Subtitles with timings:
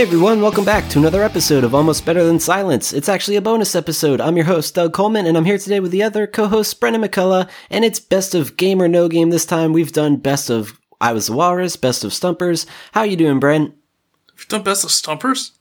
[0.00, 2.94] Hey everyone, welcome back to another episode of Almost Better Than Silence.
[2.94, 4.18] It's actually a bonus episode.
[4.18, 7.02] I'm your host, Doug Coleman, and I'm here today with the other co host, Brendan
[7.02, 9.74] McCullough, and it's best of game or no game this time.
[9.74, 12.64] We've done best of I Was the Walrus, best of Stumpers.
[12.92, 13.74] How you doing, Brent?
[14.34, 15.52] We've done best of Stumpers?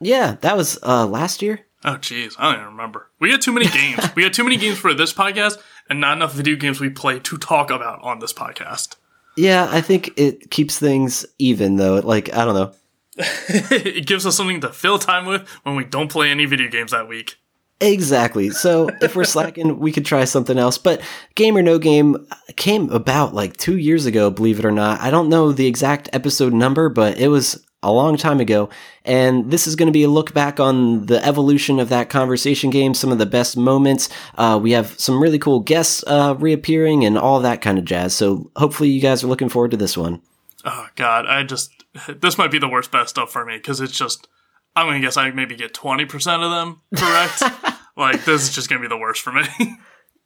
[0.00, 1.66] Yeah, that was uh, last year.
[1.84, 3.10] Oh, jeez, I don't even remember.
[3.18, 4.14] We had too many games.
[4.14, 7.18] we had too many games for this podcast, and not enough video games we play
[7.18, 8.94] to talk about on this podcast.
[9.36, 11.96] Yeah, I think it keeps things even, though.
[11.96, 12.72] Like, I don't know.
[13.48, 16.92] it gives us something to fill time with when we don't play any video games
[16.92, 17.36] that week.
[17.80, 18.50] Exactly.
[18.50, 20.78] So if we're slacking, we could try something else.
[20.78, 21.00] But
[21.36, 25.00] Game or No Game came about like two years ago, believe it or not.
[25.00, 28.68] I don't know the exact episode number, but it was a long time ago.
[29.04, 32.70] And this is going to be a look back on the evolution of that conversation
[32.70, 34.08] game, some of the best moments.
[34.36, 38.12] Uh, we have some really cool guests uh, reappearing and all that kind of jazz.
[38.12, 40.20] So hopefully you guys are looking forward to this one.
[40.64, 41.26] Oh, God.
[41.26, 41.77] I just
[42.20, 44.28] this might be the worst best stuff for me because it's just
[44.76, 47.42] I'm gonna guess I maybe get twenty percent of them correct.
[47.96, 49.42] like this is just gonna be the worst for me.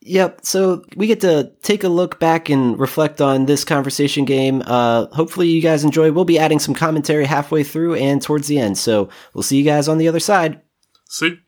[0.04, 0.40] Yep.
[0.42, 4.62] So we get to take a look back and reflect on this conversation game.
[4.66, 6.10] Uh, hopefully you guys enjoy.
[6.10, 8.78] We'll be adding some commentary halfway through and towards the end.
[8.78, 10.60] So we'll see you guys on the other side.
[11.08, 11.38] See.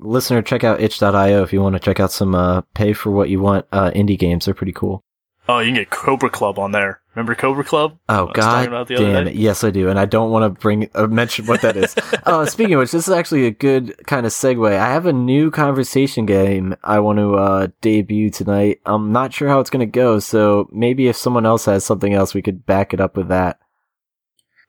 [0.00, 3.28] Listener, check out itch.io if you want to check out some uh, pay for what
[3.28, 4.44] you want uh, indie games.
[4.44, 5.04] They're pretty cool.
[5.50, 7.00] Oh, you can get Cobra Club on there.
[7.14, 7.98] Remember Cobra Club?
[8.08, 9.34] Oh God, damn it!
[9.34, 11.96] Yes, I do, and I don't want to bring uh, mention what that is.
[12.26, 14.78] uh, speaking of which, this is actually a good kind of segue.
[14.78, 18.80] I have a new conversation game I want to uh, debut tonight.
[18.84, 22.12] I'm not sure how it's going to go, so maybe if someone else has something
[22.12, 23.58] else, we could back it up with that.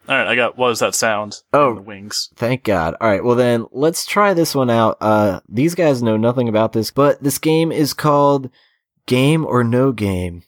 [0.08, 1.44] All right, I got What is that sound?
[1.54, 2.30] Oh, the wings.
[2.36, 2.96] Thank God.
[3.02, 4.98] All right, well then let's try this one out.
[5.02, 8.50] Uh, these guys know nothing about this, but this game is called
[9.06, 10.44] Game or No Game.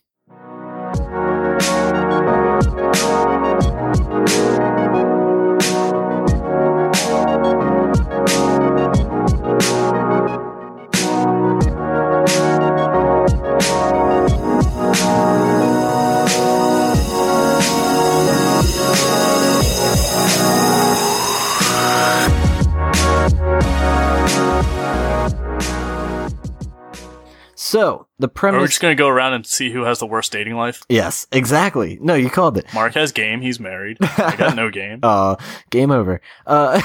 [27.71, 28.59] So the premise.
[28.59, 30.83] We're just gonna go around and see who has the worst dating life.
[30.89, 31.97] Yes, exactly.
[32.01, 32.65] No, you called it.
[32.73, 33.39] Mark has game.
[33.39, 33.95] He's married.
[34.01, 34.99] I got no game.
[35.11, 35.35] Uh,
[35.69, 36.21] game over.
[36.45, 36.81] Uh,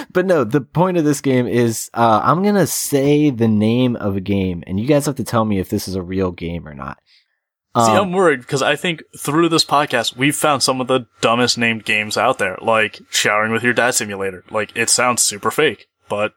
[0.12, 4.16] but no, the point of this game is, uh, I'm gonna say the name of
[4.16, 6.66] a game, and you guys have to tell me if this is a real game
[6.66, 6.98] or not.
[7.74, 11.06] Um, See, I'm worried because I think through this podcast we've found some of the
[11.20, 14.44] dumbest named games out there, like showering with your dad simulator.
[14.50, 16.32] Like it sounds super fake, but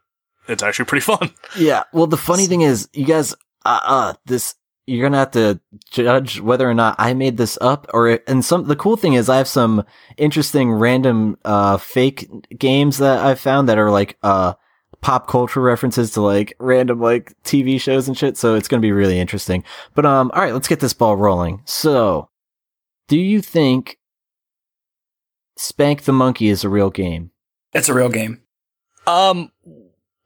[0.48, 1.32] it's actually pretty fun.
[1.58, 1.84] Yeah.
[1.94, 3.34] Well, the funny thing is, you guys
[3.66, 5.60] uh, uh, this, you're gonna have to
[5.90, 9.30] judge whether or not I made this up or, and some, the cool thing is
[9.30, 9.84] I have some
[10.18, 14.54] interesting random, uh, fake games that I've found that are like, uh,
[15.02, 18.38] pop culture references to like random like TV shows and shit.
[18.38, 19.64] So it's going to be really interesting.
[19.94, 21.62] But, um, all right, let's get this ball rolling.
[21.66, 22.30] So
[23.08, 24.00] do you think
[25.58, 27.32] Spank the Monkey is a real game?
[27.74, 28.42] It's a real game.
[29.06, 29.52] Um,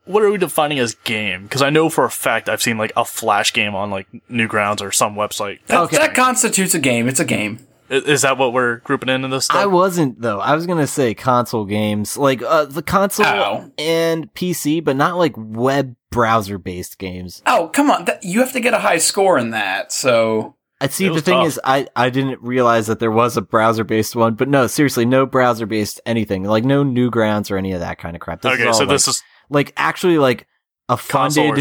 [0.07, 1.43] what are we defining as game?
[1.43, 4.81] Because I know for a fact I've seen like a flash game on like Newgrounds
[4.81, 5.59] or some website.
[5.67, 5.97] That, okay.
[5.97, 7.07] that constitutes a game.
[7.07, 7.67] It's a game.
[7.89, 9.45] Is that what we're grouping in in this?
[9.45, 9.57] Stuff?
[9.57, 10.39] I wasn't though.
[10.39, 13.71] I was gonna say console games, like uh, the console Ow.
[13.77, 17.41] and PC, but not like web browser based games.
[17.45, 18.05] Oh come on!
[18.05, 19.93] That, you have to get a high score in that.
[19.93, 21.07] So I see.
[21.07, 21.47] The thing tough.
[21.47, 24.35] is, I I didn't realize that there was a browser based one.
[24.35, 26.43] But no, seriously, no browser based anything.
[26.43, 28.41] Like no Newgrounds or any of that kind of crap.
[28.41, 30.47] This okay, so like, this is like actually like
[30.89, 31.55] a funded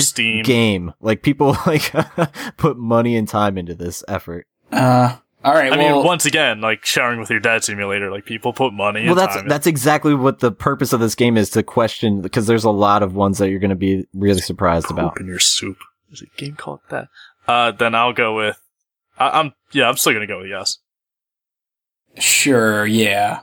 [0.44, 0.92] game.
[1.00, 1.92] Like people like
[2.56, 4.46] put money and time into this effort.
[4.70, 5.72] Uh all right.
[5.72, 9.06] I well, mean, once again, like showering with your dad simulator, like people put money.
[9.06, 12.48] Well, that's time that's exactly what the purpose of this game is to question because
[12.48, 15.20] there's a lot of ones that you're going to be really surprised Poop about.
[15.20, 15.78] In your soup,
[16.10, 17.08] is a game called that?
[17.46, 18.60] Uh, then I'll go with.
[19.18, 20.78] I, I'm yeah, I'm still gonna go with yes.
[22.18, 22.86] Sure.
[22.86, 23.40] Yeah.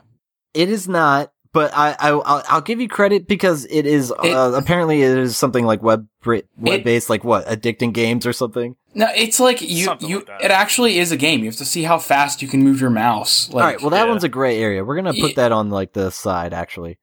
[0.53, 4.33] It is not but I, I will I'll give you credit because it is it,
[4.33, 8.75] uh, apparently it is something like web web based, like what addicting games or something.
[8.95, 10.19] No, it's like you something you.
[10.19, 11.39] Like it actually is a game.
[11.41, 13.49] You have to see how fast you can move your mouse.
[13.49, 14.09] Like, All right, well that yeah.
[14.09, 14.83] one's a gray area.
[14.83, 16.53] We're gonna put that on like the side.
[16.53, 16.97] Actually,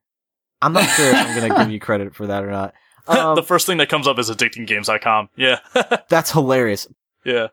[0.61, 2.75] I'm not sure if I'm gonna give you credit for that or not.
[3.09, 5.31] Um, the first thing that comes up is addictinggames.com.
[5.35, 5.59] Yeah,
[6.09, 6.87] that's hilarious.
[7.25, 7.49] Yeah.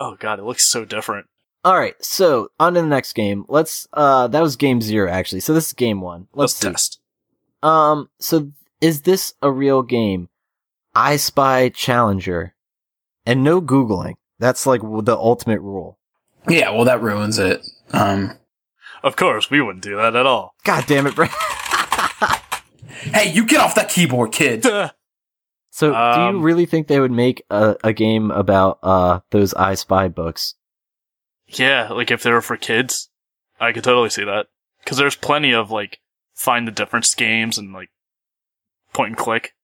[0.00, 1.26] Oh god, it looks so different.
[1.68, 3.44] All right, so on to the next game.
[3.46, 3.86] Let's.
[3.92, 5.40] Uh, that was game zero actually.
[5.40, 6.26] So this is game one.
[6.32, 7.00] Let's, Let's test.
[7.62, 8.08] Um.
[8.18, 10.30] So is this a real game?
[10.94, 12.54] I Spy Challenger,
[13.26, 14.14] and no googling.
[14.38, 15.98] That's like the ultimate rule.
[16.48, 17.60] Yeah, well, that ruins it.
[17.92, 18.38] Um,
[19.02, 20.54] of course, we wouldn't do that at all.
[20.64, 21.32] God damn it, Brent.
[22.88, 24.62] hey, you get off that keyboard, kid.
[25.70, 29.20] so, um, do you um, really think they would make a, a game about uh
[29.32, 30.54] those I Spy books?
[31.48, 33.08] Yeah, like if they were for kids,
[33.60, 34.46] I could totally see that.
[34.82, 35.98] Because there's plenty of like
[36.34, 37.90] find the difference games and like
[38.92, 39.54] point and click.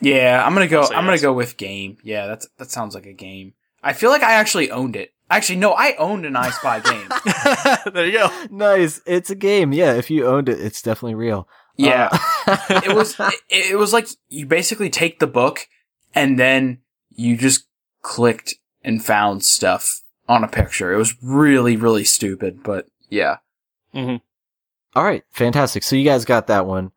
[0.00, 0.82] Yeah, I'm gonna go.
[0.82, 1.04] I'm yes.
[1.04, 1.98] gonna go with game.
[2.02, 3.54] Yeah, that's that sounds like a game.
[3.82, 5.12] I feel like I actually owned it.
[5.30, 7.08] Actually, no, I owned an I Spy game.
[7.94, 8.46] there you go.
[8.50, 9.00] Nice.
[9.06, 9.72] It's a game.
[9.72, 11.48] Yeah, if you owned it, it's definitely real.
[11.76, 12.08] Yeah,
[12.46, 13.18] uh- it was.
[13.18, 15.68] It, it was like you basically take the book
[16.14, 16.78] and then
[17.10, 17.66] you just
[18.02, 20.92] clicked and found stuff on a picture.
[20.92, 23.38] It was really, really stupid, but yeah.
[23.94, 24.16] Mm-hmm.
[24.96, 25.82] All right, fantastic.
[25.82, 26.92] So you guys got that one.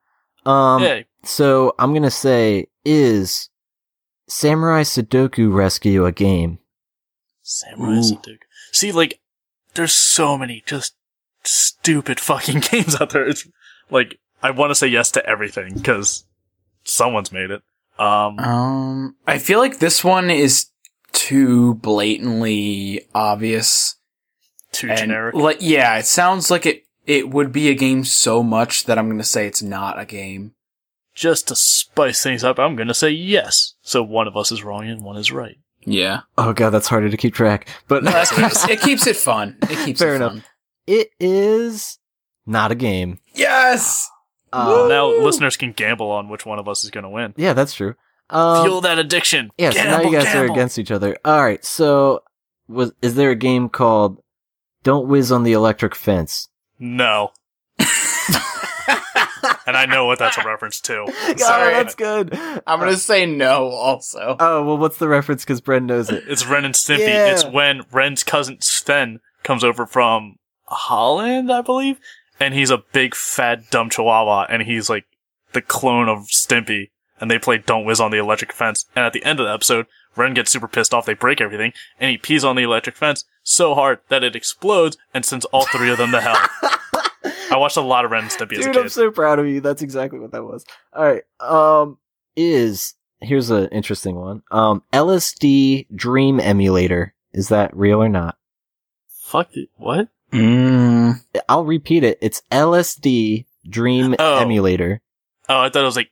[0.46, 1.06] Um, Yay.
[1.24, 3.50] So I'm gonna say is
[4.28, 6.60] Samurai Sudoku Rescue a game?
[7.42, 8.02] Samurai Ooh.
[8.02, 8.38] Sudoku.
[8.72, 9.20] See, like,
[9.74, 10.96] there's so many just
[11.44, 13.28] stupid fucking games out there.
[13.28, 13.48] It's
[13.90, 16.26] like I want to say yes to everything because
[16.84, 17.62] someone's made it.
[18.00, 20.68] Um, um, I feel like this one is
[21.18, 23.96] too blatantly obvious,
[24.72, 25.34] too and, generic.
[25.34, 26.84] Like, yeah, it sounds like it.
[27.08, 30.06] It would be a game so much that I'm going to say it's not a
[30.06, 30.54] game.
[31.16, 33.74] Just to spice things up, I'm going to say yes.
[33.82, 35.58] So one of us is wrong and one is right.
[35.84, 36.22] Yeah.
[36.38, 37.68] Oh god, that's harder to keep track.
[37.88, 39.58] But no, it, keeps, it keeps it fun.
[39.64, 40.34] It keeps fair it enough.
[40.34, 40.44] Fun.
[40.86, 41.98] It is
[42.46, 43.20] not a game.
[43.34, 44.08] Yes.
[44.54, 47.34] Uh, now listeners can gamble on which one of us is going to win.
[47.38, 47.96] Yeah, that's true.
[48.30, 49.52] Um, Fuel that addiction.
[49.58, 50.50] Yeah, gamble, so now you guys gamble.
[50.50, 51.18] are against each other.
[51.24, 51.64] All right.
[51.64, 52.24] So,
[52.68, 54.22] was is there a game called
[54.84, 56.50] "Don't Whiz on the Electric Fence"?
[56.80, 57.32] No.
[59.68, 61.06] and I know what that's a reference to.
[61.38, 62.34] Sorry, that's good.
[62.68, 63.68] I'm gonna say no.
[63.68, 64.36] Also.
[64.40, 65.44] Oh well, what's the reference?
[65.44, 66.24] Because Bren knows it.
[66.28, 67.08] It's Ren and Stimpy.
[67.08, 67.32] Yeah.
[67.32, 70.36] It's when Ren's cousin Sven comes over from
[70.66, 72.00] Holland, I believe,
[72.40, 75.06] and he's a big fat dumb chihuahua, and he's like
[75.54, 76.90] the clone of Stimpy.
[77.20, 78.86] And they play Don't Whiz on the electric fence.
[78.96, 81.06] And at the end of the episode, Ren gets super pissed off.
[81.06, 84.98] They break everything, and he pees on the electric fence so hard that it explodes
[85.14, 86.38] and sends all three of them to hell.
[87.52, 88.82] I watched a lot of Ren and Stimpy Dude, as a kid.
[88.82, 89.62] I'm so proud of you.
[89.62, 90.66] That's exactly what that was.
[90.94, 91.24] All right.
[91.40, 91.98] Um,
[92.36, 94.44] is here's an interesting one.
[94.52, 97.14] Um, LSD Dream Emulator.
[97.34, 98.38] Is that real or not?
[99.08, 99.70] Fuck it.
[99.76, 100.10] What?
[100.32, 101.22] Mm.
[101.48, 102.18] I'll repeat it.
[102.22, 104.40] It's LSD Dream oh.
[104.40, 105.02] Emulator.
[105.50, 106.12] Oh, I thought it was like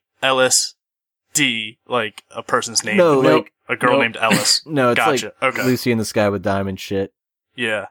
[1.35, 2.97] LSD, like a person's name.
[2.97, 4.01] No, like a girl nope.
[4.01, 4.63] named Ellis.
[4.65, 5.33] no, it's gotcha.
[5.41, 5.65] like okay.
[5.65, 7.13] Lucy in the Sky with Diamond shit.
[7.55, 7.87] Yeah.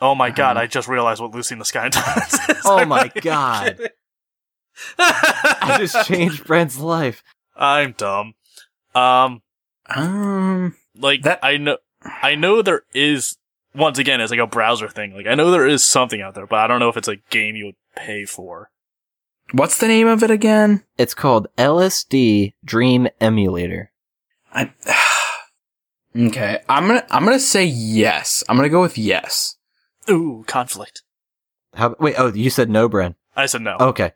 [0.00, 2.38] Oh my god, I just realized what Lucy in the Sky does.
[2.64, 3.90] oh my god.
[4.98, 7.22] I just changed Brent's life.
[7.56, 8.34] I'm dumb.
[8.94, 9.42] Um
[9.88, 13.36] um like that I know I know there is
[13.74, 15.14] once again it's like a browser thing.
[15.14, 17.16] Like I know there is something out there, but I don't know if it's a
[17.30, 18.70] game you would pay for.
[19.54, 20.82] What's the name of it again?
[20.98, 23.92] It's called LSD Dream Emulator.
[24.52, 24.72] I
[26.16, 28.42] Okay, I'm going to I'm going to say yes.
[28.48, 29.54] I'm going to go with yes.
[30.10, 31.02] Ooh, conflict.
[31.74, 31.94] How?
[32.00, 32.16] Wait.
[32.18, 33.14] Oh, you said no, Bren.
[33.36, 33.76] I said no.
[33.78, 34.10] Okay.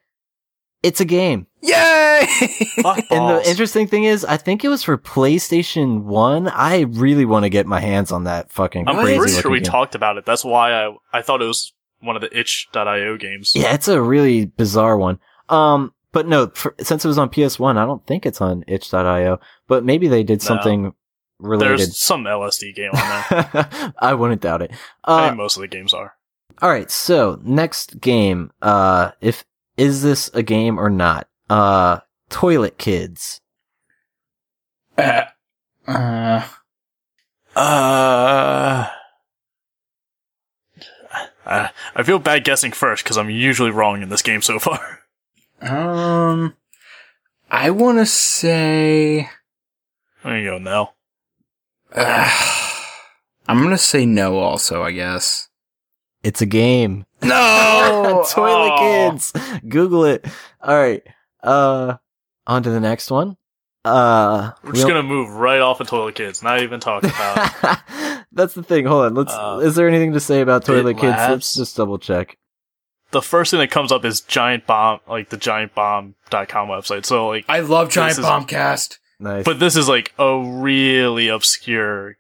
[0.83, 1.47] It's a game.
[1.63, 1.73] Yay!
[2.85, 6.49] and the interesting thing is, I think it was for PlayStation One.
[6.49, 8.89] I really want to get my hands on that fucking.
[8.89, 9.71] I'm crazy pretty sure we game.
[9.71, 10.25] talked about it.
[10.25, 13.53] That's why I I thought it was one of the itch.io games.
[13.55, 15.21] Yeah, it's a really bizarre one.
[15.49, 18.65] Um, but no, for, since it was on PS One, I don't think it's on
[18.67, 19.41] itch.io.
[19.67, 20.95] But maybe they did something no
[21.39, 21.79] related.
[21.79, 23.93] There's some LSD game on there.
[23.99, 24.73] I wouldn't doubt it.
[25.05, 26.15] Uh, I think most of the games are.
[26.61, 28.51] All right, so next game.
[28.61, 29.45] Uh, if
[29.77, 31.29] is this a game or not?
[31.49, 32.01] Uh,
[32.31, 33.41] Toilet Kids.
[34.97, 35.25] Uh,
[35.87, 36.43] uh,
[37.57, 38.89] uh,
[41.47, 45.01] I feel bad guessing first because I'm usually wrong in this game so far.
[45.61, 46.55] Um,
[47.51, 49.29] I want to say.
[50.25, 50.95] There you go, Nell.
[53.49, 54.39] I'm gonna say no.
[54.39, 55.49] Also, I guess
[56.23, 57.07] it's a game.
[57.23, 59.11] No, Toilet oh.
[59.11, 59.33] Kids.
[59.67, 60.27] Google it.
[60.63, 61.03] All right.
[61.43, 61.97] Uh,
[62.47, 63.37] on to the next one.
[63.85, 66.43] Uh, we're just gonna move right off of Toilet Kids.
[66.43, 67.81] Not even talk about.
[68.33, 68.85] That's the thing.
[68.85, 69.15] Hold on.
[69.15, 69.33] Let's.
[69.33, 71.17] Uh, is there anything to say about Toilet Kids?
[71.17, 71.31] Labs.
[71.31, 72.37] Let's just double check.
[73.11, 77.07] The first thing that comes up is Giant Bomb, like the giantbomb.com website.
[77.07, 78.99] So like, I love Giant Bombcast.
[79.19, 79.45] Nice.
[79.45, 82.19] But this is like a really obscure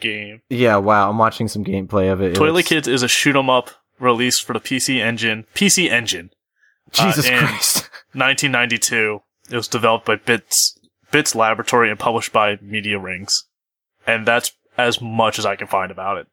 [0.00, 0.42] game.
[0.48, 1.10] Yeah, wow.
[1.10, 2.34] I'm watching some gameplay of it.
[2.34, 2.68] Toilet looks...
[2.68, 5.46] Kids is a shoot 'em up released for the PC Engine.
[5.54, 6.30] PC Engine.
[6.90, 7.76] Jesus uh, Christ.
[8.12, 9.22] 1992.
[9.50, 10.78] It was developed by Bits
[11.10, 13.44] Bits Laboratory and published by Media Rings.
[14.06, 16.26] And that's as much as I can find about it.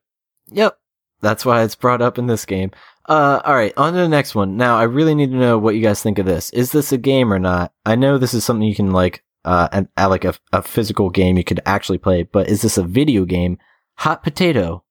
[0.47, 0.77] Yep.
[1.19, 2.71] That's why it's brought up in this game.
[3.07, 4.57] Uh, all right, on to the next one.
[4.57, 6.49] Now, I really need to know what you guys think of this.
[6.49, 7.71] Is this a game or not?
[7.85, 11.09] I know this is something you can like, uh, and uh, like a, a physical
[11.09, 13.59] game you could actually play, but is this a video game?
[13.99, 14.83] Hot potato.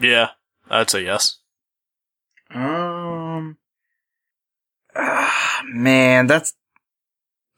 [0.00, 0.30] Yeah,
[0.68, 1.38] I'd say yes.
[2.50, 3.56] Um,
[4.96, 6.54] ah, man, that's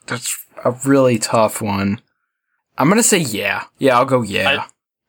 [0.07, 2.01] that's a really tough one.
[2.77, 3.65] I'm gonna say yeah.
[3.79, 4.67] Yeah, I'll go yeah.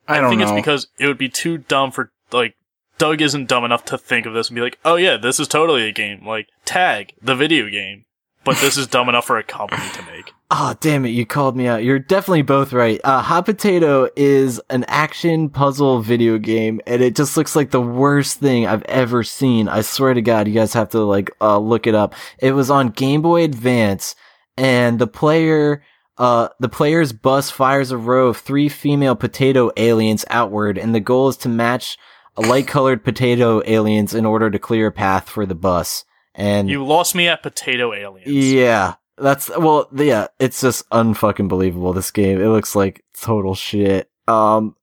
[0.08, 0.48] I, I, don't think know.
[0.48, 2.54] it's because it would be too dumb for like
[3.02, 5.48] Doug isn't dumb enough to think of this and be like, "Oh yeah, this is
[5.48, 8.04] totally a game." Like Tag, the video game.
[8.44, 10.32] But this is dumb enough for a company to make.
[10.52, 11.08] Oh, damn it.
[11.08, 11.82] You called me out.
[11.82, 13.00] You're definitely both right.
[13.02, 17.80] Uh, Hot Potato is an action puzzle video game and it just looks like the
[17.80, 19.66] worst thing I've ever seen.
[19.66, 22.14] I swear to God, you guys have to like, uh, look it up.
[22.38, 24.14] It was on Game Boy Advance
[24.56, 25.82] and the player,
[26.18, 31.00] uh, the player's bus fires a row of three female potato aliens outward and the
[31.00, 31.96] goal is to match
[32.36, 36.04] light colored potato aliens in order to clear a path for the bus.
[36.34, 38.26] And You lost me at Potato Aliens.
[38.30, 41.92] yeah, that's well, yeah, it's just unfucking believable.
[41.92, 44.10] This game, it looks like total shit.
[44.26, 44.74] Um,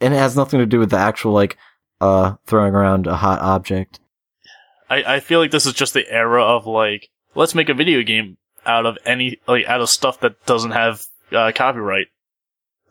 [0.00, 1.58] and it has nothing to do with the actual like,
[2.00, 4.00] uh, throwing around a hot object.
[4.88, 8.02] I, I feel like this is just the era of like, let's make a video
[8.02, 12.06] game out of any, like, out of stuff that doesn't have, uh, copyright.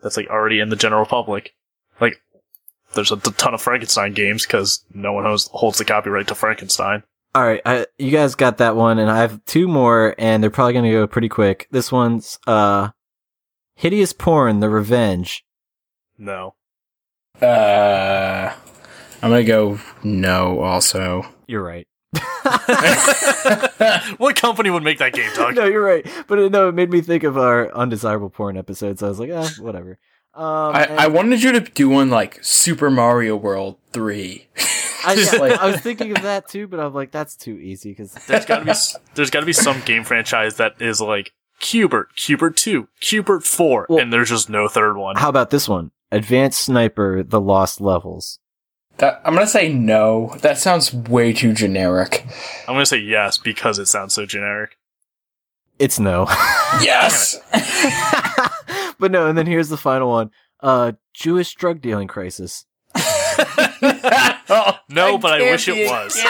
[0.02, 1.54] That's like already in the general public.
[2.00, 2.20] Like,
[2.96, 7.04] there's a ton of Frankenstein games because no one holds, holds the copyright to Frankenstein.
[7.34, 10.50] All right, I, you guys got that one, and I have two more, and they're
[10.50, 11.68] probably gonna go pretty quick.
[11.70, 12.88] This one's uh,
[13.74, 15.44] hideous porn: The Revenge.
[16.18, 16.54] No.
[17.40, 18.52] Uh,
[19.22, 20.60] I'm gonna go no.
[20.60, 21.86] Also, You're right.
[24.16, 25.56] what company would make that game, Doug?
[25.56, 26.06] no, you're right.
[26.26, 29.02] But uh, no, it made me think of our undesirable porn episodes.
[29.02, 29.98] I was like, ah, whatever.
[30.36, 34.48] Um, I, I wanted you to do one like Super Mario World three.
[35.04, 37.90] I, yeah, like- I was thinking of that too, but I'm like, that's too easy
[37.92, 38.72] because There's gotta be,
[39.14, 43.98] there's gotta be some game franchise that is like Q*bert, Q*bert 2, Q*bert 4, Well-
[44.00, 45.16] and there's just no third one.
[45.16, 45.90] How about this one?
[46.12, 48.38] Advanced Sniper: The Lost Levels.
[48.98, 50.34] That, I'm gonna say no.
[50.42, 52.24] That sounds way too generic.
[52.68, 54.76] I'm gonna say yes because it sounds so generic.
[55.78, 56.26] It's no.
[56.82, 57.36] Yes.
[59.00, 60.30] but no, and then here's the final one.
[60.60, 62.66] Uh Jewish drug dealing crisis.
[64.88, 66.16] No, but I wish it was.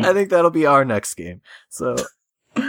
[0.00, 1.40] I think that'll be our next game.
[1.68, 1.96] So
[2.54, 2.64] But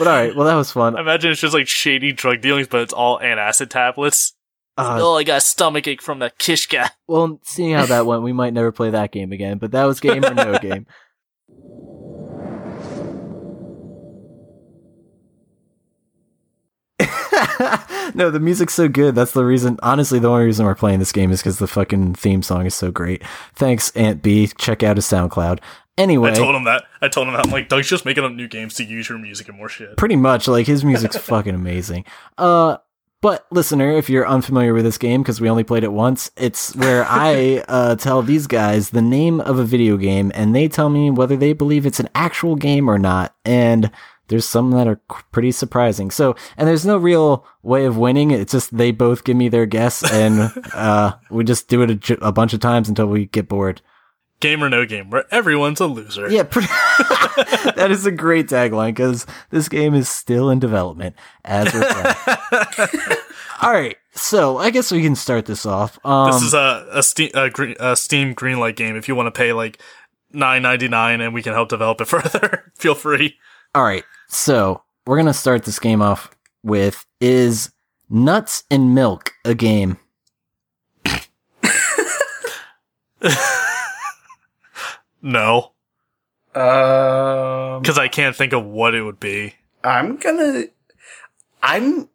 [0.00, 0.96] alright, well that was fun.
[0.96, 4.34] I Imagine it's just like shady drug dealings, but it's all antacid tablets.
[4.78, 6.90] Uh, oh, I got a stomach ache from that kishka.
[7.06, 10.00] well, seeing how that went, we might never play that game again, but that was
[10.00, 10.86] game or no game.
[18.14, 19.14] no, the music's so good.
[19.14, 19.78] That's the reason.
[19.82, 22.74] Honestly, the only reason we're playing this game is because the fucking theme song is
[22.74, 23.22] so great.
[23.54, 24.48] Thanks, Aunt B.
[24.58, 25.60] Check out his SoundCloud.
[25.98, 26.84] Anyway, I told him that.
[27.02, 27.46] I told him that.
[27.46, 29.96] I'm like, Doug's just making up new games to use your music and more shit.
[29.96, 32.04] pretty much like his music's fucking amazing.
[32.38, 32.78] Uh,
[33.22, 36.74] but listener, if you're unfamiliar with this game because we only played it once, it's
[36.74, 40.88] where I uh, tell these guys the name of a video game and they tell
[40.88, 43.34] me whether they believe it's an actual game or not.
[43.44, 43.90] And
[44.30, 45.00] there's some that are
[45.32, 46.10] pretty surprising.
[46.10, 48.30] So, and there's no real way of winning.
[48.30, 52.32] It's just they both give me their guess and uh, we just do it a
[52.32, 53.82] bunch of times until we get bored.
[54.40, 56.30] Game or no game, where everyone's a loser.
[56.30, 56.68] Yeah, pretty-
[57.76, 62.88] that is a great tagline because this game is still in development as we're playing.
[63.62, 65.98] All right, so I guess we can start this off.
[66.06, 68.96] Um, This is a a Steam, a, green, a Steam Greenlight game.
[68.96, 69.78] If you want to pay like
[70.32, 73.36] nine ninety nine and we can help develop it further, feel free.
[73.74, 76.30] all right, so we're gonna start this game off
[76.62, 77.70] with is
[78.08, 79.98] nuts and milk a game?
[85.22, 85.72] No,
[86.54, 89.54] Um, because I can't think of what it would be.
[89.84, 90.64] I'm gonna,
[91.62, 92.08] I'm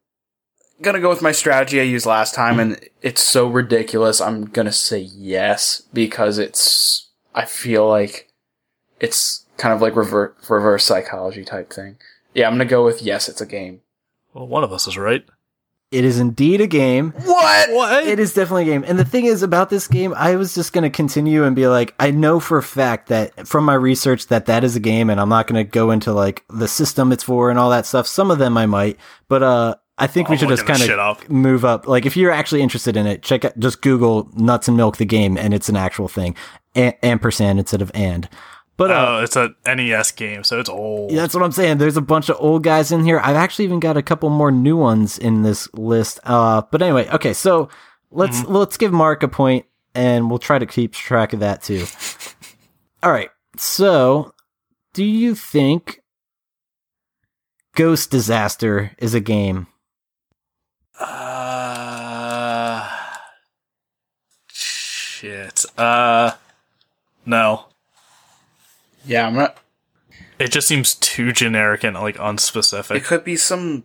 [0.81, 4.19] gonna go with my strategy I used last time, and it's so ridiculous.
[4.19, 7.09] I'm gonna say yes because it's.
[7.35, 8.31] I feel like
[8.99, 11.97] it's kind of like reverse reverse psychology type thing.
[12.33, 13.29] Yeah, I'm gonna go with yes.
[13.29, 13.81] It's a game.
[14.33, 15.25] Well, one of us is right.
[15.91, 17.11] It is indeed a game.
[17.23, 17.69] What?
[17.71, 18.05] What?
[18.07, 18.83] It is definitely a game.
[18.85, 21.67] And the thing is about this game, I was just going to continue and be
[21.67, 25.09] like, I know for a fact that from my research that that is a game
[25.09, 27.85] and I'm not going to go into like the system it's for and all that
[27.85, 28.07] stuff.
[28.07, 28.97] Some of them I might,
[29.29, 31.87] but, uh, I think Oh, we should just kind of move up.
[31.87, 35.05] Like, if you're actually interested in it, check out, just Google Nuts and Milk the
[35.05, 36.35] game, and it's an actual thing.
[36.75, 38.27] A- ampersand instead of and.
[38.77, 41.11] But uh, Oh, it's a NES game, so it's old.
[41.11, 41.77] yeah, that's what I'm saying.
[41.77, 43.19] There's a bunch of old guys in here.
[43.23, 46.19] I've actually even got a couple more new ones in this list.
[46.25, 47.69] Uh, but anyway, okay, so
[48.11, 51.85] let's let's give Mark a point and we'll try to keep track of that too.
[53.03, 53.29] All right.
[53.55, 54.33] So,
[54.93, 56.01] do you think
[57.75, 59.67] Ghost Disaster is a game?
[60.99, 62.89] Uh,
[64.49, 65.63] shit.
[65.77, 66.31] Uh,
[67.25, 67.65] no.
[69.05, 69.57] Yeah, I'm not.
[70.39, 72.95] It just seems too generic and like unspecific.
[72.95, 73.83] It could be some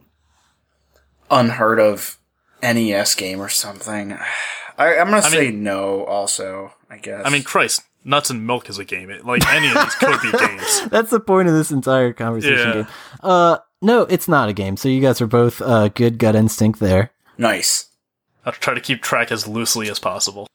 [1.30, 2.18] unheard of
[2.62, 4.12] NES game or something.
[4.78, 6.04] I, I'm gonna I say mean- no.
[6.04, 7.22] Also, I guess.
[7.24, 9.10] I mean, Christ, nuts and milk is a game.
[9.10, 10.88] It, like any of these could be games.
[10.88, 12.72] That's the point of this entire conversation Yeah.
[12.74, 12.86] game.
[13.22, 14.76] Uh, no, it's not a game.
[14.76, 17.10] So you guys are both uh, good gut instinct there.
[17.38, 17.86] nice.
[18.46, 20.46] I'll try to keep track as loosely as possible.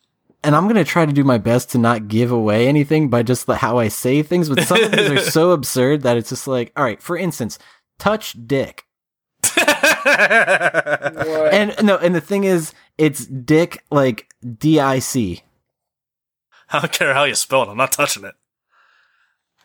[0.46, 3.46] And I'm gonna try to do my best to not give away anything by just
[3.48, 4.48] the, how I say things.
[4.50, 7.02] But some of these are so absurd that it's just like, all right.
[7.02, 7.58] For instance,
[8.00, 8.84] touch dick,
[9.56, 11.54] What?
[11.54, 15.42] and no, and the thing is, it's dick like D I C.
[16.72, 17.70] I don't care how you spell it.
[17.70, 18.34] I'm not touching it.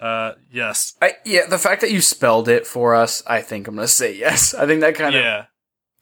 [0.01, 0.95] Uh, yes.
[1.03, 4.15] I, yeah, the fact that you spelled it for us, I think I'm gonna say
[4.15, 4.55] yes.
[4.55, 5.45] I think that kind of Yeah.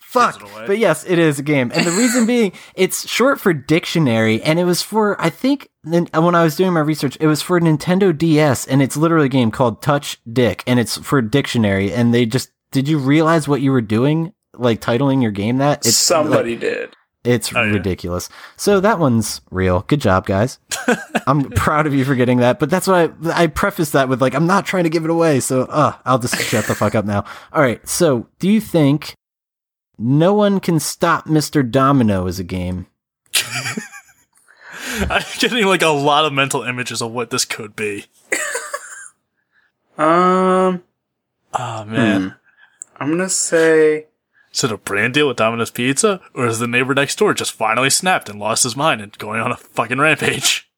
[0.08, 0.42] Fuck.
[0.42, 0.66] It.
[0.66, 1.70] But yes, it is a game.
[1.74, 6.08] And the reason being, it's short for dictionary, and it was for, I think, when
[6.34, 9.50] I was doing my research, it was for Nintendo DS, and it's literally a game
[9.50, 11.92] called Touch Dick, and it's for dictionary.
[11.92, 14.32] And they just, did you realize what you were doing?
[14.56, 15.84] Like titling your game that?
[15.86, 16.94] It's somebody did.
[17.24, 17.72] It's Oh, yeah.
[17.72, 18.30] ridiculous.
[18.56, 19.80] So that one's real.
[19.88, 20.58] Good job, guys.
[21.26, 22.58] I'm proud of you for getting that.
[22.58, 25.10] But that's why I, I preface that with like, I'm not trying to give it
[25.10, 25.40] away.
[25.40, 27.24] So uh, I'll just shut the fuck up now.
[27.52, 27.86] All right.
[27.86, 29.14] So do you think
[29.98, 31.68] No One Can Stop Mr.
[31.68, 32.86] Domino is a game?
[35.10, 38.06] I'm getting like a lot of mental images of what this could be.
[39.98, 40.84] Um,
[41.52, 42.22] Oh man.
[42.22, 42.28] hmm.
[43.02, 44.06] I'm gonna say
[44.54, 46.20] Is it a brand deal with Domino's Pizza?
[46.34, 49.40] Or is the neighbor next door just finally snapped and lost his mind and going
[49.40, 50.70] on a fucking rampage?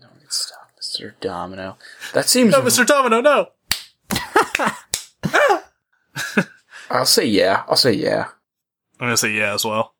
[0.00, 1.14] No one can stop, Mr.
[1.20, 1.76] Domino.
[2.14, 2.52] That seems.
[2.52, 2.86] No, Mr.
[2.86, 3.48] Domino, no!
[6.88, 7.64] I'll say yeah.
[7.66, 8.28] I'll say yeah.
[9.00, 9.94] I'm gonna say yeah as well.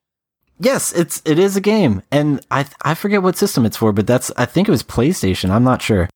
[0.58, 4.06] Yes, it's it is a game, and I I forget what system it's for, but
[4.06, 5.50] that's I think it was PlayStation.
[5.50, 6.08] I'm not sure.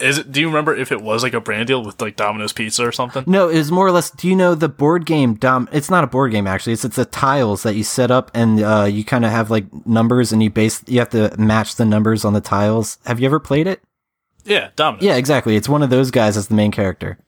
[0.00, 0.32] Is it?
[0.32, 2.92] Do you remember if it was like a brand deal with like Domino's Pizza or
[2.92, 3.24] something?
[3.26, 4.10] No, it was more or less.
[4.10, 5.34] Do you know the board game?
[5.34, 5.68] Dom.
[5.70, 6.72] It's not a board game actually.
[6.72, 9.66] It's it's the tiles that you set up, and uh, you kind of have like
[9.86, 10.82] numbers, and you base.
[10.86, 12.98] You have to match the numbers on the tiles.
[13.04, 13.82] Have you ever played it?
[14.44, 15.04] Yeah, Domino's.
[15.04, 15.56] Yeah, exactly.
[15.56, 17.18] It's one of those guys as the main character.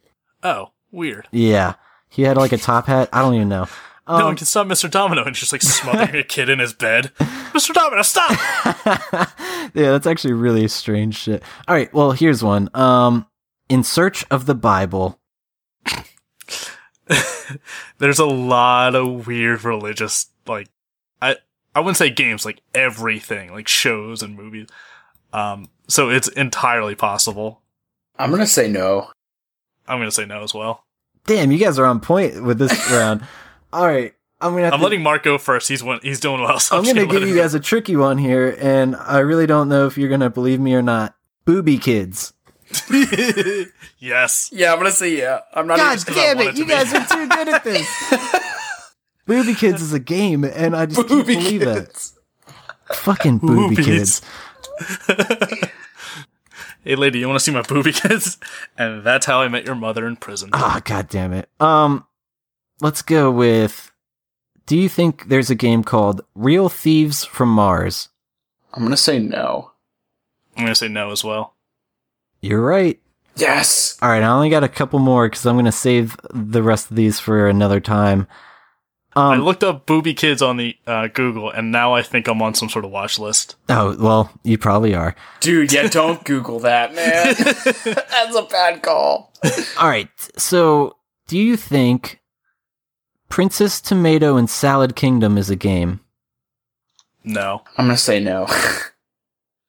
[0.42, 1.28] Oh, weird.
[1.30, 1.74] Yeah,
[2.08, 3.10] he had like a top hat.
[3.12, 3.68] I don't even know.
[4.08, 4.90] No Um, one can stop Mr.
[4.90, 7.12] Domino and just like smothering a kid in his bed.
[7.52, 7.72] Mr.
[7.72, 8.30] Domino, stop!
[9.74, 11.42] yeah, that's actually really strange shit.
[11.68, 12.68] All right, well, here's one.
[12.74, 13.26] Um,
[13.68, 15.18] in search of the Bible.
[17.98, 20.68] There's a lot of weird religious like
[21.20, 21.36] I
[21.74, 24.68] I wouldn't say games, like everything, like shows and movies.
[25.32, 27.60] Um so it's entirely possible.
[28.18, 29.10] I'm gonna say no.
[29.86, 30.84] I'm gonna say no as well.
[31.26, 33.26] Damn, you guys are on point with this round.
[33.74, 34.66] All right, I'm gonna.
[34.70, 35.68] I'm to- letting Mark go first.
[35.68, 36.60] He's win- he's doing well.
[36.60, 39.68] So I'm gonna give you him guys a tricky one here, and I really don't
[39.68, 41.14] know if you're gonna believe me or not.
[41.44, 42.32] Booby kids.
[43.98, 44.50] yes.
[44.52, 45.40] Yeah, I'm gonna say yeah.
[45.52, 45.78] I'm not.
[45.78, 46.46] God even, 'cause damn it!
[46.48, 46.70] it You be.
[46.70, 48.14] guys are too good at this.
[49.26, 52.14] Booby kids is a game, and I just can't believe kids.
[52.88, 52.94] it.
[52.96, 54.20] Fucking booby Boobies.
[54.20, 54.22] kids.
[56.84, 58.36] Hey lady, you wanna see my booby kids?
[58.76, 60.50] And that's how I met your mother in prison.
[60.52, 61.48] Ah, god damn it.
[61.58, 62.04] Um,
[62.80, 63.90] let's go with.
[64.66, 68.08] Do you think there's a game called Real Thieves from Mars?
[68.72, 69.72] I'm gonna say no.
[70.56, 71.54] I'm gonna say no as well.
[72.40, 73.00] You're right.
[73.36, 73.98] Yes.
[74.00, 76.96] All right, I only got a couple more because I'm gonna save the rest of
[76.96, 78.26] these for another time.
[79.16, 82.42] I Um, looked up booby kids on the uh, Google and now I think I'm
[82.42, 83.54] on some sort of watch list.
[83.68, 85.14] oh well, you probably are.
[85.40, 87.34] Dude, yeah, don't Google that, man.
[87.84, 89.32] That's a bad call.
[89.78, 90.96] All right, so
[91.28, 92.20] do you think
[93.34, 95.98] Princess Tomato and Salad Kingdom is a game?
[97.24, 97.62] No.
[97.76, 98.46] I'm gonna say no.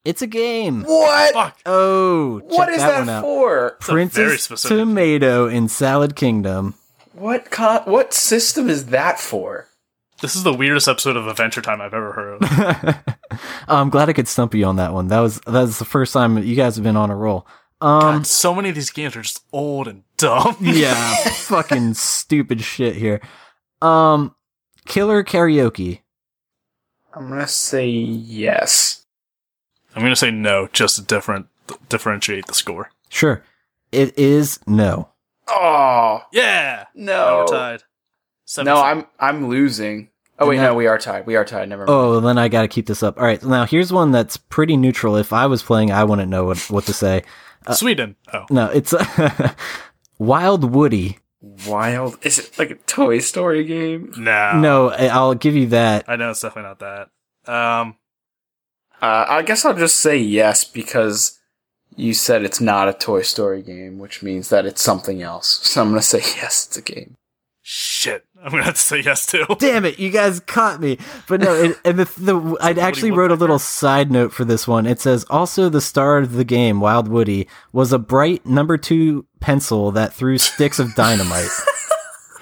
[0.06, 0.84] It's a game.
[0.84, 1.34] what?
[1.34, 1.58] Fuck.
[1.66, 3.76] Oh, What check is one that for?
[3.80, 4.62] It's Princess.
[4.62, 6.76] Tomato and Salad Kingdom.
[7.14, 9.66] What con- What system is that for?
[10.22, 13.40] This is the weirdest episode of Adventure Time I've ever heard of.
[13.68, 15.08] I'm glad I could stump you on that one.
[15.08, 17.48] That was that was the first time you guys have been on a roll.
[17.82, 20.56] Um, God, so many of these games are just old and dumb.
[20.62, 23.22] yeah, fucking stupid shit here.
[23.82, 24.36] Um,
[24.86, 26.02] Killer Karaoke.
[27.14, 29.06] I'm gonna say yes.
[29.96, 31.48] I'm gonna say no, just to different
[31.90, 32.90] differentiate the score.
[33.10, 33.44] Sure,
[33.92, 35.10] it is no.
[35.48, 36.86] Oh Yeah.
[36.96, 37.38] Now no!
[37.40, 37.84] we're tied.
[38.46, 39.06] Seven No, seven.
[39.20, 40.10] I'm I'm losing.
[40.40, 41.26] Oh wait, that- no, we are tied.
[41.26, 41.70] We are tied.
[41.70, 41.90] Never mind.
[41.92, 43.18] Oh, then I got to keep this up.
[43.18, 45.16] All right, now here's one that's pretty neutral.
[45.16, 47.24] If I was playing, I wouldn't know what, what to say.
[47.72, 48.16] Sweden.
[48.34, 48.94] Oh, No, it's
[50.20, 51.20] Wild Woody.
[51.68, 52.18] Wild.
[52.26, 54.12] Is it like a Toy Story game?
[54.18, 54.60] no.
[54.60, 56.06] No, I- I'll give you that.
[56.08, 57.10] I know it's definitely not that.
[57.54, 57.96] Um,
[59.02, 61.40] Uh, I guess I'll just say yes because
[61.96, 65.60] you said it's not a Toy Story game, which means that it's something else.
[65.64, 67.16] So I'm gonna say yes, it's a game.
[67.62, 68.26] shit.
[68.44, 69.44] I'm gonna have to say yes too.
[69.60, 70.98] Damn it, you guys caught me.
[71.28, 74.68] But no, it, and the, the I actually wrote a little side note for this
[74.68, 74.86] one.
[74.86, 79.26] It says also the star of the game, Wild Woody, was a bright number two
[79.46, 81.48] pencil that threw sticks of dynamite.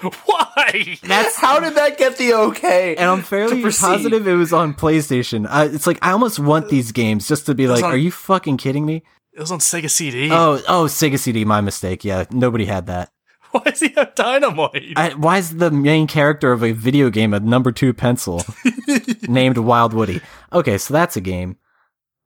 [0.24, 0.96] Why?
[1.02, 2.96] That's How did that get the okay?
[2.96, 5.46] and I'm fairly positive it was on PlayStation.
[5.48, 8.10] I, it's like I almost want these games just to be like, on- are you
[8.10, 9.02] fucking kidding me?
[9.34, 10.30] It was on Sega CD.
[10.32, 12.04] Oh, oh, Sega CD, my mistake.
[12.04, 13.10] Yeah, nobody had that.
[13.50, 14.94] Why does he have dynamite?
[14.96, 18.44] I, why is the main character of a video game a number two pencil
[19.28, 20.20] named Wild Woody?
[20.52, 21.56] Okay, so that's a game.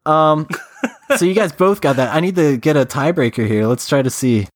[0.07, 0.49] Um,
[1.17, 2.14] so you guys both got that.
[2.14, 3.67] I need to get a tiebreaker here.
[3.67, 4.47] Let's try to see.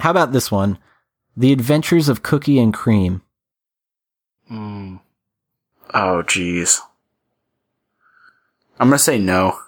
[0.00, 0.78] How about this one?
[1.36, 3.22] The Adventures of Cookie and Cream.
[4.48, 4.96] Hmm.
[5.94, 6.78] oh, jeez.
[8.78, 9.58] I'm gonna say no.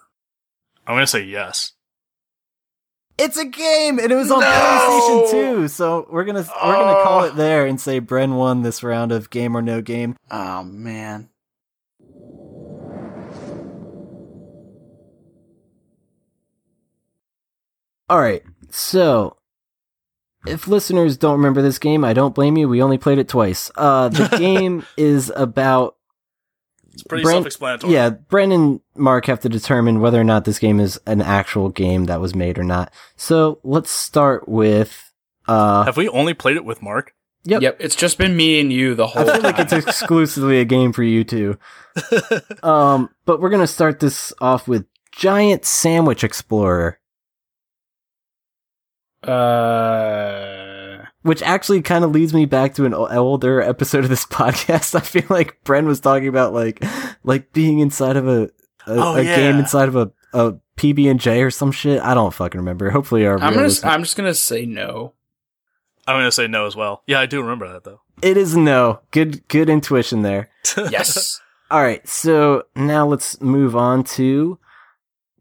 [0.87, 1.73] I'm gonna say yes.
[3.19, 4.47] It's a game, and it was on No!
[4.47, 5.69] PlayStation 2.
[5.69, 7.25] So we're gonna we're gonna call Oh.
[7.25, 10.17] it there and say Bren won this round of Game or No Game.
[10.31, 11.29] Oh man.
[18.09, 19.37] All right, so
[20.47, 22.69] if listeners don't remember this game, I don't blame you.
[22.69, 23.71] We only played it twice.
[23.77, 25.97] Uh, the game is about
[26.93, 27.93] It's pretty Brent- self-explanatory.
[27.93, 28.11] yeah.
[28.11, 32.05] Bren and Mark have to determine whether or not this game is an actual game
[32.07, 32.93] that was made or not.
[33.17, 35.13] So let's start with.
[35.49, 37.15] Uh, Have we only played it with Mark?
[37.45, 37.63] Yep.
[37.63, 37.77] Yep.
[37.81, 40.93] It's just been me and you the whole I feel like it's exclusively a game
[40.93, 41.59] for you two.
[42.63, 46.99] Um, but we're gonna start this off with Giant Sandwich Explorer.
[49.23, 54.95] Uh, Which actually kind of leads me back to an older episode of this podcast.
[54.95, 56.83] I feel like Bren was talking about like
[57.25, 58.51] like being inside of a
[58.87, 59.37] a, Oh, a yeah.
[59.37, 62.01] game inside of a, a PB and J or some shit.
[62.03, 62.91] I don't fucking remember.
[62.91, 63.93] Hopefully, our I'm real gonna.
[63.95, 65.13] I'm just gonna say no.
[66.07, 67.03] I'm gonna say no as well.
[67.07, 68.01] Yeah, I do remember that though.
[68.23, 70.51] it is no good good intuition there.
[70.91, 71.41] Yes.
[71.71, 74.59] All right, so now let's move on to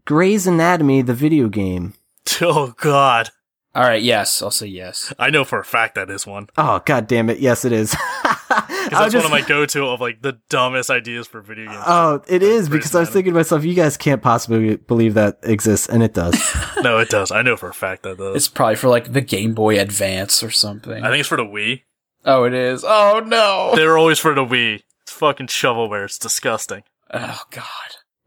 [0.05, 1.93] Grey's Anatomy, the video game.
[2.41, 3.29] oh God,
[3.73, 4.01] All right.
[4.01, 5.13] Yes, I'll say yes.
[5.17, 6.47] I know for a fact that is one.
[6.57, 7.39] Oh god damn it!
[7.39, 7.95] Yes, it is.
[8.51, 11.83] Because that's one of my go-to of like the dumbest ideas for video games.
[11.85, 15.13] Oh, it is Grey's because I was thinking to myself, you guys can't possibly believe
[15.13, 16.35] that exists, and it does.
[16.81, 17.31] no, it does.
[17.31, 18.35] I know for a fact that does.
[18.35, 21.03] It's probably for like the Game Boy Advance or something.
[21.03, 21.83] I think it's for the Wii.
[22.25, 22.83] oh, it is.
[22.85, 23.73] Oh no.
[23.75, 24.81] They're always for the Wii.
[25.03, 26.05] It's fucking shovelware.
[26.05, 26.83] It's disgusting.
[27.13, 27.65] Oh god.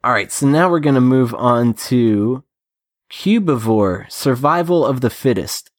[0.02, 2.44] All right, so now we're gonna move on to
[3.10, 5.70] Cubivore: Survival of the Fittest.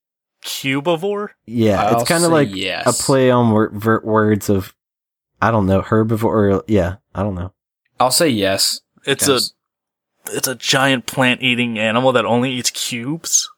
[0.44, 1.30] Cubivore?
[1.46, 2.86] Yeah, I'll it's kind of like yes.
[2.88, 4.76] a play on wor- ver- words of,
[5.42, 6.24] I don't know, herbivore.
[6.24, 7.52] Or, yeah, I don't know.
[8.00, 8.82] I'll say yes.
[9.06, 9.52] It's Yes.
[10.30, 13.50] a it's a giant plant eating animal that only eats cubes.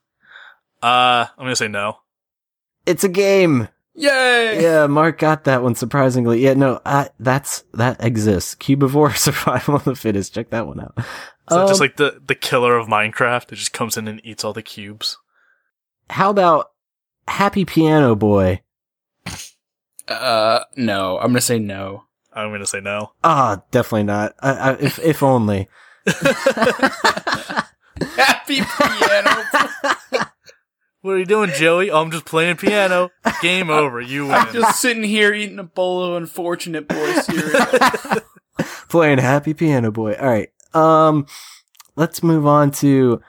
[0.84, 2.00] Uh, I'm gonna say no.
[2.86, 3.68] It's a game.
[3.96, 4.62] Yay!
[4.62, 6.40] Yeah, Mark got that one surprisingly.
[6.40, 8.54] Yeah, no, I, that's that exists.
[8.56, 10.36] Cubivore: Survival of the Fittest.
[10.36, 10.98] Check that one out.
[11.50, 13.52] Is that just Um, like the the killer of Minecraft?
[13.52, 15.18] It just comes in and eats all the cubes.
[16.10, 16.72] how about
[17.28, 18.62] Happy Piano Boy?
[20.08, 21.18] Uh, no.
[21.20, 22.04] I'm gonna say no.
[22.34, 23.12] I'm gonna say no.
[23.24, 24.34] Ah, definitely not.
[24.42, 25.68] I, I, if if only.
[28.16, 29.44] Happy piano.
[31.02, 31.90] What are you doing, Joey?
[31.92, 33.10] Oh, I'm just playing piano.
[33.42, 34.02] Game over.
[34.02, 34.34] You win.
[34.34, 37.66] I'm just sitting here eating a bowl of Unfortunate Boy cereal.
[38.90, 40.14] Playing Happy Piano Boy.
[40.14, 40.50] All right.
[40.74, 41.26] Um,
[41.96, 43.22] let's move on to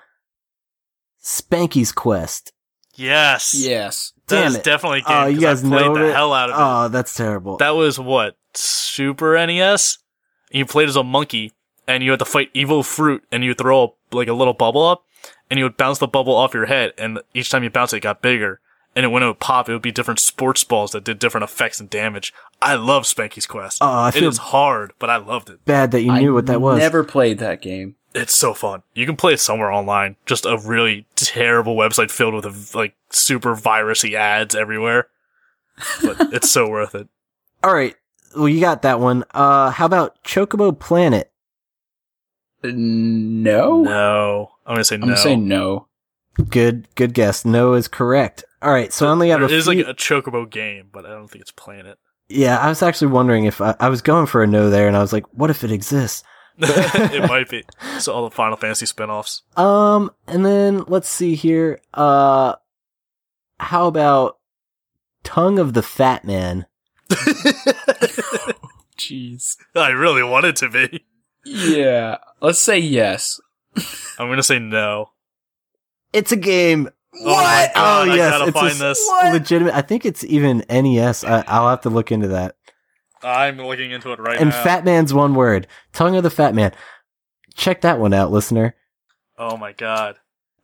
[1.22, 2.52] Spanky's Quest.
[2.94, 3.54] yes.
[3.56, 4.12] yes.
[4.28, 4.64] That Damn is it.
[4.64, 5.16] definitely a game.
[5.16, 6.14] Oh, you 'cause guys I played know the it?
[6.14, 6.62] hell out of it.
[6.62, 7.56] Oh, that's terrible.
[7.56, 9.98] That was what Super NES.
[10.50, 11.52] You played as a monkey,
[11.86, 14.84] and you had to fight evil fruit, and you throw a, like a little bubble
[14.86, 15.04] up,
[15.50, 17.98] and you would bounce the bubble off your head, and each time you bounce it,
[17.98, 18.60] it got bigger.
[18.98, 21.44] And then when it would pop, it would be different sports balls that did different
[21.44, 22.34] effects and damage.
[22.60, 23.78] I love Spanky's Quest.
[23.80, 25.64] Oh, I it feel- is hard, but I loved it.
[25.64, 26.78] Bad that you knew what that was.
[26.80, 27.94] Never played that game.
[28.12, 28.82] It's so fun.
[28.94, 30.16] You can play it somewhere online.
[30.26, 35.06] Just a really terrible website filled with like super virusy ads everywhere.
[36.02, 37.06] But it's so worth it.
[37.62, 37.94] All right.
[38.36, 39.22] Well, you got that one.
[39.32, 41.30] Uh, how about Chocobo Planet?
[42.64, 43.82] Uh, No.
[43.82, 45.02] No, I'm gonna say no.
[45.04, 45.14] I'm no.
[45.14, 45.86] gonna say no.
[46.50, 47.44] Good, good guess.
[47.44, 48.44] No is correct.
[48.62, 48.92] All right.
[48.92, 49.82] So I only have There a is few.
[49.84, 51.98] like a chocobo game, but I don't think it's Planet.
[52.28, 54.96] Yeah, I was actually wondering if I, I was going for a no there, and
[54.96, 56.22] I was like, what if it exists?
[56.58, 57.62] it might be.
[58.00, 59.42] So all the Final Fantasy spin-offs.
[59.56, 61.80] Um, and then let's see here.
[61.94, 62.56] Uh,
[63.60, 64.38] how about
[65.22, 66.66] Tongue of the Fat Man?
[68.98, 69.56] Jeez.
[69.74, 71.04] I really want it to be.
[71.44, 72.18] Yeah.
[72.40, 73.40] Let's say yes.
[74.18, 75.12] I'm gonna say no.
[76.12, 76.90] It's a game.
[77.14, 79.08] Oh my God, I gotta it's a find s- this.
[79.32, 79.74] legitimate.
[79.74, 81.24] I think it's even NES.
[81.24, 82.56] I, I'll have to look into that.
[83.22, 84.56] I'm looking into it right and now.
[84.56, 85.66] And Fat Man's one word.
[85.92, 86.72] Tongue of the Fat Man.
[87.56, 88.76] Check that one out, listener.
[89.38, 90.16] oh my god.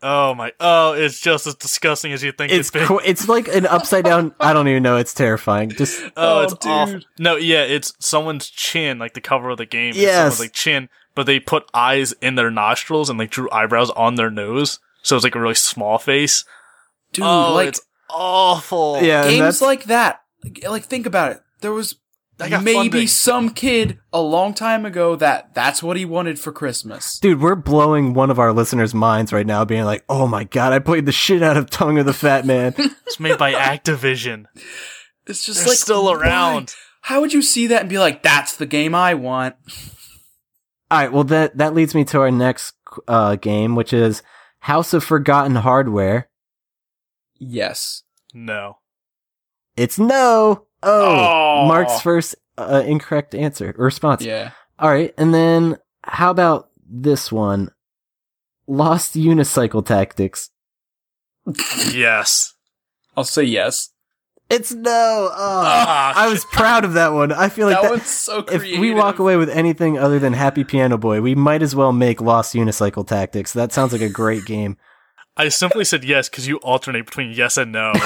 [0.07, 0.53] Oh my.
[0.61, 4.05] Oh, it's just as disgusting as you think It's it'd co- it's like an upside
[4.05, 4.35] down.
[4.39, 4.97] I don't even know.
[4.99, 5.71] It's terrifying.
[5.71, 7.01] Just Oh, Oh, it's awful.
[7.19, 9.91] No, yeah, it's someone's chin, like the cover of the game.
[9.91, 10.15] is Yes.
[10.17, 14.17] someone's like chin, but they put eyes in their nostrils and like drew eyebrows on
[14.17, 16.45] their nose, so it's like a really small face.
[17.13, 18.99] Dude, oh, like it's awful.
[19.01, 20.23] yeah, games like that.
[20.43, 21.41] Like, like, think about it.
[21.61, 21.97] There was
[22.41, 23.07] I maybe funding.
[23.07, 27.19] some kid a long time ago that that's what he wanted for Christmas.
[27.21, 30.73] Dude, we're blowing one of our listeners' minds right now, being like, "Oh my god,
[30.73, 34.47] I played the shit out of Tongue of the Fat Man." It's made by Activision.
[35.27, 36.15] It's just They're like still why?
[36.15, 36.75] around.
[37.03, 39.55] How would you see that and be like, "That's the game I want"?
[40.91, 42.75] All right, well that that leads me to our next
[43.07, 44.23] uh, game, which is
[44.65, 46.31] House of Forgotten Hardware.
[47.39, 48.03] Yes.
[48.33, 48.79] No.
[49.77, 50.67] It's no.
[50.83, 51.69] Oh, Oh.
[51.69, 54.23] Mark's first uh, incorrect answer response.
[54.23, 54.53] Yeah.
[54.79, 57.71] All right, and then how about this one?
[58.67, 60.49] Lost Unicycle Tactics.
[61.93, 62.55] Yes.
[63.17, 63.91] I'll say yes.
[64.51, 65.31] It's no.
[65.33, 65.63] Oh,
[66.17, 67.33] I was proud of that one.
[67.33, 70.35] I feel like that, that, one's so if we walk away with anything other than
[70.35, 73.53] Happy Piano Boy, we might as well make Lost Unicycle Tactics.
[73.55, 74.77] That sounds like a great game.
[75.37, 77.93] I simply said yes because you alternate between yes and no.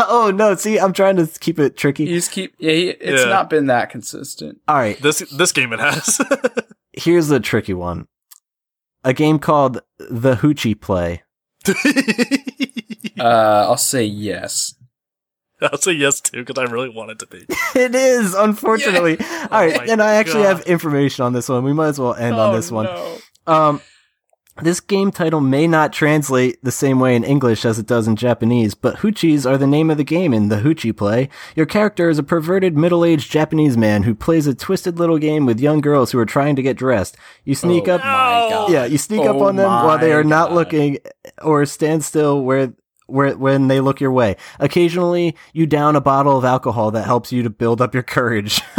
[0.00, 0.54] oh no!
[0.56, 2.04] See, I'm trying to keep it tricky.
[2.04, 2.54] you just keep.
[2.58, 3.28] Yeah, he, it's Yeah.
[3.30, 4.60] not been that consistent.
[4.68, 6.20] All right, this this game it has.
[6.92, 8.08] here's the tricky one.
[9.04, 11.22] A game called The Hoochie Play.
[13.18, 14.74] Uh, I'll say yes.
[15.72, 17.44] I'll say yes too because I really want it to be.
[17.74, 19.18] It is, unfortunately.
[19.20, 20.56] All right, my and I actually God.
[20.56, 21.62] have information on this one.
[21.64, 22.86] We might as well end on Oh, this one.
[22.86, 23.16] no.
[23.46, 23.80] Um,
[24.62, 28.16] this game title may not translate the same way in English as it does in
[28.16, 31.30] Japanese, but hoochies are the name of the game in the hoochie play.
[31.56, 35.60] Your character is a perverted middle-aged Japanese man who plays a twisted little game with
[35.60, 37.16] young girls who are trying to get dressed.
[37.44, 40.16] You sneak Oh up, my yeah, you sneak up Oh on them while they my
[40.16, 40.54] are not God.
[40.56, 40.98] looking
[41.40, 42.74] or stand still where
[43.10, 44.36] where when they look your way.
[44.58, 48.60] Occasionally, you down a bottle of alcohol that helps you to build up your courage.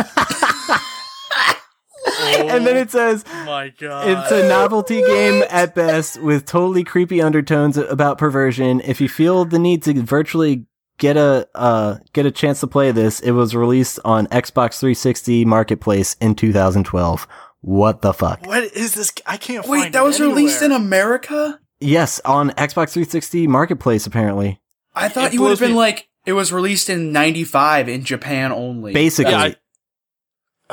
[2.37, 4.07] and then it says Oh my god.
[4.07, 8.81] it's a novelty game at best with totally creepy undertones about perversion.
[8.81, 10.65] If you feel the need to virtually
[10.97, 15.45] get a uh, get a chance to play this, it was released on Xbox 360
[15.45, 17.27] Marketplace in 2012.
[17.61, 18.45] What the fuck?
[18.45, 19.11] What is this?
[19.25, 20.71] I can't Wait, find that it was released in.
[20.71, 21.59] America?
[21.81, 24.61] Yes, on Xbox 360 Marketplace apparently.
[24.95, 28.03] I thought It you would have been me- like, it was released in 95 in
[28.03, 28.93] Japan only.
[28.93, 29.55] Basically, Yeah, I-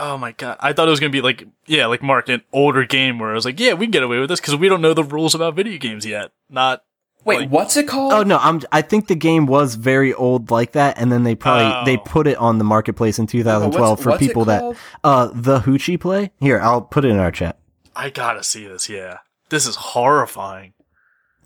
[0.00, 0.58] Oh my god!
[0.60, 3.34] I thought it was gonna be like, yeah, like Mark, an older game where I
[3.34, 5.34] was like, yeah, we can get away with this because we don't know the rules
[5.34, 6.30] about video games yet.
[6.48, 6.82] Not
[7.24, 8.12] Wait, like- what's it called?
[8.12, 8.60] Oh no, I'm.
[8.70, 11.82] I think the game was very old like that, and then they probably Oh.
[11.84, 14.62] they put it on the marketplace in What's- 2012 for what's people that
[15.02, 16.30] uh the hoochie play.
[16.38, 17.58] Here, I'll put it in our chat.
[17.96, 18.88] I gotta see this.
[18.88, 19.18] Yeah,
[19.48, 20.74] this is horrifying.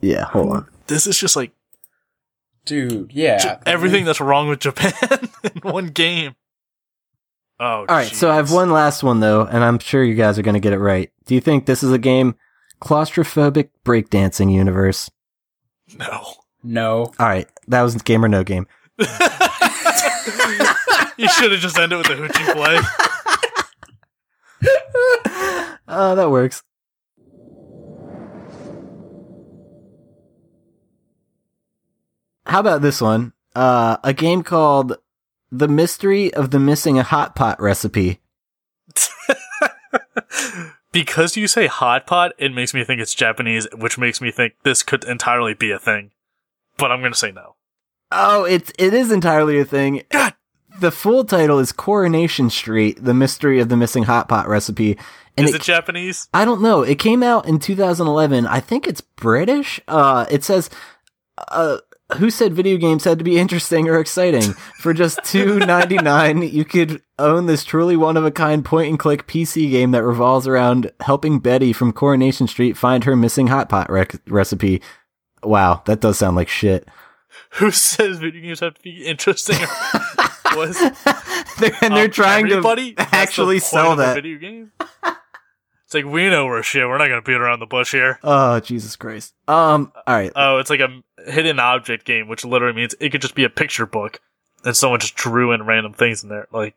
[0.02, 0.66] Yeah, hold on.
[0.88, 1.52] This is just like
[2.64, 3.38] Dude, yeah.
[3.38, 4.92] j- everything that's wrong with Japan
[5.42, 6.36] in one game.
[7.58, 10.38] Oh, All right, so I have one last one though, and I'm sure you guys
[10.38, 11.10] are going to get it right.
[11.26, 12.34] Do you think this is a game
[12.80, 15.10] claustrophobic breakdancing universe?
[15.96, 16.34] No.
[16.62, 17.12] No.
[17.18, 18.66] All right, that was game or no game.
[18.98, 19.06] you
[21.28, 22.78] should have just ended with the hoochie play.
[25.88, 26.62] Uh, that works.
[32.46, 33.32] How about this one?
[33.54, 34.98] Uh, a game called
[35.50, 38.20] The Mystery of the Missing a Hot Pot Recipe.
[40.92, 44.54] because you say hot pot, it makes me think it's Japanese, which makes me think
[44.62, 46.10] this could entirely be a thing.
[46.76, 47.56] But I'm gonna say no.
[48.10, 50.02] Oh, it's it is entirely a thing.
[50.10, 50.34] God.
[50.80, 54.98] The full title is Coronation Street: The Mystery of the Missing Hot Pot Recipe.
[55.36, 56.28] And Is it it Japanese?
[56.34, 56.82] I don't know.
[56.82, 58.46] It came out in 2011.
[58.46, 59.80] I think it's British.
[59.88, 60.68] Uh, it says,
[61.48, 61.78] uh,
[62.18, 64.52] who said video games had to be interesting or exciting?
[64.80, 68.88] For just two ninety nine, you could own this truly one of a kind point
[68.90, 73.46] and click PC game that revolves around helping Betty from Coronation Street find her missing
[73.48, 74.82] hot pot rec- recipe.
[75.42, 76.88] Wow, that does sound like shit.
[77.54, 79.58] Who says video games have to be interesting?
[80.54, 80.78] was
[81.58, 84.14] they're, and they're Um, trying to actually sell that.
[84.14, 84.72] video game.
[85.02, 86.86] it's like we know we're shit.
[86.86, 88.18] We're not gonna beat around the bush here.
[88.22, 89.34] Oh Jesus Christ!
[89.48, 90.30] Um, all right.
[90.36, 93.50] Oh, it's like a hidden object game, which literally means it could just be a
[93.50, 94.20] picture book,
[94.64, 96.48] and someone just drew in random things in there.
[96.52, 96.74] Like,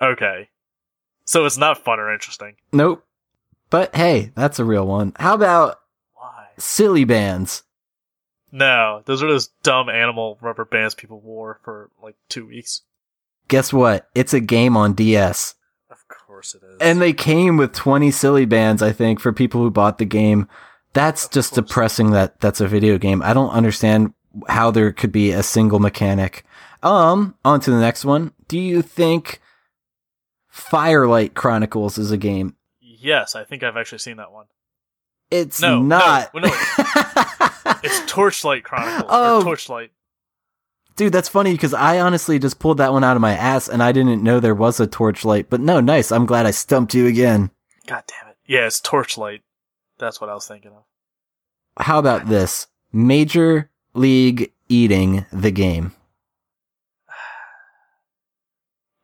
[0.00, 0.48] okay,
[1.24, 2.56] so it's not fun or interesting.
[2.72, 3.04] Nope.
[3.70, 5.12] But hey, that's a real one.
[5.16, 5.80] How about
[6.14, 6.48] Why?
[6.58, 7.62] silly bands?
[8.52, 12.82] No, those are those dumb animal rubber bands people wore for like two weeks.
[13.46, 14.08] Guess what?
[14.14, 15.54] It's a game on DS.
[15.90, 16.78] Of course it is.
[16.80, 20.48] And they came with 20 silly bands, I think, for people who bought the game.
[20.92, 23.22] That's just depressing that that's a video game.
[23.22, 24.12] I don't understand
[24.48, 26.44] how there could be a single mechanic.
[26.82, 28.32] Um, on to the next one.
[28.48, 29.40] Do you think
[30.48, 32.56] Firelight Chronicles is a game?
[32.80, 34.44] yes, I think I've actually seen that one.
[35.30, 36.34] It's No, no, not.
[36.34, 36.50] no.
[37.82, 39.08] It's Torchlight Chronicles.
[39.08, 39.38] Oh.
[39.40, 39.90] Or Torchlight.
[40.96, 43.82] Dude, that's funny because I honestly just pulled that one out of my ass and
[43.82, 45.48] I didn't know there was a torchlight.
[45.48, 46.12] But no, nice.
[46.12, 47.50] I'm glad I stumped you again.
[47.86, 48.36] God damn it.
[48.46, 49.40] Yeah, it's Torchlight.
[50.00, 50.84] That's what I was thinking of.
[51.76, 52.66] How about this?
[52.92, 55.92] Major League Eating the game.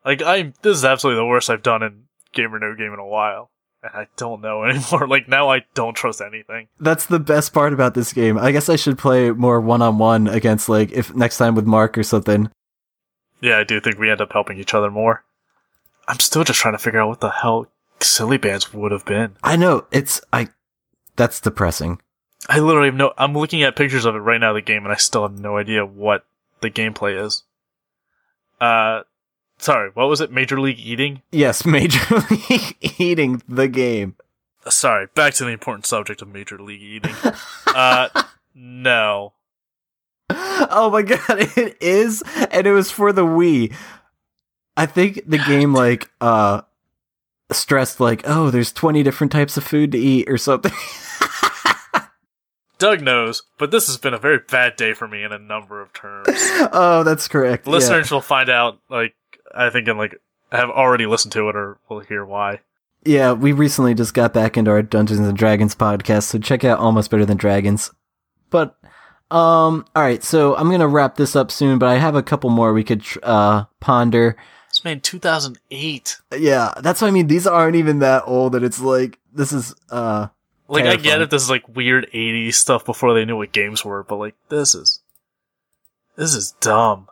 [0.05, 3.01] Like I, this is absolutely the worst I've done in Game or No Game in
[3.01, 3.51] a while,
[3.83, 5.09] and I don't know anymore.
[5.09, 6.69] Like now, I don't trust anything.
[6.79, 8.39] That's the best part about this game.
[8.39, 11.67] I guess I should play more one on one against like if next time with
[11.67, 12.53] Mark or something.
[13.41, 15.25] Yeah, I do think we end up helping each other more.
[16.07, 17.67] I'm still just trying to figure out what the hell
[18.01, 19.37] silly bands would have been.
[19.43, 20.51] I know it's I.
[21.17, 22.01] That's depressing.
[22.49, 23.13] I literally have no.
[23.19, 25.57] I'm looking at pictures of it right now, the game, and I still have no
[25.57, 26.25] idea what
[26.61, 27.43] the gameplay is.
[28.61, 29.03] Uh,
[29.59, 30.31] sorry, what was it?
[30.31, 31.23] Major League Eating?
[31.33, 34.17] Yes, Major League Eating the game.
[34.69, 37.15] Sorry, back to the important subject of Major League Eating.
[37.67, 38.09] uh,
[38.55, 39.33] no.
[40.31, 43.75] Oh my god, it is, and it was for the Wii.
[44.77, 46.63] I think the game like uh
[47.51, 50.73] stressed like, oh, there's twenty different types of food to eat or something.
[52.79, 55.81] Doug knows, but this has been a very bad day for me in a number
[55.81, 56.27] of terms.
[56.73, 57.67] oh, that's correct.
[57.67, 57.73] yeah.
[57.73, 59.15] Listeners will find out, like,
[59.55, 60.15] I think, in like,
[60.53, 62.61] have already listened to it or will hear why.
[63.05, 66.79] Yeah, we recently just got back into our Dungeons and Dragons podcast, so check out
[66.79, 67.93] Almost Better Than Dragons.
[68.51, 68.77] But
[69.31, 72.23] um all right, so I'm going to wrap this up soon, but I have a
[72.23, 74.37] couple more we could tr- uh ponder.
[74.69, 76.19] It's made in 2008.
[76.37, 77.27] Yeah, that's what I mean.
[77.27, 80.29] These aren't even that old and it's like this is uh
[80.69, 83.85] Like, I get it, this is like weird 80s stuff before they knew what games
[83.85, 85.01] were, but like, this is.
[86.17, 87.09] This is dumb.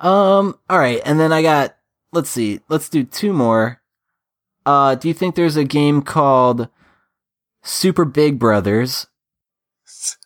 [0.00, 1.76] Um, all right, and then I got
[2.12, 3.80] let's see, let's do two more.
[4.64, 6.68] Uh, do you think there's a game called
[7.62, 9.06] Super Big Brothers?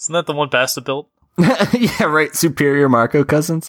[0.00, 1.08] Isn't that the one Basta built?
[1.38, 3.68] yeah, right, Superior Marco Cousins.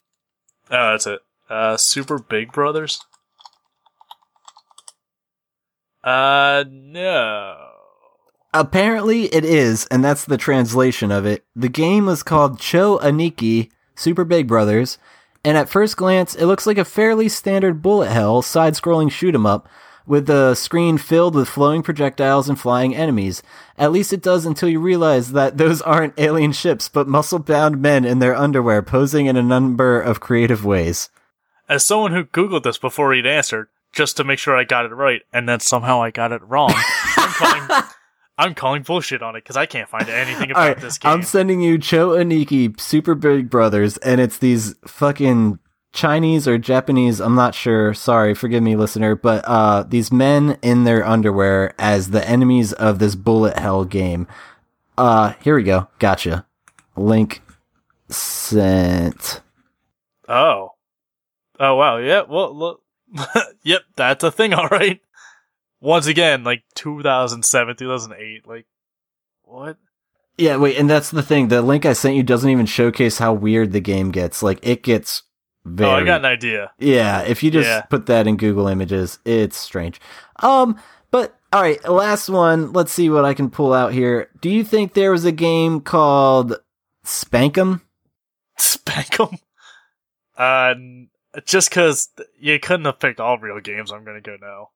[0.71, 1.19] Oh, that's it.
[1.49, 3.05] Uh, Super Big Brothers?
[6.07, 7.57] Uh, no.
[8.53, 11.43] Apparently it is, and that's the translation of it.
[11.53, 14.97] The game is called Cho Aniki Super Big Brothers,
[15.43, 19.45] and at first glance it looks like a fairly standard bullet hell side-scrolling shoot 'em
[19.45, 19.67] up
[20.05, 23.43] with a screen filled with flowing projectiles and flying enemies.
[23.77, 28.05] At least it does until you realize that those aren't alien ships, but muscle-bound men
[28.05, 31.09] in their underwear posing in a number of creative ways.
[31.67, 34.93] As someone who Googled this before he'd answered, just to make sure I got it
[34.93, 36.71] right, and then somehow I got it wrong,
[37.17, 37.83] I'm calling,
[38.37, 41.11] I'm calling bullshit on it because I can't find anything about right, this game.
[41.11, 45.57] I'm sending you Cho Aniki Super Big Brothers, and it's these fucking
[45.93, 47.91] Chinese or Japanese, I'm not sure.
[47.95, 52.99] Sorry, forgive me, listener, but uh, these men in their underwear as the enemies of
[52.99, 54.27] this bullet hell game.
[54.95, 55.87] Uh, here we go.
[55.97, 56.45] Gotcha.
[56.95, 57.41] Link
[58.09, 59.41] sent.
[60.29, 60.73] oh.
[61.59, 61.97] Oh, wow.
[61.97, 62.83] Yeah, well, look.
[63.63, 65.01] yep, that's a thing, alright.
[65.79, 68.65] Once again, like 2007, 2008, like,
[69.43, 69.77] what?
[70.37, 71.47] Yeah, wait, and that's the thing.
[71.47, 74.43] The link I sent you doesn't even showcase how weird the game gets.
[74.43, 75.23] Like, it gets
[75.65, 75.89] very.
[75.89, 76.71] Oh, I got an idea.
[76.77, 77.81] Yeah, if you just Yeah.
[77.81, 79.99] put that in Google Images, it's strange.
[80.43, 80.79] Um,
[81.09, 82.71] but all right, last one.
[82.73, 84.29] Let's see what I can pull out here.
[84.41, 86.57] Do you think there was a game called
[87.03, 87.81] Spankum?
[88.57, 89.37] Spank 'em.
[90.37, 90.75] Uh,
[91.45, 92.09] just because
[92.39, 94.69] you couldn't have picked all real games, I'm gonna go no.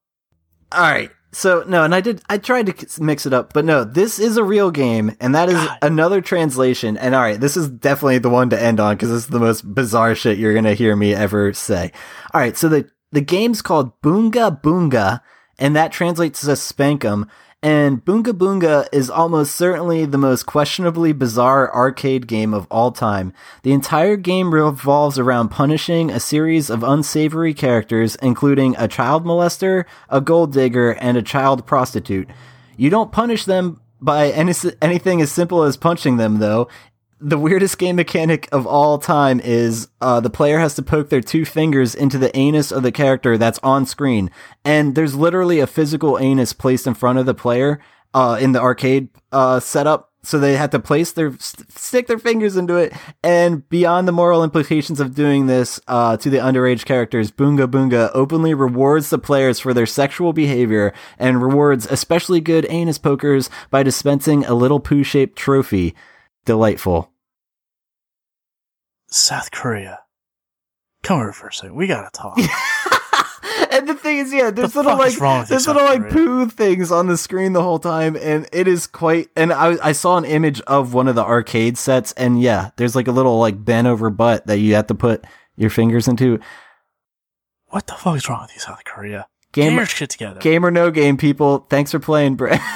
[0.72, 1.12] All right.
[1.34, 2.22] So no, and I did.
[2.30, 5.48] I tried to mix it up, but no, this is a real game, and that
[5.48, 5.78] is God.
[5.82, 6.98] another translation.
[6.98, 9.40] And all right, this is definitely the one to end on because this is the
[9.40, 11.92] most bizarre shit you're gonna hear me ever say.
[12.34, 15.22] All right, so the the game's called Boonga Boonga,
[15.62, 17.30] and that translates to Spankum.
[17.64, 23.32] And Boonga Boonga is almost certainly the most questionably bizarre arcade game of all time.
[23.62, 29.86] The entire game revolves around punishing a series of unsavory characters, including a child molester,
[30.10, 32.28] a gold digger, and a child prostitute.
[32.78, 36.68] You don't punish them by any, anything as simple as punching them, though.
[37.24, 41.22] The weirdest game mechanic of all time is uh, the player has to poke their
[41.22, 44.32] two fingers into the anus of the character that's on screen.
[44.66, 47.80] And there's literally a physical anus placed in front of the player
[48.16, 50.10] uh, in the arcade uh, setup.
[50.24, 52.94] So they had to place their st- stick their fingers into it,
[53.24, 58.12] and beyond the moral implications of doing this uh, to the underage characters, Boonga Boonga
[58.14, 63.82] openly rewards the players for their sexual behavior and rewards especially good anus pokers by
[63.82, 65.96] dispensing a little poo-shaped trophy.
[66.46, 67.12] Delightful.
[69.08, 70.00] South Korea.
[71.04, 71.76] Come over for a second.
[71.76, 72.38] We gotta talk.
[73.72, 76.02] and the thing is, yeah, there's The little like wrong with you, there's little like
[76.02, 76.14] Korea?
[76.14, 79.30] poo things on the screen the whole time, and it is quite.
[79.36, 82.96] And I I saw an image of one of the arcade sets, and yeah, there's
[82.96, 85.26] like a little like bent over butt that you have to put
[85.58, 86.40] your fingers into.
[87.70, 89.28] what the fuck is wrong with you, South Korea?
[89.54, 90.40] Get Game your shit together.
[90.40, 91.66] game or no game, people.
[91.70, 92.62] Thanks for playing, Brett.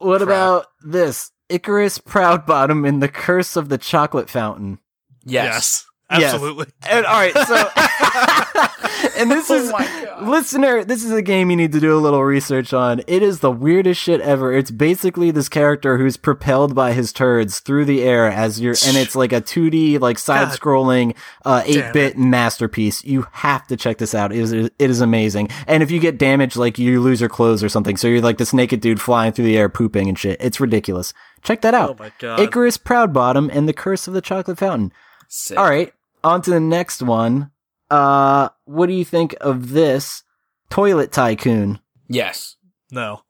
[0.00, 1.30] what about this?
[1.48, 4.78] Icarus Proudbottom in the Curse of the Chocolate Fountain.
[5.24, 5.86] Yes.
[6.10, 6.24] Yes.
[6.34, 6.66] Absolutely.
[6.88, 7.54] And all right, so
[9.16, 12.00] and this is Oh my listener, this is a game you need to do a
[12.00, 13.02] little research on.
[13.06, 14.52] It is the weirdest shit ever.
[14.52, 18.96] It's basically this character who's propelled by his turds through the air as you're and
[18.96, 23.04] it's like a 2D like side-scrolling uh 8-bit masterpiece.
[23.04, 24.32] You have to check this out.
[24.32, 25.48] It is it is amazing.
[25.66, 28.38] And if you get damaged like you lose your clothes or something, so you're like
[28.38, 30.40] this naked dude flying through the air pooping and shit.
[30.40, 31.12] It's ridiculous.
[31.42, 31.90] Check that out.
[31.90, 32.40] Oh my god.
[32.40, 34.92] Icarus Proudbottom and the Curse of the Chocolate Fountain.
[35.28, 35.58] Sick.
[35.58, 35.92] All right,
[36.22, 37.50] on to the next one.
[37.90, 40.22] Uh, what do you think of this
[40.70, 41.80] Toilet Tycoon?
[42.08, 42.56] Yes.
[42.90, 43.22] no.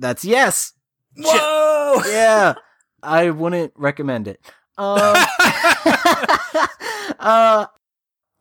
[0.00, 0.74] That's yes.
[1.16, 2.02] Whoa!
[2.06, 2.54] Yeah,
[3.02, 4.40] I wouldn't recommend it.
[4.76, 5.00] Um,
[7.18, 7.66] uh,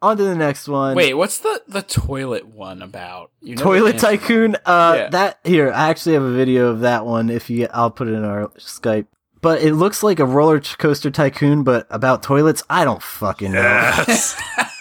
[0.02, 0.96] on to the next one.
[0.96, 3.32] Wait, what's the the toilet one about?
[3.42, 3.98] You never Toilet.
[3.98, 4.56] Tycoon.
[4.66, 5.10] Uh, Yeah.
[5.10, 5.72] that here.
[5.72, 7.32] I actually have a video of that one.
[7.32, 9.08] If you, I'll put it in our Skype.
[9.42, 12.64] But it looks like a roller coaster tycoon, but about toilets.
[12.70, 13.62] I don't fucking know.
[13.62, 14.40] Yes.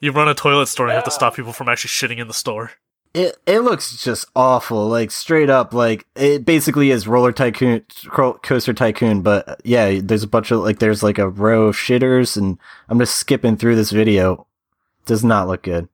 [0.00, 2.28] you run a toilet store and you have to stop people from actually shitting in
[2.28, 2.72] the store.
[3.14, 8.34] It it looks just awful, like straight up, like it basically is roller tycoon, cro-
[8.34, 9.22] coaster tycoon.
[9.22, 12.98] But yeah, there's a bunch of like there's like a row of shitters, and I'm
[12.98, 14.46] just skipping through this video.
[15.06, 15.88] Does not look good.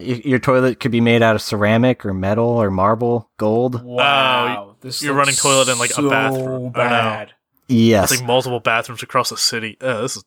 [0.00, 3.82] Y- Your toilet could be made out of ceramic or metal or marble, gold.
[3.82, 4.76] Wow.
[4.82, 6.46] this you're looks running toilet in, like, a bathroom.
[6.46, 6.70] Oh, no.
[6.72, 7.32] bad.
[7.68, 9.76] Yes, It's like multiple bathrooms across the city.
[9.80, 10.24] Uh, this is.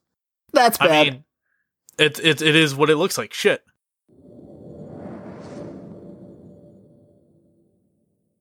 [0.51, 0.89] that's bad.
[0.91, 1.23] I mean,
[2.01, 3.33] it it it is what it looks like.
[3.33, 3.63] Shit.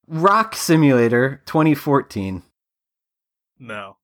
[0.06, 2.42] Rock Simulator 2014.
[3.60, 3.98] No.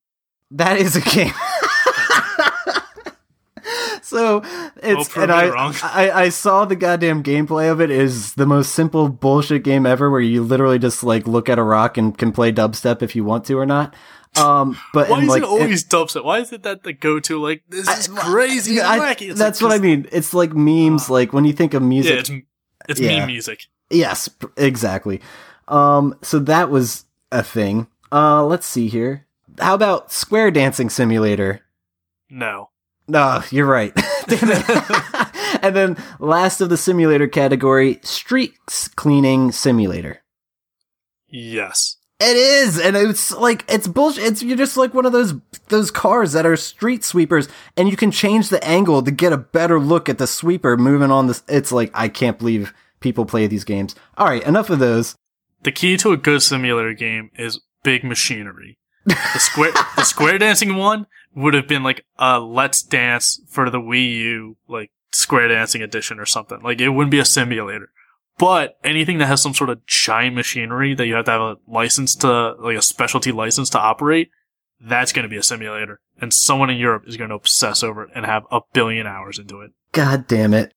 [0.51, 1.33] That is a game.
[4.01, 4.41] so
[4.77, 5.49] it's and I.
[5.83, 10.09] I I saw the goddamn gameplay of it is the most simple bullshit game ever
[10.09, 13.25] where you literally just like look at a rock and can play dubstep if you
[13.25, 13.93] want to or not.
[14.37, 16.23] Um but Why is like it always dubstep?
[16.23, 19.15] Why is it that the go to like this is crazy I-?
[19.19, 20.07] It's that's like, what I mean.
[20.11, 22.31] It's like memes like when you think of music Yeah, it's
[22.89, 23.19] it's Yeah.
[23.19, 23.65] meme music.
[23.89, 25.21] Yes, exactly.
[25.67, 27.87] Um, so that was a thing.
[28.11, 29.25] Uh, let's see here.
[29.59, 31.61] How about Square Dancing Simulator?
[32.29, 32.69] No.
[33.07, 33.93] No, you're right.
[34.29, 35.59] It.
[35.63, 40.21] and then last of the simulator category, Streets Cleaning Simulator.
[41.29, 41.96] Yes.
[42.19, 44.23] It is, and it's like it's bullshit.
[44.23, 45.35] It's you're just like one of those
[45.67, 49.37] those cars that are street sweepers, and you can change the angle to get a
[49.37, 51.43] better look at the sweeper moving on this.
[51.47, 53.93] It's like I can't believe people play these games.
[54.17, 55.15] All right, enough of those.
[55.61, 58.79] The key to a good simulator game is big machinery.
[59.05, 61.05] The square the square dancing one
[61.35, 66.19] would have been like a Let's Dance for the Wii U, like square dancing edition
[66.19, 66.61] or something.
[66.63, 67.91] Like it wouldn't be a simulator.
[68.37, 71.55] But anything that has some sort of giant machinery that you have to have a
[71.67, 74.29] license to, like a specialty license to operate,
[74.79, 75.99] that's going to be a simulator.
[76.21, 79.39] And someone in Europe is going to obsess over it and have a billion hours
[79.39, 79.71] into it.
[79.91, 80.73] God damn it.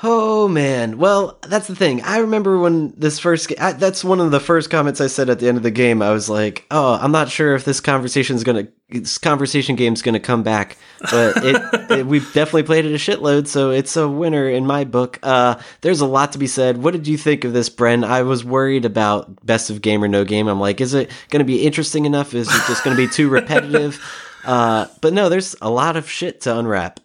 [0.00, 0.96] Oh man.
[0.98, 2.02] Well, that's the thing.
[2.02, 3.52] I remember when this first.
[3.58, 6.02] I, that's one of the first comments I said at the end of the game.
[6.02, 10.20] I was like, "Oh, I'm not sure if this conversation's gonna, this conversation game's gonna
[10.20, 10.76] come back."
[11.10, 14.84] But it, it we've definitely played it a shitload, so it's a winner in my
[14.84, 15.18] book.
[15.20, 16.80] Uh, there's a lot to be said.
[16.80, 18.04] What did you think of this, Bren?
[18.04, 20.46] I was worried about best of game or no game.
[20.46, 22.34] I'm like, is it gonna be interesting enough?
[22.34, 24.00] Is it just gonna be too repetitive?
[24.44, 27.00] Uh, but no, there's a lot of shit to unwrap.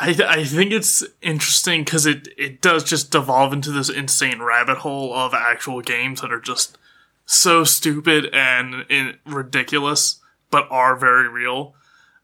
[0.00, 4.40] I, th- I think it's interesting because it, it does just devolve into this insane
[4.40, 6.78] rabbit hole of actual games that are just
[7.26, 10.20] so stupid and, and ridiculous,
[10.50, 11.74] but are very real.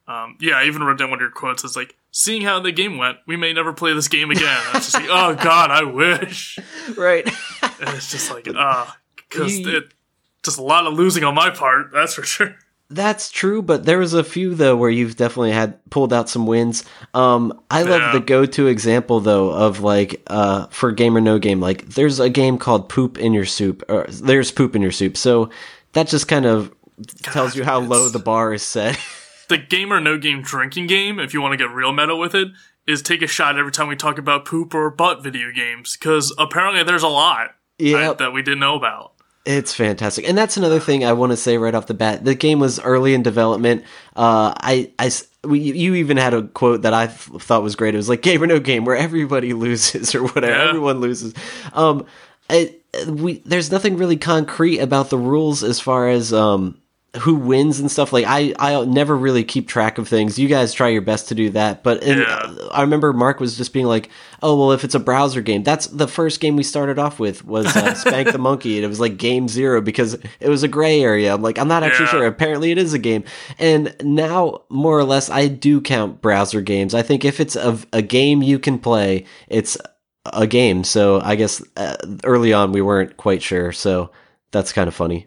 [0.06, 1.64] Um, yeah, I even read down one of your quotes.
[1.64, 4.60] It's like, seeing how the game went, we may never play this game again.
[4.74, 6.58] It's just like, oh god, I wish.
[6.96, 7.26] Right.
[7.26, 9.94] And it's just like, ah, because You- it
[10.44, 11.90] just a lot of losing on my part.
[11.92, 12.54] That's for sure.
[12.90, 16.46] That's true, but there was a few though where you've definitely had pulled out some
[16.46, 16.84] wins.
[17.14, 21.60] Um, I love the go-to example though of like uh for game or no game.
[21.60, 25.16] Like there's a game called Poop in Your Soup, or there's Poop in Your Soup.
[25.16, 25.50] So
[25.94, 26.72] that just kind of
[27.22, 28.98] tells you how low the bar is set.
[29.46, 32.34] The game or no game drinking game, if you want to get real meta with
[32.34, 32.48] it,
[32.86, 36.34] is take a shot every time we talk about poop or butt video games because
[36.38, 38.00] apparently there's a lot Yep.
[38.00, 39.12] that, that we didn't know about.
[39.46, 42.24] It's fantastic, and that's another thing I want to say right off the bat.
[42.24, 43.84] The game was early in development.
[44.16, 44.90] Uh, I,
[45.42, 47.92] we, you even had a quote that I th- thought was great.
[47.92, 50.56] It was like "Game or no game," where everybody loses or whatever.
[50.56, 50.68] Yeah.
[50.70, 51.34] Everyone loses.
[51.74, 52.06] Um,
[52.48, 56.80] it, we there's nothing really concrete about the rules as far as um
[57.20, 58.12] who wins and stuff.
[58.12, 60.38] Like I, I never really keep track of things.
[60.38, 62.54] You guys try your best to do that, but in, Yeah.
[62.72, 64.10] I remember Mark was just being like,
[64.42, 67.44] "Oh well, if it's a browser game, that's the first game we started off with
[67.44, 70.68] was uh, Spank the Monkey, and it was like game zero because it was a
[70.68, 72.10] gray area." I'm like, I'm not actually Yeah.
[72.10, 72.26] sure.
[72.26, 73.24] Apparently, it is a game,
[73.58, 76.94] and now more or less, I do count browser games.
[76.94, 79.76] I think if it's a, a game you can play, it's
[80.26, 80.82] a game.
[80.84, 83.72] So I guess uh, early on we weren't quite sure.
[83.72, 84.10] So
[84.50, 85.26] that's kind of funny.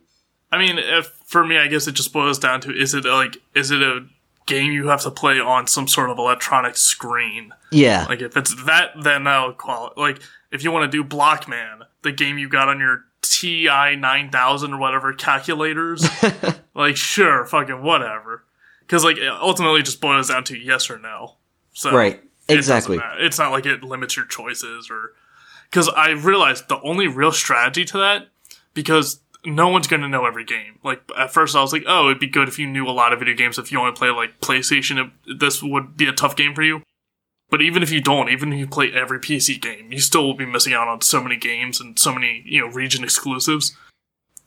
[0.52, 3.38] I mean, if, for me, I guess it just boils down to is it like
[3.54, 4.08] is it a
[4.46, 7.54] game you have to play on some sort of electronic screen?
[7.70, 10.00] Yeah, Like if it's that, then that'll qualify.
[10.00, 10.22] Like
[10.54, 14.74] if you want to do Blockman, the game you got on your TI nine thousand
[14.74, 16.08] or whatever calculators,
[16.74, 18.46] like sure, fucking whatever.
[18.80, 21.36] Because like it ultimately just boils down to yes or no.
[21.74, 22.24] So right.
[22.48, 22.98] Exactly.
[22.98, 23.20] matter.
[23.20, 25.12] It's not like it limits your choices or
[25.70, 28.30] because I realized the only real strategy to that
[28.74, 30.78] because no one's going to know every game.
[30.84, 33.14] Like at first, I was like, oh, it'd be good if you knew a lot
[33.14, 33.58] of video games.
[33.58, 36.84] If you only play like PlayStation, this would be a tough game for you.
[37.50, 40.34] But even if you don't, even if you play every PC game, you still will
[40.34, 43.76] be missing out on so many games and so many you know region exclusives.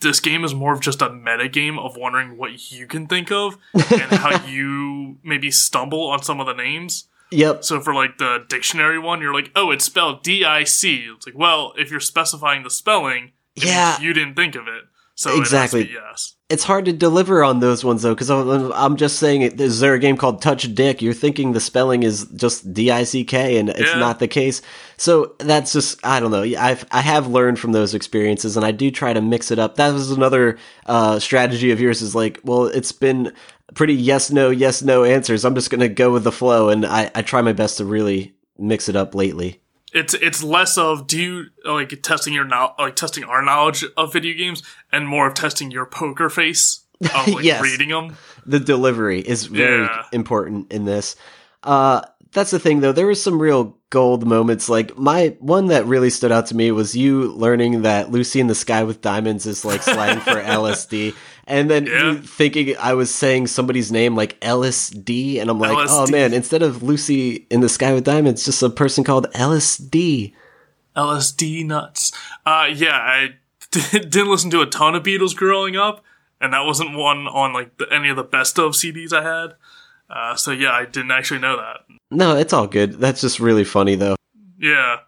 [0.01, 3.31] This game is more of just a meta game of wondering what you can think
[3.33, 7.07] of and how you maybe stumble on some of the names.
[7.31, 7.65] Yep.
[7.65, 11.07] So for like the dictionary one, you're like, oh, it's spelled D I C.
[11.15, 14.01] It's like, well, if you're specifying the spelling, Yeah.
[14.01, 14.85] you didn't think of it.
[15.21, 15.83] So Exactly.
[15.83, 16.35] It has to be yes.
[16.49, 19.93] It's hard to deliver on those ones though, because I'm, I'm just saying, is there
[19.93, 21.03] a game called Touch Dick?
[21.03, 23.99] You're thinking the spelling is just D I C K, and it's Yeah.
[23.99, 24.63] not the case.
[24.97, 26.43] So that's just I don't know.
[26.43, 29.77] I've I have learned from those experiences, and I do try to mix it up.
[29.77, 30.57] That was another
[30.87, 32.01] uh, strategy of yours.
[32.01, 33.33] Is like, well, it's been
[33.75, 35.45] pretty yes no yes no answers.
[35.45, 38.35] I'm just gonna go with the flow, and I I try my best to really
[38.59, 39.61] mix it up lately.
[39.93, 44.13] It's it's less of do you like testing your now like testing our knowledge of
[44.13, 44.63] video games
[44.93, 46.81] and more of testing your poker face
[47.15, 47.63] of like Yes.
[47.63, 48.17] reading them.
[48.47, 50.05] the delivery is very Yeah.
[50.13, 51.17] important in this.
[51.63, 52.93] Uh, that's the thing though.
[52.93, 54.69] There was some real gold moments.
[54.69, 58.47] Like my one that really stood out to me was you learning that Lucy in
[58.47, 61.15] the Sky with Diamonds is like slang for LSD.
[61.51, 62.13] And then Yeah.
[62.13, 66.63] you thinking I was saying somebody's name like LSD, and I'm like, oh man, instead
[66.63, 70.33] of Lucy in the Sky with Diamonds, just a person called LSD.
[70.97, 72.13] LSD nuts.
[72.47, 73.35] Uh, yeah, I
[73.93, 76.05] didn't listen to a ton of Beatles growing up,
[76.41, 79.55] and that wasn't one on like the, any of the best of CDs I had.
[80.09, 81.81] Uh, so yeah, I didn't actually know that.
[82.11, 82.95] No, it's all good.
[82.95, 84.17] That's just really funny though.
[84.59, 84.99] Yeah.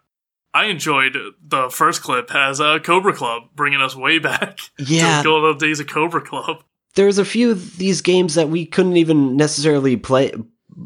[0.55, 5.22] I enjoyed the first clip as a Cobra Club, bringing us way back Yeah.
[5.22, 6.62] to the old days of Cobra Club.
[6.94, 10.32] there's a few of these games that we couldn't even necessarily play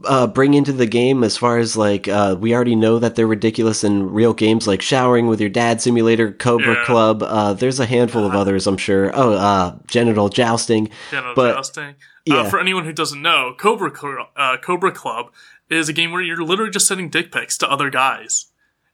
[0.05, 3.27] uh, bring into the game as far as like uh, we already know that they're
[3.27, 6.85] ridiculous in real games like showering with your dad simulator cobra Yeah.
[6.85, 11.55] club uh, there's a handful of others i'm sure oh uh, genital jousting Genital But-
[11.55, 11.95] jousting.
[12.25, 12.39] yeah.
[12.39, 13.93] Uh, for anyone who doesn't know, Cobra
[14.37, 15.27] uh, Cobra Club
[15.71, 18.47] is a game where you're literally just sending dick pics to other guys.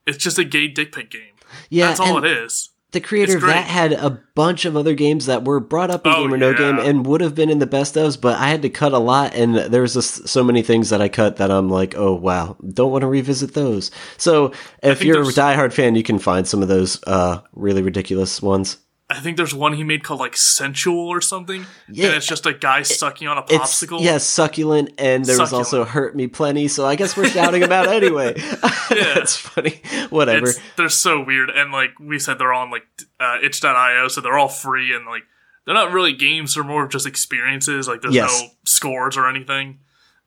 [0.06, 1.34] It's just a gay dick pic game.
[1.70, 2.70] yeah That's all it is.
[2.92, 6.12] the creator of that had a bunch of other games that were brought up in
[6.12, 6.56] Oh, game or no yeah.
[6.58, 8.98] game and would have been in the best ofs but i had to cut a
[8.98, 12.14] lot and there was just so many things that i cut that i'm like oh
[12.14, 16.46] wow don't want to revisit those so if you're a diehard fan you can find
[16.46, 18.76] some of those uh, really ridiculous ones
[19.10, 21.66] I think there's one he made called like Sensual or something.
[21.88, 22.06] Yeah.
[22.06, 24.00] And it's just a guy sucking on a popsicle.
[24.00, 27.88] yes succulent and there was also hurt me plenty so i guess we're shouting about
[27.88, 28.32] out anyway
[28.88, 31.50] that's funny whatever It's, they're so weird.
[31.50, 32.84] And like we said, they're on like
[33.20, 35.24] uh, itch.io, so they're all free and like
[35.66, 37.86] they're not really games, they're more of just experiences.
[37.88, 38.40] Like there's Yes.
[38.42, 39.78] no scores or anything.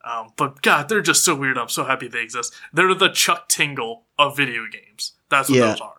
[0.03, 1.57] Um, but God, they're just so weird.
[1.57, 2.53] I'm so happy they exist.
[2.71, 5.13] They're the Chuck Tingle of video games.
[5.29, 5.65] That's what Yeah.
[5.71, 5.95] those are.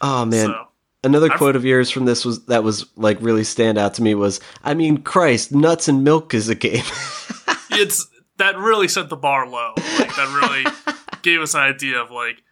[0.00, 0.67] Oh man, So
[1.08, 4.02] another I've- quote of yours from this was that was like really stand out to
[4.02, 6.84] me was, I mean, Christ, nuts and milk is a game.
[7.70, 8.06] it's
[8.36, 9.72] that really set the bar low.
[9.98, 12.42] Like that really gave us an idea of like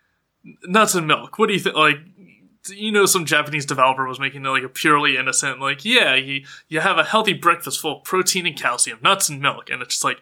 [0.65, 1.39] nuts and milk.
[1.39, 1.77] What do you think?
[1.77, 1.99] Like
[2.69, 6.81] you know, some Japanese developer was making like a purely innocent, like yeah, you you
[6.81, 10.05] have a healthy breakfast full of protein and calcium, nuts and milk, and it's just
[10.05, 10.21] like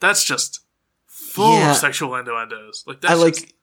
[0.00, 0.60] that's just
[1.06, 1.70] full Yeah.
[1.70, 2.84] of sexual innuendos.
[2.86, 3.54] Like that's I like just-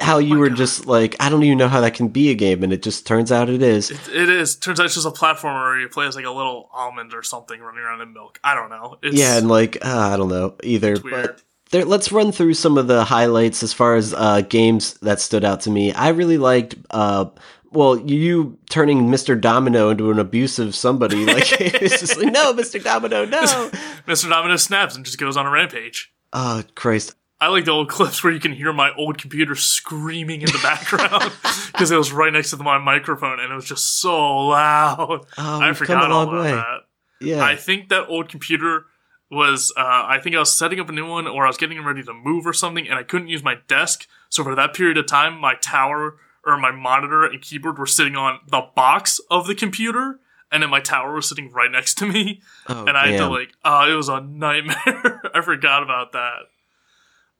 [0.00, 0.58] how you my were God.
[0.58, 3.06] just like, I don't even know how that can be a game, and it just
[3.06, 3.90] turns out it is.
[3.90, 4.56] It, it is.
[4.56, 7.22] Turns out it's just a platformer where you play as like a little almond or
[7.22, 8.38] something running around in milk.
[8.42, 8.98] I don't know.
[9.02, 10.98] It's, yeah, and like uh, I don't know either.
[10.98, 15.20] But there, let's run through some of the highlights as far as uh, games that
[15.20, 15.92] stood out to me.
[15.92, 16.76] I really liked.
[16.90, 17.26] Uh,
[17.72, 19.40] well, you turning Mr.
[19.40, 22.82] Domino into an abusive somebody, like it's just like, no, Mr.
[22.82, 23.38] Domino, no.
[24.06, 24.28] Mr.
[24.28, 26.12] Domino snaps and just goes on a rampage.
[26.32, 27.14] Oh Christ!
[27.40, 30.60] I like the old clips where you can hear my old computer screaming in the
[30.62, 31.32] background
[31.72, 35.26] because it was right next to my microphone and it was just so loud.
[35.38, 36.52] Oh, I forgot all about way.
[36.52, 36.80] that.
[37.22, 38.84] Yeah, I think that old computer
[39.30, 41.82] was uh, I think I was setting up a new one or I was getting
[41.82, 44.06] ready to move or something and I couldn't use my desk.
[44.28, 48.16] So for that period of time, my tower or my monitor and keyboard were sitting
[48.16, 50.20] on the box of the computer.
[50.52, 53.28] And then my tower was sitting right next to me, oh, and I had to
[53.28, 55.20] like, oh, it was a nightmare.
[55.32, 56.48] I forgot about that.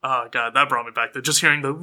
[0.02, 1.74] Oh god, that brought me back to just hearing the.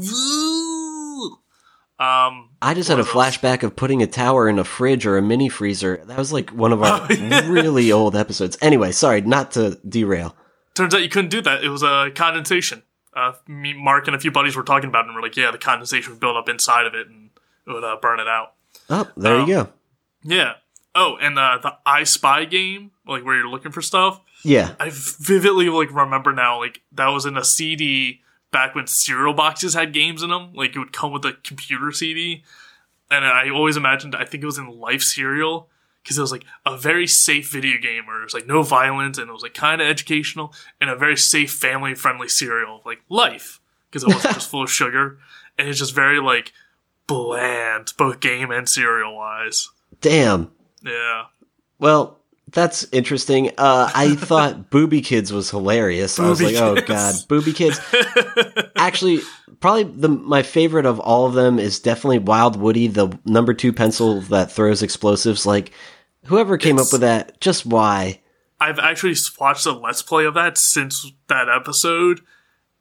[1.99, 3.13] Um, I just had a one of those.
[3.13, 5.97] flashback of putting a tower in a fridge or a mini freezer.
[6.05, 7.49] That was like one of our Oh, yeah.
[7.49, 8.55] really old episodes.
[8.61, 10.35] Anyway, sorry, not to derail.
[10.75, 11.63] turns out you couldn't do that.
[11.63, 12.83] It was a condensation.
[13.15, 15.49] Uh, me, Mark, and a few buddies were talking about it, and we're like, yeah,
[15.49, 17.31] the condensation would build up inside of it and
[17.65, 18.53] it would uh, burn it out.
[18.91, 19.69] Oh, there Um, you go.
[20.23, 20.53] Yeah.
[20.93, 24.21] Oh, and uh, the I Spy game, like where you're looking for stuff.
[24.43, 24.75] Yeah.
[24.79, 28.21] I vividly like remember now, like that was in a CD
[28.51, 30.53] back when cereal boxes had games in them.
[30.53, 32.43] Like it would come with a computer CD,
[33.09, 34.15] and I always imagined.
[34.15, 35.69] I think it was in Life Cereal
[36.07, 39.17] because it was like a very safe video game where it was like no violence
[39.17, 42.99] and it was like kind of educational and a very safe family friendly cereal like
[43.09, 43.59] Life
[43.89, 45.19] because it wasn't just full of sugar
[45.57, 46.53] and it's just very like
[47.07, 49.69] bland both game and cereal wise.
[49.99, 50.51] Damn.
[50.81, 51.25] Yeah.
[51.77, 52.16] Well,
[52.51, 53.51] that's interesting.
[53.57, 56.19] Uh, I thought Booby Kids was hilarious.
[56.19, 56.87] I was Booby like, oh Kids.
[56.87, 57.79] god, Booby Kids.
[58.75, 59.19] Actually,
[59.59, 63.73] probably the my favorite of all of them is definitely Wild Woody, the number two
[63.73, 65.45] pencil that throws explosives.
[65.45, 65.71] Like,
[66.25, 68.21] whoever came It's- up with that, just why?
[68.59, 72.21] I've actually watched a let's play of that since that episode,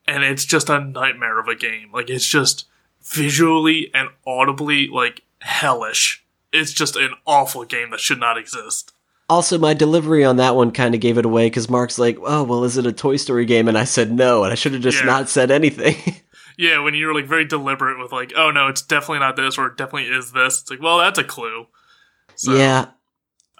[0.08, 1.90] and it's just a nightmare of a game.
[1.92, 2.64] Like it's just
[3.02, 6.24] visually and audibly like hellish.
[6.52, 8.94] It's just an awful game that should not exist.
[9.28, 12.44] Also, my delivery on that one kind of gave it away because Mark's like, "Oh,
[12.44, 14.82] well, is it a Toy Story game?" And I said no, and I should have
[14.82, 15.06] just Yeah.
[15.06, 15.96] not said anything.
[16.58, 19.66] Yeah, when you're like very deliberate with like, oh no, it's definitely not this or
[19.66, 20.62] it definitely is this.
[20.62, 21.66] It's like, well, that's a clue.
[22.34, 22.86] So, yeah,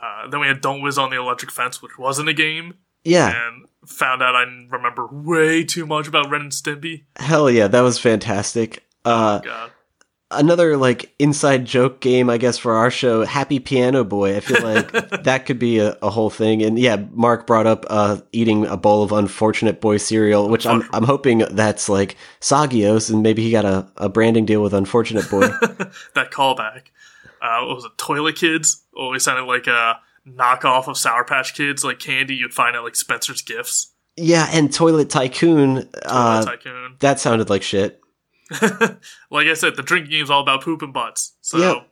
[0.03, 2.73] Uh, then we had Don't Whiz on the Electric Fence, which wasn't a game,
[3.05, 7.05] yeah, and found out I remember way too much about Ren and Stimpy.
[7.17, 8.83] hell yeah, that was fantastic.
[9.05, 9.71] Uh, God.
[10.31, 14.37] Another like inside joke game, I guess, for our show, Happy Piano Boy.
[14.37, 14.91] I feel like
[15.25, 16.63] that could be a, a whole thing.
[16.63, 20.89] And yeah, Mark brought up uh, eating a bowl of Unfortunate Boy cereal, which I'm
[20.93, 25.29] I'm hoping that's like Sagios, and maybe he got a, a branding deal with Unfortunate
[25.31, 25.41] Boy.
[26.15, 26.89] that callback.
[27.41, 27.93] Uh, what was it?
[27.99, 32.75] Toilet Kids always sounded like a knockoff of Sour Patch Kids, like candy you'd find
[32.75, 33.93] at like Spencer's Gifts.
[34.17, 35.89] yeah, and Toilet Tycoon.
[36.05, 36.97] Uh, Toilet Tycoon.
[37.01, 38.01] that sounded like shit.
[39.31, 41.33] like I said, the drinking game is all about poop and butts.
[41.41, 41.89] So Yep.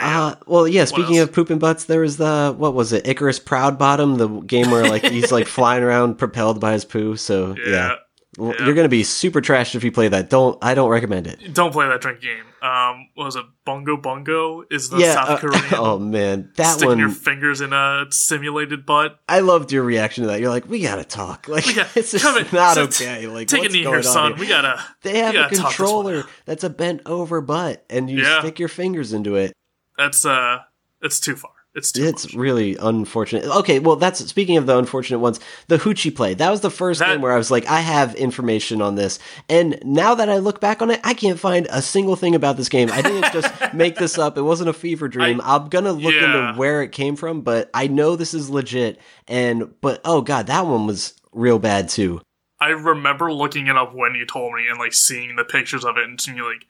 [0.00, 0.84] Uh, well, yeah.
[0.84, 3.06] Speaking of poop and butts, there was the what was it?
[3.06, 7.16] Icarus Proudbottom, the game where like he's like flying around propelled by his poo.
[7.16, 7.94] So yeah, Yeah.
[8.38, 8.64] Yeah.
[8.64, 10.30] you're gonna be super trashed if you play that.
[10.30, 11.54] Don't I don't recommend it.
[11.54, 12.44] Don't play that drinking game.
[12.60, 14.64] Um, what was it Bungo Bungo?
[14.70, 15.14] Is the yeah.
[15.14, 16.98] South uh, Korean oh man, that sticking one.
[16.98, 19.18] your fingers in a simulated butt?
[19.28, 20.40] I loved your reaction to that.
[20.40, 21.48] You're like, we gotta talk.
[21.48, 23.26] Like, got- it's just in, not sit- okay.
[23.26, 24.32] Like, Take a what's knee going here, son.
[24.32, 24.40] here?
[24.40, 24.80] We gotta.
[25.02, 28.40] They have a gotta one controller that's a bent over butt, and you Yeah.
[28.40, 29.52] stick your fingers into it.
[29.96, 30.58] That's uh,
[31.02, 31.52] it's too far.
[31.78, 32.34] It's It's much.
[32.34, 33.44] really unfortunate.
[33.44, 35.40] Okay, well, that's speaking of the unfortunate ones.
[35.68, 38.14] The Hoochie play that was the first That- game where I was like, I have
[38.16, 39.18] information on this,
[39.48, 42.56] and now that I look back on it, I can't find a single thing about
[42.56, 42.90] this game.
[42.92, 44.36] I didn't just make this up.
[44.36, 45.40] It wasn't a fever dream.
[45.42, 46.48] I, am gonna look Yeah.
[46.50, 49.00] into where it came from, but I know this is legit.
[49.26, 52.20] And but oh god, that one was real bad too.
[52.60, 55.96] I remember looking it up when you told me and like seeing the pictures of
[55.96, 56.66] it and seeing like,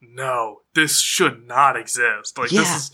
[0.00, 2.38] no, this should not exist.
[2.38, 2.60] Like Yeah.
[2.60, 2.90] this is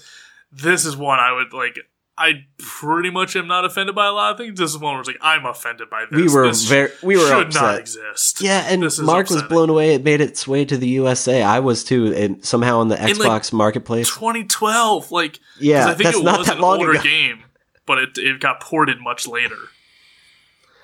[0.52, 1.78] this is one I would like.
[2.18, 4.58] I pretty much am not offended by a lot of things.
[4.58, 6.20] This is one where it's like I'm offended by this.
[6.20, 7.62] We were This very we were should upset.
[7.62, 8.42] not exist.
[8.42, 9.94] Yeah, and This is Mark was blown away.
[9.94, 11.42] It made its way to the USA.
[11.42, 14.08] I was too, and somehow on the In, Xbox like, marketplace.
[14.14, 17.02] 2012, like Yeah, I think that's it not was that an long older ago.
[17.02, 17.44] game,
[17.86, 19.56] but it it got ported much later.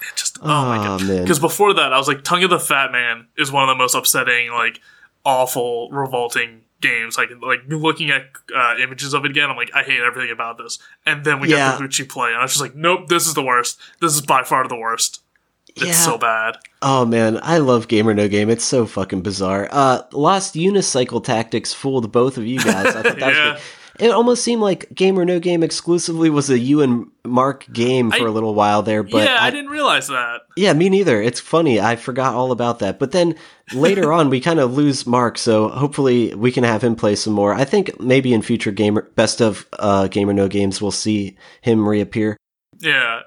[0.00, 1.06] It just oh, my Oh, god!
[1.06, 1.22] man.
[1.22, 3.74] Because before that, I was like, Tongue of the Fat Man is one of the
[3.76, 4.80] most upsetting, like
[5.24, 7.16] awful, revolting games.
[7.18, 8.22] Like like looking at
[8.54, 10.78] uh, images of it again, I'm like, I hate everything about this.
[11.04, 11.72] And then we Yeah.
[11.72, 13.78] got the Hoochie play, and I was just like, nope, this is the worst.
[14.00, 15.22] This is by far the worst.
[15.68, 15.92] It's Yeah.
[15.92, 16.56] so bad.
[16.80, 18.48] Oh man, I love Game or No Game.
[18.48, 19.68] It's so fucking bizarre.
[19.70, 22.94] Uh, Lost Unicycle Tactics fooled both of you guys.
[22.94, 23.52] I thought that was Yeah.
[23.54, 23.62] good.
[23.98, 28.10] It almost seemed like Game or No Game exclusively was a you and Mark game
[28.10, 30.42] for I- a little while there, but yeah, I, I- didn't realize that.
[30.56, 31.20] Yeah, me neither.
[31.22, 31.80] It's funny.
[31.80, 32.98] I forgot all about that.
[32.98, 33.34] But then
[33.74, 37.32] later on, we kind of lose Mark, so hopefully we can have him play some
[37.32, 37.54] more.
[37.54, 41.88] I think maybe in future gamer best of uh, or No Games, we'll see him
[41.88, 42.36] reappear.
[42.78, 43.20] Yeah.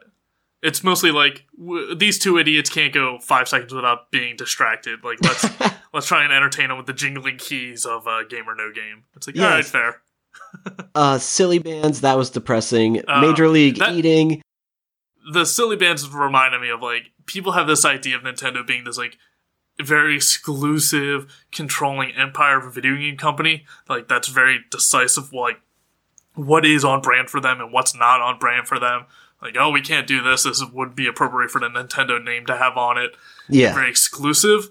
[0.62, 5.04] It's mostly like w- these two idiots can't go five seconds without being distracted.
[5.06, 5.48] Like let's
[5.94, 9.06] let's try and entertain them with the jingling keys of uh, game or no game.
[9.16, 10.02] It's like all right, fair.
[10.96, 13.02] Uh, silly bands, that was depressing.
[13.08, 14.42] Uh, Major League that- Eating.
[15.32, 18.98] The silly bands reminded me of like people have this idea of Nintendo being this
[18.98, 19.18] like
[19.80, 23.66] very exclusive, controlling empire of a video game company.
[23.88, 25.32] Like that's very decisive.
[25.32, 25.62] Like
[26.34, 29.06] what is on brand for them and what's not on brand for them.
[29.42, 30.44] Like oh, we can't do this.
[30.44, 33.12] This would be appropriate for the Nintendo name to have on it.
[33.48, 33.74] Yeah.
[33.74, 34.70] very exclusive,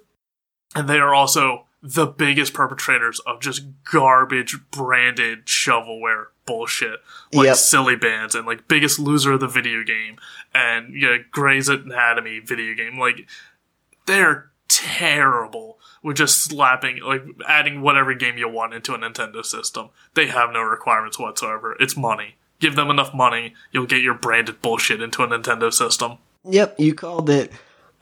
[0.75, 7.01] and they are also the biggest perpetrators of just garbage branded shovelware bullshit,
[7.33, 7.57] like Yep.
[7.57, 10.17] silly bands and like biggest loser of the video game
[10.55, 12.99] and yeah, Grey's Anatomy video game.
[12.99, 13.29] Like
[14.07, 19.91] they're terrible with just slapping like adding whatever game you want into a Nintendo system.
[20.15, 21.77] They have no requirements whatsoever.
[21.79, 22.37] It's money.
[22.61, 26.19] Give them enough money, you'll get your branded bullshit into a Nintendo system.
[26.45, 27.53] Yep, you called it.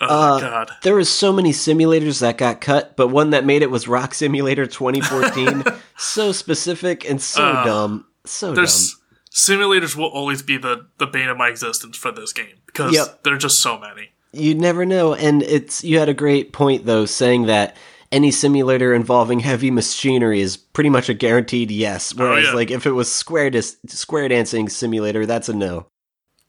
[0.01, 0.71] Oh Uh, god.
[0.83, 4.15] There was so many simulators that got cut, but one that made it was Rock
[4.15, 5.65] Simulator 2014.
[5.97, 8.07] so specific and so Uh, dumb.
[8.25, 9.01] So there's dumb.
[9.33, 13.23] simulators will always be the the bane of my existence for this game because Yep.
[13.23, 14.11] there are just so many.
[14.33, 15.15] You never know.
[15.15, 17.77] And it's you had a great point though, saying that
[18.13, 22.15] any simulator involving heavy machinery is pretty much a guaranteed yes.
[22.15, 22.55] Whereas Oh, yeah.
[22.55, 25.87] like if it was square dis- square dancing simulator, that's a no.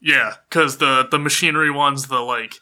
[0.00, 2.58] Yeah, because the the machinery ones, the like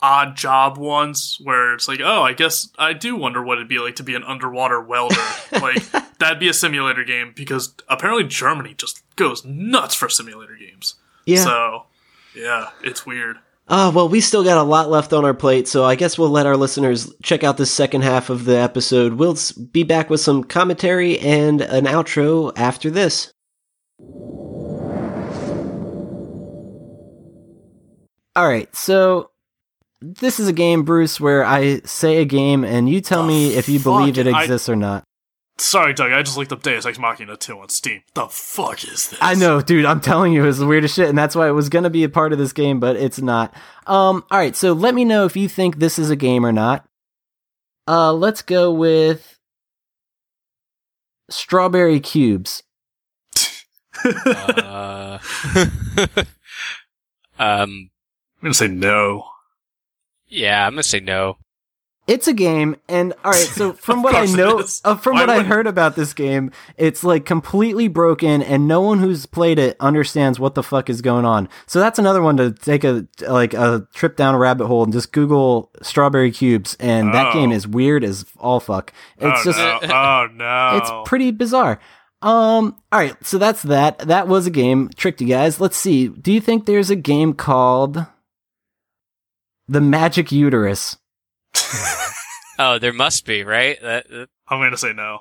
[0.00, 3.78] odd job ones, where it's like, oh, I guess I do wonder what it'd be
[3.78, 5.16] like to be an underwater welder.
[5.52, 5.82] like
[6.18, 10.94] that'd be a simulator game because apparently Germany just goes nuts for simulator games.
[11.26, 11.44] Yeah.
[11.44, 11.86] So
[12.34, 13.38] yeah, it's weird.
[13.70, 16.30] Oh, well, we still got a lot left on our plate, so I guess we'll
[16.30, 19.14] let our listeners check out the second half of the episode.
[19.14, 19.36] We'll
[19.72, 23.30] be back with some commentary and an outro after this.
[28.34, 29.30] All right, so
[30.00, 33.54] this is a game, Bruce, where I say a game and you tell The me
[33.54, 34.34] if you believe it fuck?
[34.34, 35.04] I- exists or not.
[35.60, 36.12] Sorry, Doug.
[36.12, 38.02] I just looked up Deus Ex Machina 2 on Steam.
[38.14, 39.18] The fuck is this?
[39.20, 39.86] I know, dude.
[39.86, 42.08] I'm telling you, it's the weirdest shit, and that's why it was gonna be a
[42.08, 43.52] part of this game, but it's not.
[43.88, 44.54] Um, all right.
[44.54, 46.86] So let me know if you think this is a game or not.
[47.88, 49.36] Uh, let's go with
[51.28, 52.62] strawberry cubes.
[54.04, 55.18] uh,
[57.36, 57.90] um, I'm
[58.42, 59.26] gonna say no.
[60.28, 61.38] Yeah, I'm gonna say no.
[62.06, 63.40] It's a game, and all right.
[63.40, 66.52] So from what I know, uh, from Why what I would- heard about this game,
[66.78, 71.02] it's like completely broken, and no one who's played it understands what the fuck is
[71.02, 71.50] going on.
[71.66, 74.92] So that's another one to take a like a trip down a rabbit hole and
[74.92, 77.32] just Google strawberry cubes, and that Oh.
[77.34, 78.94] game is weird as all fuck.
[79.18, 79.78] It's oh, just no.
[79.94, 80.78] oh no.
[80.80, 81.78] it's pretty bizarre.
[82.22, 83.98] Um, all right, so that's that.
[83.98, 84.88] That was a game.
[84.96, 85.60] Tricked you guys.
[85.60, 86.08] Let's see.
[86.08, 88.06] Do you think there's a game called
[89.68, 90.96] The Magic Uterus?
[92.60, 93.80] Oh, there must be, right?
[93.82, 95.20] That, that- I'm gonna say no.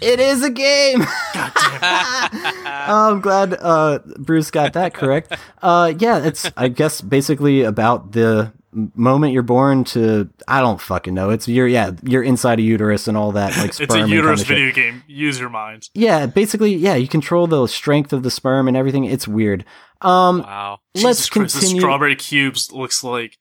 [0.00, 1.00] It is a game.
[1.34, 2.56] God damn it.
[2.88, 5.36] Oh, I'm glad uh, Bruce got that correct.
[5.60, 8.52] Uh, yeah, it's I guess basically about the
[8.94, 11.28] moment you're born to I don't fucking know.
[11.28, 14.42] It's your yeah you're inside a uterus and all that like sperm it's a uterus
[14.42, 14.74] kinda shit.
[14.74, 15.02] video game.
[15.06, 15.90] Use your minds.
[15.92, 19.04] Yeah, basically yeah you control the strength of the sperm and everything.
[19.04, 19.66] It's weird.
[20.00, 20.80] Um, wow.
[20.94, 21.80] let's Jesus Christ, this continue.
[21.82, 23.36] strawberry cubes looks like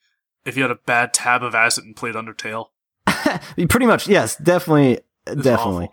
[0.46, 2.68] if you had a bad tab of acid and played Undertale.
[3.70, 5.90] Pretty much yes, definitely It's definitely.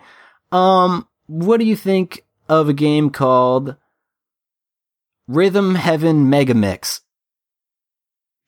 [0.52, 0.58] awful.
[0.58, 3.76] Um, what do you think of a game called
[5.26, 7.02] Rhythm Heaven Mega Mix?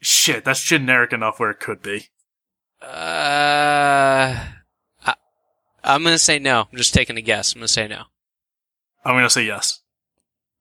[0.01, 2.09] Shit, that's generic enough where it could be.
[2.83, 2.87] Uh,
[5.07, 5.15] I,
[5.85, 6.67] I'm gonna say no.
[6.73, 7.53] I'm just taking a guess.
[7.53, 8.05] I'm gonna say no.
[9.05, 9.81] I'm gonna say yes.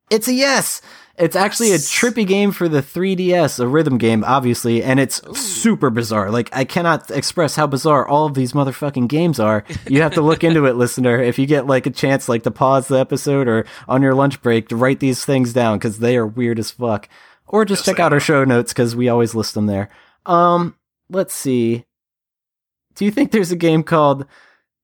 [0.10, 0.82] It's a yes.
[1.20, 5.90] It's actually a trippy game for the 3DS, a rhythm game, obviously, and it's super
[5.90, 6.32] bizarre.
[6.32, 9.66] Like, I cannot express how bizarre all of these motherfucking games are.
[9.88, 11.22] You have to look into it, listener.
[11.22, 14.42] If you get like a chance, like to pause the episode or on your lunch
[14.42, 17.10] break to write these things down because they are weird as fuck.
[17.48, 19.90] Or just Yes, check they out our show notes because we always list them there.
[20.26, 20.76] Um,
[21.10, 21.86] let's see.
[22.96, 24.26] Do you think there's a game called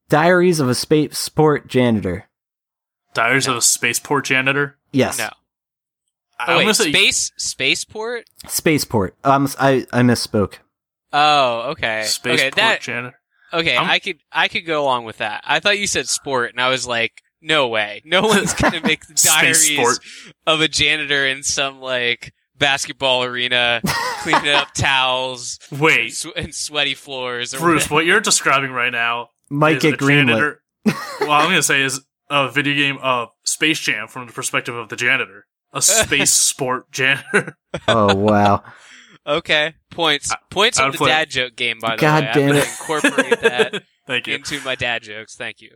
[0.09, 2.25] Diaries of a Space Sport Janitor?
[3.13, 4.77] Diaries of a Spaceport Janitor.
[4.91, 5.17] Yes.
[5.17, 5.29] No.
[6.39, 8.25] I'm Oh, wait, say space spaceport.
[8.47, 9.15] Spaceport.
[9.23, 10.55] Um, I I misspoke.
[11.13, 12.03] Oh, okay.
[12.05, 13.19] Spaceport okay, that Janitor.
[13.53, 13.75] okay.
[13.77, 15.43] I'm- I could I could go along with that.
[15.45, 19.05] I thought you said sport, and I was like, no way, no one's gonna make
[19.07, 19.99] the diaries sport.
[20.47, 23.81] of a janitor in some like basketball arena,
[24.21, 27.53] cleaning up towels Wait, sw- and sweaty floors.
[27.53, 27.93] Or Bruce, whatever.
[27.95, 30.27] what you're describing right now Might is get a greenlit.
[30.27, 30.61] janitor.
[31.21, 34.89] well, I'm gonna say is a video game of Space Jam from the perspective of
[34.89, 35.44] the janitor.
[35.75, 37.57] A space sport janitor.
[37.87, 38.63] Oh wow.
[39.27, 41.77] Okay, points points I on the put- dad joke game.
[41.81, 42.67] By the God way, damn I'm it.
[42.67, 44.35] incorporate that Thank you.
[44.35, 45.35] into my dad jokes.
[45.35, 45.71] Thank you.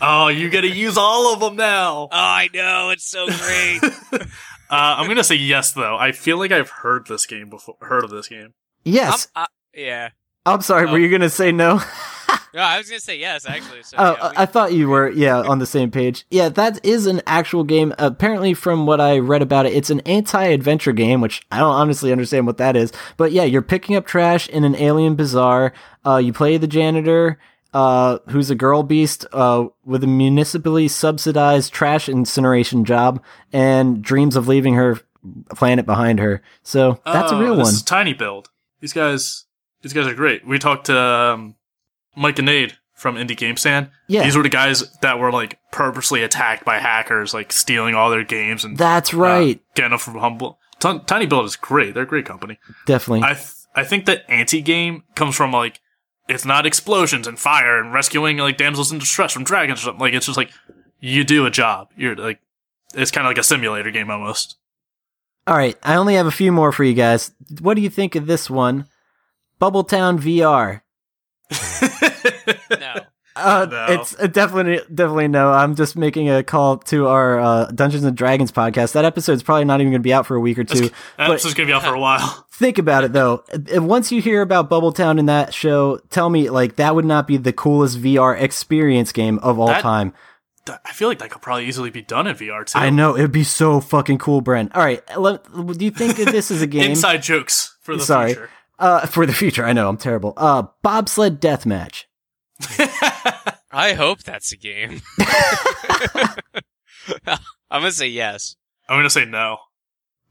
[0.00, 2.04] Oh, you got to use all of them now.
[2.04, 3.80] Oh, I know it's so great.
[4.22, 4.26] uh,
[4.70, 5.96] I'm gonna say yes though.
[5.96, 7.74] I feel like I've heard this game before.
[7.80, 8.54] Heard of this game?
[8.84, 9.26] Yes.
[9.34, 9.46] I'm, I,
[9.78, 10.08] yeah.
[10.46, 10.88] I'm, sorry.
[10.88, 10.92] oh.
[10.92, 11.80] Were you gonna say no?
[12.54, 13.82] No, I was gonna say yes actually.
[13.82, 16.26] So, Oh, yeah, we- I thought you were, yeah, on the same page.
[16.30, 17.94] Yeah, that is an actual game.
[17.98, 22.12] Apparently, from what I read about it, it's an anti-adventure game, which I don't honestly
[22.12, 22.92] understand what that is.
[23.16, 25.72] But yeah, you're picking up trash in an alien bazaar.
[26.04, 27.38] Uh, you play the janitor,
[27.72, 33.22] uh, who's a girl beast, uh, with a municipally subsidized trash incineration job
[33.52, 35.00] and dreams of leaving her
[35.54, 36.42] planet behind her.
[36.62, 37.74] So that's a Oh, real this one.
[37.74, 38.50] is Tiny Build.
[38.80, 39.46] These guys,
[39.80, 40.46] these guys are great.
[40.46, 41.54] We talked to um,
[42.16, 43.90] Mike and Nade from Indie Game Stand.
[44.06, 44.22] Yeah.
[44.22, 48.24] These were the guys that were like purposely attacked by hackers, like stealing all their
[48.24, 49.60] games and That's uh, right.
[49.74, 50.58] getting them from humble.
[50.78, 51.94] T- Tiny Build is great.
[51.94, 52.58] They're a great company.
[52.86, 53.22] Definitely.
[53.24, 55.80] I th- I think that anti game comes from like
[56.28, 60.00] it's not explosions and fire and rescuing like damsels in distress from dragons or something.
[60.00, 60.50] Like it's just like
[61.00, 61.88] you do a job.
[61.96, 62.40] You're like
[62.94, 64.56] it's kind of like a simulator game almost.
[65.46, 67.32] All right, I only have a few more for you guys.
[67.60, 68.86] What do you think of this one?
[69.60, 70.81] Bubbletown VR.
[73.34, 73.86] Uh, No.
[73.88, 75.50] It's uh, definitely definitely no.
[75.52, 78.92] I'm just making a call to our uh, Dungeons and Dragons podcast.
[78.92, 80.90] That episode's probably not even going to be out for a week or two.
[81.16, 82.46] That's just gonna be out for a while.
[82.52, 83.44] Think about it though.
[83.52, 87.26] Uh, Once you hear about Bubbletown in that show, tell me like that would not
[87.26, 90.12] be the coolest VR experience game of all That- time.
[90.84, 92.78] I feel like that could probably easily be done in VR too.
[92.78, 94.76] I know it'd be so fucking cool, Brent.
[94.76, 96.90] All right, let, do you think that this is a game?
[96.90, 98.34] Inside jokes for the Sorry.
[98.34, 98.50] future.
[98.78, 100.34] Uh, for the future, I know I'm terrible.
[100.36, 102.04] Uh, bobsled deathmatch.
[103.72, 105.00] I hope that's a game.
[107.70, 108.56] I'm gonna say yes.
[108.88, 109.58] I'm gonna say no.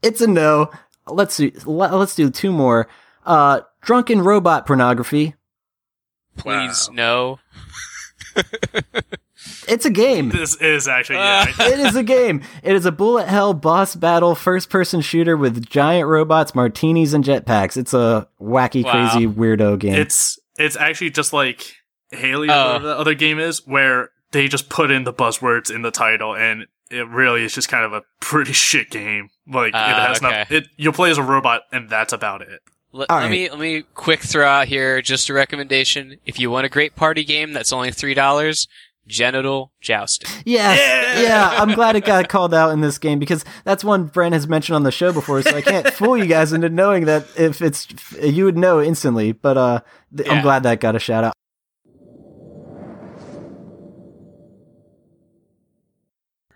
[0.02, 0.70] It's a no.
[1.06, 2.88] Let's do let, let's do two more.
[3.26, 5.34] Uh, drunken robot pornography.
[6.36, 6.94] Please Wow.
[6.94, 7.38] no.
[9.66, 10.28] It's a game.
[10.28, 11.46] This is actually yeah.
[11.58, 12.42] It is a game.
[12.62, 17.24] It is a bullet hell boss battle first person shooter with giant robots, martinis, and
[17.24, 17.76] jetpacks.
[17.76, 19.10] It's a wacky, Wow.
[19.10, 19.94] crazy, weirdo game.
[19.94, 21.74] it's it's actually just like
[22.12, 22.66] Haley or Oh.
[22.68, 26.34] whatever the other game is, where they just put in the buzzwords in the title,
[26.34, 29.28] and it really is just kind of a pretty shit game.
[29.46, 30.38] Like Ah, it has okay.
[30.38, 30.50] not.
[30.52, 32.60] It you'll play as a robot, and that's about it.
[32.94, 33.30] Let, let right.
[33.30, 36.18] me let me quick throw out here just a recommendation.
[36.26, 38.68] If you want a great party game that's only three dollars,
[39.06, 40.28] genital jousting.
[40.44, 41.22] Yes, Yeah!
[41.22, 41.62] yeah.
[41.62, 44.76] I'm glad it got called out in this game because that's one Brent has mentioned
[44.76, 45.40] on the show before.
[45.42, 47.88] So I can't fool you guys into knowing that if it's
[48.20, 49.32] you would know instantly.
[49.32, 49.80] But uh,
[50.16, 51.34] th- I'm glad that got a shout out.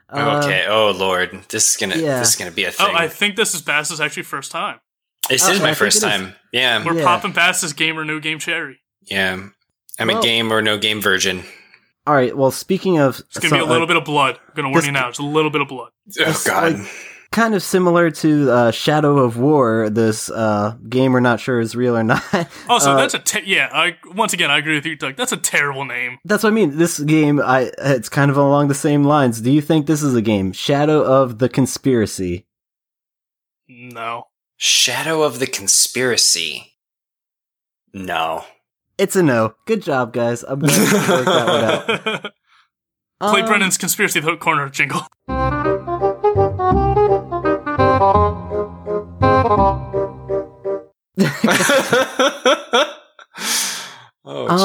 [0.09, 0.67] Uh, okay.
[0.69, 2.19] Oh lord, this is gonna yeah.
[2.21, 2.87] this is gonna be a thing.
[2.91, 2.95] Oh.
[2.95, 4.79] I think this is Bass's actually first time.
[5.29, 6.13] this is my think first it is.
[6.13, 6.35] time.
[6.53, 7.05] Yeah, We're Yeah.
[7.05, 8.79] popping Bass's game or no game cherry.
[9.03, 9.41] yeah.
[9.99, 11.43] I'm Well- a game or no game virgin.
[12.07, 12.37] All right.
[12.37, 14.39] Well, speaking of, It's gonna be a so, uh, little bit of blood.
[14.47, 15.09] I'm gonna warn you now.
[15.09, 15.91] It's a little bit of blood.
[16.21, 16.75] Oh god.
[16.79, 16.89] like-
[17.37, 21.77] kind of similar to uh, Shadow of War, this uh, game we're not sure is
[21.77, 22.23] real or not.
[22.69, 23.69] Also, Uh, that's a te- yeah.
[23.73, 25.17] I once again I agree with you, Doug.
[25.17, 26.19] That's a terrible name.
[26.25, 26.79] That's what I mean.
[26.79, 29.41] This game, I it's kind of along the same lines.
[29.43, 30.53] Do you think this is a game?
[30.53, 32.47] Shadow of the Conspiracy.
[33.69, 34.29] No.
[34.57, 36.73] Shadow of the Conspiracy.
[37.93, 38.45] No.
[38.99, 39.55] It's a no.
[39.67, 40.43] Good job, guys.
[40.43, 40.83] I'm glad you
[41.15, 42.33] worked that one out.
[43.33, 45.03] Play Um, Brennan's conspiracy the corner jingle.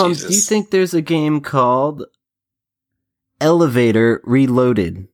[0.01, 0.29] Um, Jesus.
[0.29, 2.05] do you think there's a game called
[3.39, 5.07] Elevator Reloaded?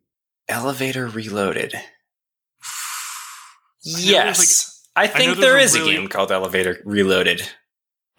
[0.48, 1.74] Elevator Reloaded?
[3.84, 4.86] Yes.
[4.96, 7.48] I know think there's there a is a game called Elevator Reloaded.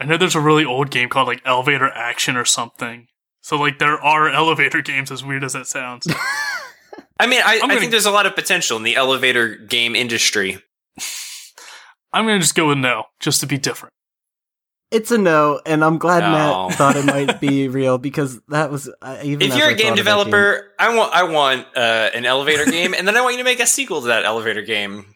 [0.01, 3.09] I know there's a really old game called like Elevator Action or something.
[3.43, 6.07] So like there are elevator games, as weird as that sounds.
[7.21, 9.97] I mean, I, I'm I think there's a lot of potential in the elevator game
[9.97, 10.63] industry.
[12.13, 13.93] I'm gonna just go with no, just to be different.
[14.91, 16.69] It's a no, and I'm glad No.
[16.69, 19.47] Matt thought it might be real because that was uh, even.
[19.47, 22.25] If you're I a game thought of that developer, I want I want uh, an
[22.25, 25.15] elevator game, and then I want you to make a sequel to that elevator game.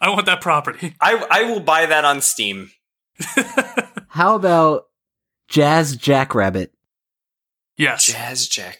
[0.00, 0.94] I want that property.
[1.00, 2.70] I I will buy that on Steam.
[4.08, 4.84] How about
[5.48, 6.72] Jazz Jackrabbit?
[7.76, 8.06] yes.
[8.06, 8.78] Jazz Jack,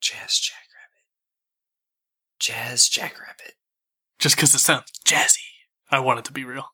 [0.00, 1.04] Jazz Jackrabbit,
[2.38, 3.54] Jazz Jackrabbit.
[4.18, 5.38] Just because it sounds jazzy.
[5.90, 6.66] I want it to be real.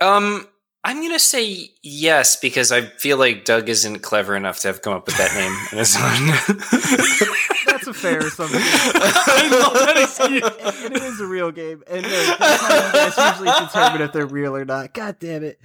[0.00, 0.46] Um,
[0.82, 4.94] I'm gonna say yes because I feel like Doug isn't clever enough to have come
[4.94, 6.26] up with that name in his own.
[7.66, 8.60] That's a fair assumption.
[8.62, 13.66] I love and it is a real game, and no, that's how you guys usually
[13.66, 14.92] determine if they're real or not.
[14.94, 15.58] God damn it!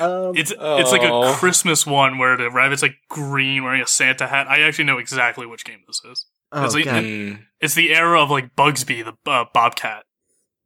[0.00, 1.32] Um, It's it's like a Oh.
[1.34, 4.46] Christmas one where the rabbit's like green wearing a Santa hat.
[4.48, 6.26] I actually know exactly which game this is.
[6.52, 7.44] oh it's like- god, Mm.
[7.60, 10.04] It's the era of like Bubsy, the uh, Bobcat,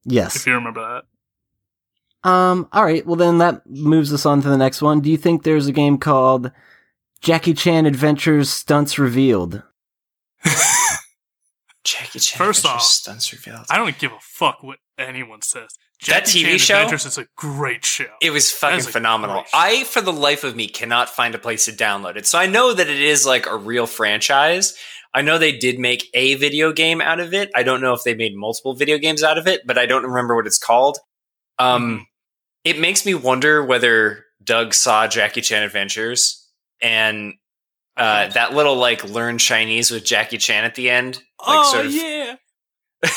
[0.05, 0.37] yes.
[0.37, 1.05] if you remember that.
[2.25, 2.69] Um.
[2.73, 3.05] All right.
[3.07, 5.01] Well, then that moves us on to the next one.
[5.01, 6.53] Do you think there's a game called
[7.21, 9.63] Jackie Chan Adventures Stunts Revealed?
[11.85, 12.39] Jackie Chan.
[12.39, 13.67] First Adventures off, stunts revealed.
[13.69, 15.71] I don't give a fuck what anyone says.
[16.07, 16.75] That Jackie TV Chan show?
[16.77, 18.07] Adventures is a great show.
[18.21, 19.45] It was fucking phenomenal.
[19.53, 22.27] I, for the life of me, cannot find a place to download it.
[22.27, 24.77] So I know that it is like a real franchise.
[25.15, 27.51] I know they did make a video game out of it.
[27.55, 30.05] I don't know if they made multiple video games out of it, but I don't
[30.05, 30.99] remember what it's called.
[31.59, 32.07] Um, Mhm.
[32.65, 36.49] It makes me wonder whether Doug saw Jackie Chan Adventures
[36.81, 37.35] and
[37.97, 41.17] uh, that little like learn Chinese with Jackie Chan at the end.
[41.47, 42.37] Like, oh sort of- yeah.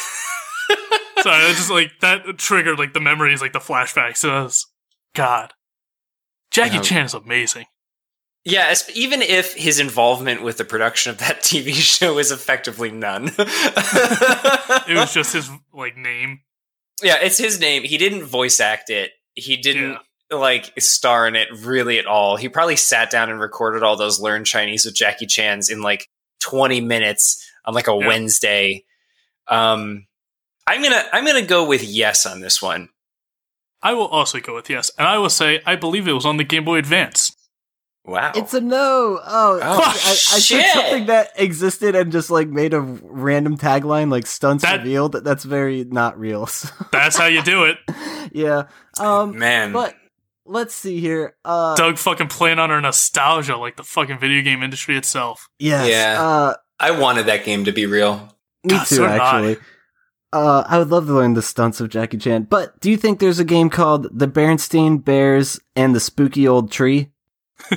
[1.22, 4.24] Sorry, it's just like that triggered like the memories, like the flashbacks.
[4.24, 4.68] Was,
[5.16, 5.54] God,
[6.52, 6.80] Jackie.
[6.80, 7.66] Chan is amazing.
[8.44, 13.32] Yeah, even if his involvement with the production of that TV show is effectively none.
[14.88, 16.42] It was just his like name.
[17.02, 17.82] yeah, it's his name.
[17.84, 19.12] He didn't voice act it.
[19.36, 19.98] He didn't
[20.32, 22.36] like star in it really at all.
[22.36, 26.10] He probably sat down and recorded all those learn Chinese with Jackie Chan's in like
[26.42, 28.08] 20 minutes on like a Yeah.
[28.08, 28.84] Wednesday.
[29.48, 30.08] Um
[30.68, 32.90] I'm to I'm to go with yes on this one.
[33.84, 36.38] I will also go with yes, and I will say I believe it was on
[36.38, 37.35] the Game Boy Advance.
[38.08, 38.34] Wow.
[38.36, 39.20] It's a no.
[39.26, 40.74] Oh, Oh, I, I said shit.
[40.74, 45.14] something that existed and just like made a random tagline like stunts That- revealed.
[45.14, 46.46] That's very not real.
[46.56, 47.78] So, That's how you do it.
[48.32, 48.64] yeah.
[49.00, 49.38] Um.
[49.40, 49.72] Man.
[49.72, 49.96] But
[50.46, 51.36] let's see here.
[51.44, 51.76] Uh.
[51.76, 55.50] Doug fucking playing on our nostalgia, like the fucking video game industry itself.
[55.60, 55.90] yes.
[55.90, 56.22] Yeah.
[56.24, 56.54] Uh.
[56.80, 58.18] I wanted that game to be real.
[58.64, 59.18] Me God, too, so did I.
[59.36, 59.58] actually.
[60.34, 62.44] Uh, I would love to learn the stunts of Jackie Chan.
[62.50, 66.72] But do you think there's a game called The Bernstein Bears and the Spooky Old
[66.72, 67.12] Tree?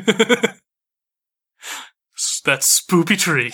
[2.45, 3.53] that spoopy tree.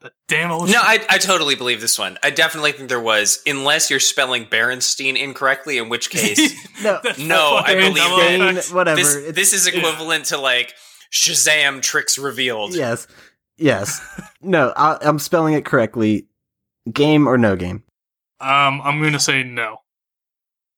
[0.00, 0.70] That damn old.
[0.70, 2.18] No, I, I totally believe this one.
[2.22, 6.38] I definitely think there was, unless you're spelling Berenstein incorrectly, in which case
[6.82, 7.00] No.
[7.18, 8.66] No, I believe double it.
[8.72, 8.96] Whatever.
[8.96, 10.74] this, this is equivalent to like
[11.12, 12.74] Shazam tricks revealed.
[12.74, 13.06] Yes.
[13.58, 14.00] Yes.
[14.40, 16.26] no, I, I'm spelling it correctly.
[16.90, 17.82] Game or no game?
[18.40, 19.82] Um, I'm gonna say no.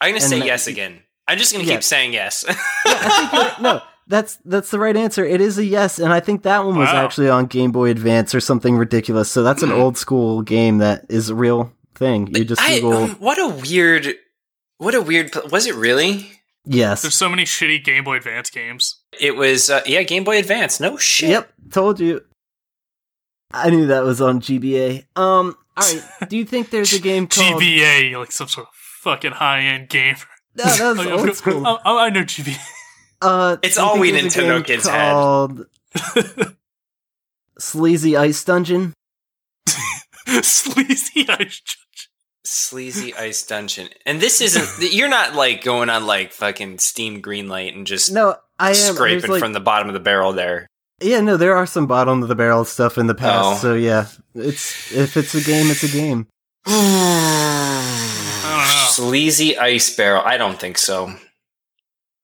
[0.00, 0.98] I'm gonna And say yes again.
[1.28, 1.74] I'm just gonna Yeah.
[1.74, 2.44] keep saying yes.
[2.48, 2.54] Yeah,
[2.86, 5.24] I think no, that's that's the right answer.
[5.24, 7.04] It is a yes, and I think that one was Wow.
[7.04, 9.30] actually on Game Boy Advance or something ridiculous.
[9.30, 9.76] So that's an Hmm.
[9.80, 12.28] old school game that is a real thing.
[12.34, 14.14] You just I, Google what a weird,
[14.78, 15.30] what a weird.
[15.50, 16.32] Was it really?
[16.64, 17.02] yes.
[17.02, 19.00] There's so many shitty Game Boy Advance games.
[19.20, 19.68] It was.
[19.70, 20.80] Uh, yeah, Game Boy Advance.
[20.80, 21.30] No shit.
[21.30, 22.22] Yep, told you.
[23.54, 25.04] I knew that was on GBA.
[25.14, 26.02] Um, all right.
[26.28, 27.60] Do you think there's a game called?
[27.62, 30.16] GBA, like some sort of fucking high end game.
[30.56, 31.66] No, that was old school.
[31.66, 32.58] I, I know GBA.
[33.22, 36.52] Uh, It's all we there's a Nintendo game kids had.
[37.58, 38.92] Sleazy Ice Dungeon.
[40.42, 41.78] Sleazy Ice Judge.
[42.44, 43.88] Sleazy Ice Dungeon.
[44.04, 44.92] And this isn't.
[44.92, 48.94] you're not like going on like fucking Steam Greenlight and just No, I am there's,
[48.94, 50.66] scraping like- from the bottom of the barrel there.
[51.00, 53.44] Yeah, no, there are some bottom of the barrel stuff in the past.
[53.44, 53.56] Oh.
[53.68, 54.06] So yeah,
[54.36, 56.28] it's if it's a game, it's a game.
[56.66, 58.90] I don't know.
[59.10, 60.22] Sleazy Ice Barrel.
[60.24, 61.12] I don't think so.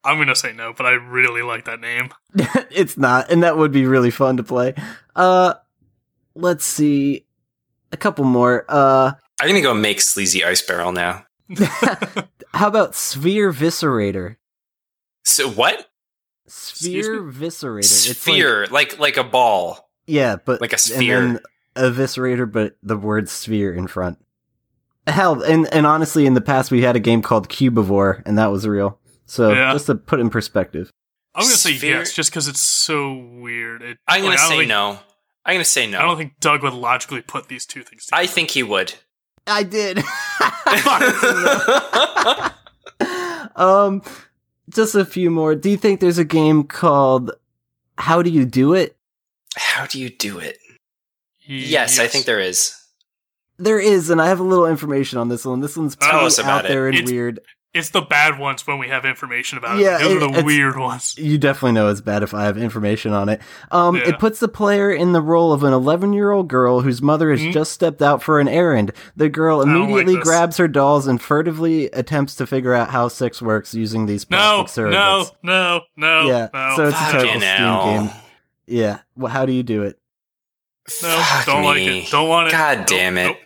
[0.08, 2.08] I'm gonna say no, but I really like that name.
[2.70, 4.74] it's not, and that would be really fun to play.
[5.14, 5.54] Uh,
[6.34, 7.26] let's see,
[7.92, 8.64] a couple more.
[8.68, 11.26] Uh, I'm gonna go make Sleazy Ice Barrel now.
[12.54, 14.36] how about Sphere Viscerator?
[15.24, 15.90] So what?
[16.46, 17.78] Sphere Viscerator.
[17.80, 21.20] It's like- Sphere, like, like a ball, yeah, but like a and sphere.
[21.20, 21.40] then
[21.76, 24.18] Eviscerator, but the word sphere in front.
[25.06, 28.50] Hell, and and honestly, in the past we had a game called Cubivore, and that
[28.50, 28.97] was real.
[29.28, 29.72] So Yeah.
[29.72, 30.90] just to put in perspective.
[31.34, 33.82] I'm gonna say Sphere- yes, just because it's so weird.
[33.82, 34.98] It, I'm gonna like, say think- no.
[35.44, 35.98] I'm gonna say no.
[35.98, 38.22] I don't think Doug would logically put these two things together.
[38.22, 38.94] I think he would.
[39.46, 39.98] I did.
[43.56, 44.02] um,
[44.70, 45.54] just a few more.
[45.54, 47.30] Do you think there's a game called
[47.96, 48.96] How Do You Do It?
[49.56, 50.58] How do you do it?
[51.40, 52.74] Yes, I think there is.
[53.56, 55.60] There is, and I have a little information on this one.
[55.60, 56.90] This one's Tell pretty us about out there it.
[56.90, 57.40] and It's- weird.
[57.74, 60.00] It's the bad ones when we have information about Yeah, it.
[60.02, 61.14] Those it- are the weird ones.
[61.18, 63.42] You definitely know it's bad if I have information on it.
[63.70, 64.08] Um, Yeah.
[64.08, 67.30] It puts the player in the role of an 11 year old girl whose mother
[67.30, 67.52] has Mhm.
[67.52, 68.92] just stepped out for an errand.
[69.16, 73.08] The girl don't like immediately grabs her dolls and furtively attempts to figure out how
[73.08, 75.32] sex works using these No, plastic surrogates.
[75.42, 76.72] no, no, no, Yeah, no.
[76.74, 78.10] so it's a total Fucking Steam game.
[78.66, 78.98] Yeah.
[79.14, 79.98] Well, how do you do it?
[81.02, 81.98] no, Fuck don't like me.
[82.00, 82.10] it.
[82.10, 82.52] Don't want it.
[82.52, 83.26] God Nope, damn it.
[83.26, 83.36] nope.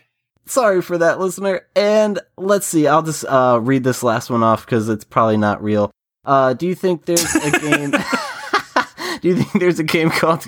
[0.45, 1.67] Sorry for that, listener.
[1.75, 2.87] And let's see.
[2.87, 5.91] I'll just uh, read this last one off because it's probably not real.
[6.25, 7.91] Uh, do you think there's a game?
[9.21, 10.45] do you think there's a game called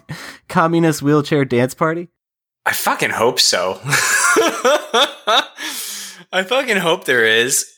[0.49, 2.09] Communist Wheelchair Dance Party?
[2.65, 3.79] I fucking hope so.
[6.31, 7.71] I fucking hope there is.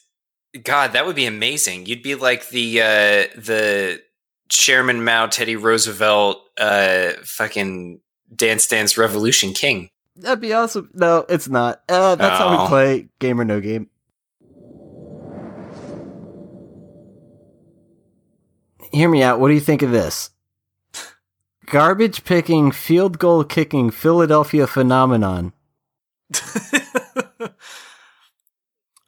[0.64, 1.86] God, that would be amazing.
[1.86, 4.02] You'd be like the uh the
[4.50, 8.00] Chairman Mao Teddy Roosevelt uh fucking
[8.34, 9.90] Dance Dance Revolution King.
[10.18, 10.90] That'd be awesome.
[10.94, 11.82] No, it's not.
[11.88, 12.64] Uh, that's how Oh.
[12.64, 13.90] we play Game or No Game.
[18.92, 19.40] Hear me out.
[19.40, 20.32] What do you think of this?
[21.68, 25.52] Garbage picking, field goal kicking, Philadelphia phenomenon.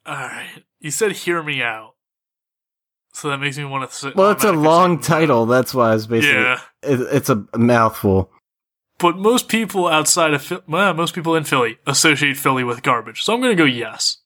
[0.05, 0.63] All right.
[0.81, 1.95] You said "hear me out,"
[3.13, 3.95] so that makes me want to.
[3.95, 5.17] Sit Well, it's a long say no.
[5.19, 5.45] title.
[5.45, 6.41] That's why I was basically.
[6.41, 8.31] Yeah, It, it's a mouthful.
[8.99, 13.33] But most people outside of well, most people in Philly associate Philly with garbage, so
[13.33, 14.18] I'm going to go yes.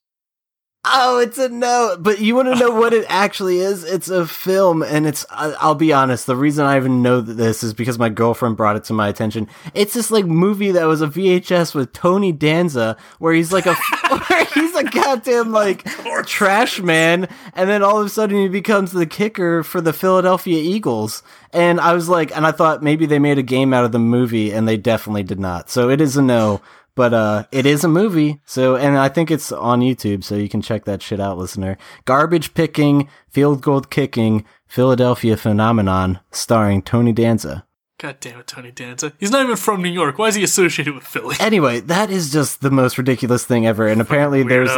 [0.85, 1.95] Oh, it's a no.
[1.97, 3.85] But you want to know what it actually is?
[3.85, 5.25] It's a film, and it's.
[5.29, 6.25] I'll be honest.
[6.25, 9.07] The reason I even know that this is because my girlfriend brought it to my
[9.07, 9.47] attention.
[9.73, 13.75] It's this like movie that was a VHS with Tony Danza, where he's like a,
[14.09, 15.85] where he's a goddamn like
[16.25, 20.57] trash man, and then all of a sudden he becomes the kicker for the Philadelphia
[20.57, 21.23] Eagles.
[21.53, 23.99] And I was like, and I thought maybe they made a game out of the
[23.99, 25.69] movie, and they definitely did not.
[25.69, 26.61] So it is a no.
[26.95, 30.47] But uh, it is a movie, so and I think it's on YouTube, so you
[30.47, 31.75] can check that shit out, listener.
[32.05, 37.65] Garbage picking, field goal kicking, Philadelphia phenomenon, starring Tony Danza.
[37.99, 39.13] God damn it, Tony Danza.
[39.17, 40.19] He's not even from New York.
[40.19, 41.35] Why is he associated with Philly?
[41.39, 44.69] Anyway, that is just the most ridiculous thing ever, and apparently there's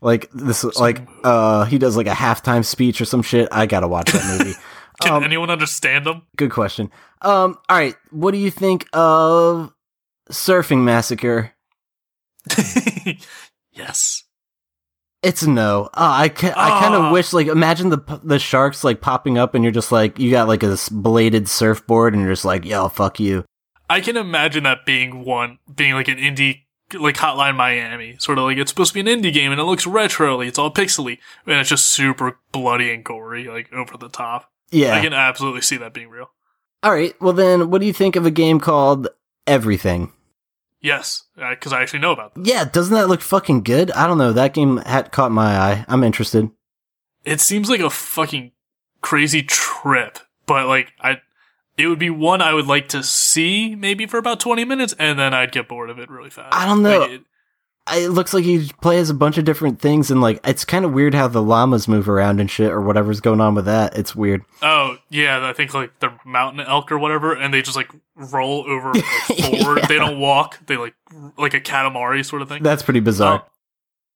[0.00, 3.48] like this, like uh, he does like a halftime speech or some shit.
[3.52, 4.54] I gotta watch that movie.
[5.02, 6.22] Can Um, anyone understand him?
[6.36, 6.90] Good question.
[7.22, 9.72] Um, all right, what do you think of
[10.30, 11.52] Surfing Massacre?
[13.72, 14.24] yes.
[15.22, 15.84] It's no.
[15.92, 17.12] Uh, I ca- I kind of Ah.
[17.12, 20.30] wish like imagine the p- the sharks like popping up and you're just like you
[20.30, 23.44] got like a bladed surfboard and you're just like yo fuck you.
[23.90, 26.60] I can imagine that being one, being like an indie,
[26.98, 28.16] like Hotline Miami.
[28.18, 30.58] Sort of like it's supposed to be an indie game and it looks retro it's
[30.58, 34.50] all pixely, and it's just super bloody and gory, like over the top.
[34.70, 34.94] Yeah.
[34.94, 36.30] I can absolutely see that being real.
[36.82, 37.14] All right.
[37.20, 39.08] Well then, what do you think of a game called
[39.46, 40.12] Everything?
[40.82, 42.46] Yes, uh, because I actually know about that.
[42.46, 43.90] Yeah, doesn't that look fucking good?
[43.92, 44.32] I don't know.
[44.32, 45.84] That game had caught my eye.
[45.88, 46.50] I'm interested.
[47.24, 48.52] It seems like a fucking
[49.02, 51.18] crazy trip, but like I,
[51.76, 55.18] it would be one I would like to see maybe for about twenty minutes, and
[55.18, 56.54] then I'd get bored of it really fast.
[56.54, 57.00] I don't know.
[57.00, 57.24] Like, it-
[57.92, 60.92] It looks like he plays a bunch of different things, and like it's kind of
[60.92, 63.96] weird how the llamas move around and shit, or whatever's going on with that.
[63.98, 64.42] It's weird.
[64.62, 68.64] Oh yeah, I think like the mountain elk or whatever, and they just like roll
[68.68, 69.78] over like, forward.
[69.80, 69.86] Yeah.
[69.86, 70.58] They don't walk.
[70.66, 70.94] They like
[71.38, 72.62] like a katamari sort of thing.
[72.62, 73.34] That's pretty bizarre.
[73.36, 73.42] Um,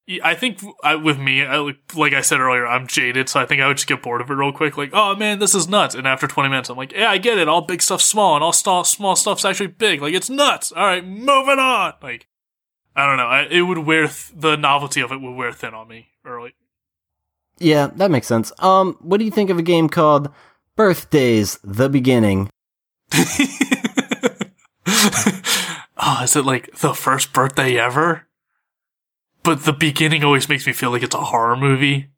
[0.07, 3.47] yeah, I think I, with me, I, like- I said earlier, I'm jaded, so I
[3.47, 4.77] think I would just get bored of it real quick.
[4.77, 5.95] Like, oh man, this is nuts.
[5.95, 7.47] And after 20 minutes, I'm like, yeah, I get it.
[7.49, 10.03] All big stuff's small, and all st- small stuff's actually big.
[10.03, 10.71] Like, it's nuts.
[10.71, 11.93] All right, moving on.
[12.03, 12.27] Like,
[12.95, 13.27] I don't know.
[13.27, 16.55] I, it would wear th- the novelty of it would wear thin on me early.
[17.59, 18.51] Yeah, that makes sense.
[18.59, 20.29] Um, what do you think of a game called
[20.75, 22.49] Birthdays: The Beginning?
[25.97, 28.27] oh, is it like the first birthday ever?
[29.43, 32.09] But the beginning always makes me feel like it's a horror movie.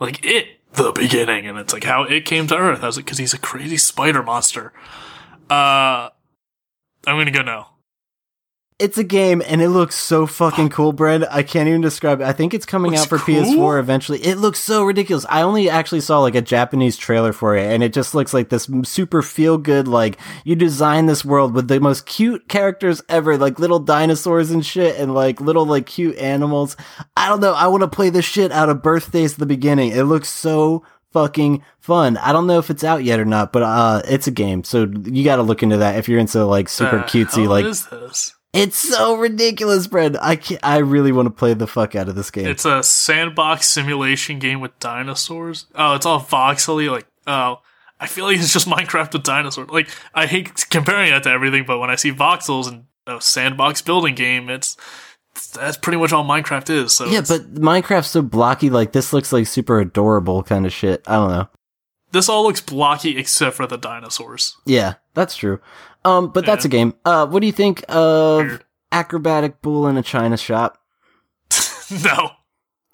[0.00, 2.82] Like it, the beginning, and it's like how it came to Earth.
[2.82, 4.72] I was like, because he's a crazy spider monster.
[5.48, 6.10] Uh,
[7.06, 7.66] I'm gonna go no.
[8.80, 11.24] It's a game and it looks so fucking cool, Brad.
[11.30, 12.24] I can't even describe it.
[12.24, 13.36] I think it's coming Looks out for cool?
[13.36, 14.18] PS4 eventually.
[14.18, 15.24] It looks so ridiculous.
[15.28, 18.48] I only actually saw like a Japanese trailer for it and it just looks like
[18.48, 23.38] this super feel good like you design this world with the most cute characters ever,
[23.38, 26.76] like little dinosaurs and shit and like little like cute animals.
[27.16, 27.54] I don't know.
[27.54, 29.92] I want to play the shit out of birthdays at the beginning.
[29.92, 30.82] It looks so
[31.12, 32.16] fucking fun.
[32.16, 34.64] I don't know if it's out yet or not, but uh it's a game.
[34.64, 37.66] So you got to look into that if you're into like super The cutesy like
[37.66, 38.34] is this?
[38.54, 40.16] It's so ridiculous, Brad.
[40.20, 42.46] I can I really want to play the fuck out of this game.
[42.46, 45.66] It's a sandbox simulation game with dinosaurs.
[45.74, 46.90] Oh, it's all voxely.
[46.90, 47.60] Like, oh,
[48.00, 49.68] I feel like it's just Minecraft with dinosaurs.
[49.70, 53.82] Like, I hate comparing that to everything, but when I see voxels and a sandbox
[53.82, 54.76] building game, it's
[55.52, 56.94] that's pretty much all Minecraft is.
[56.94, 58.70] So yeah, but Minecraft's so blocky.
[58.70, 61.02] Like this looks like super adorable kind of shit.
[61.06, 61.48] I don't know.
[62.12, 64.56] this all looks blocky except for the dinosaurs.
[64.64, 65.60] Yeah, that's true.
[66.04, 66.94] Um, but that's a game.
[67.04, 68.60] Uh, what do you think of
[68.92, 70.78] acrobatic bull in a china shop?
[72.04, 72.30] no,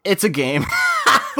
[0.05, 0.65] It's a game.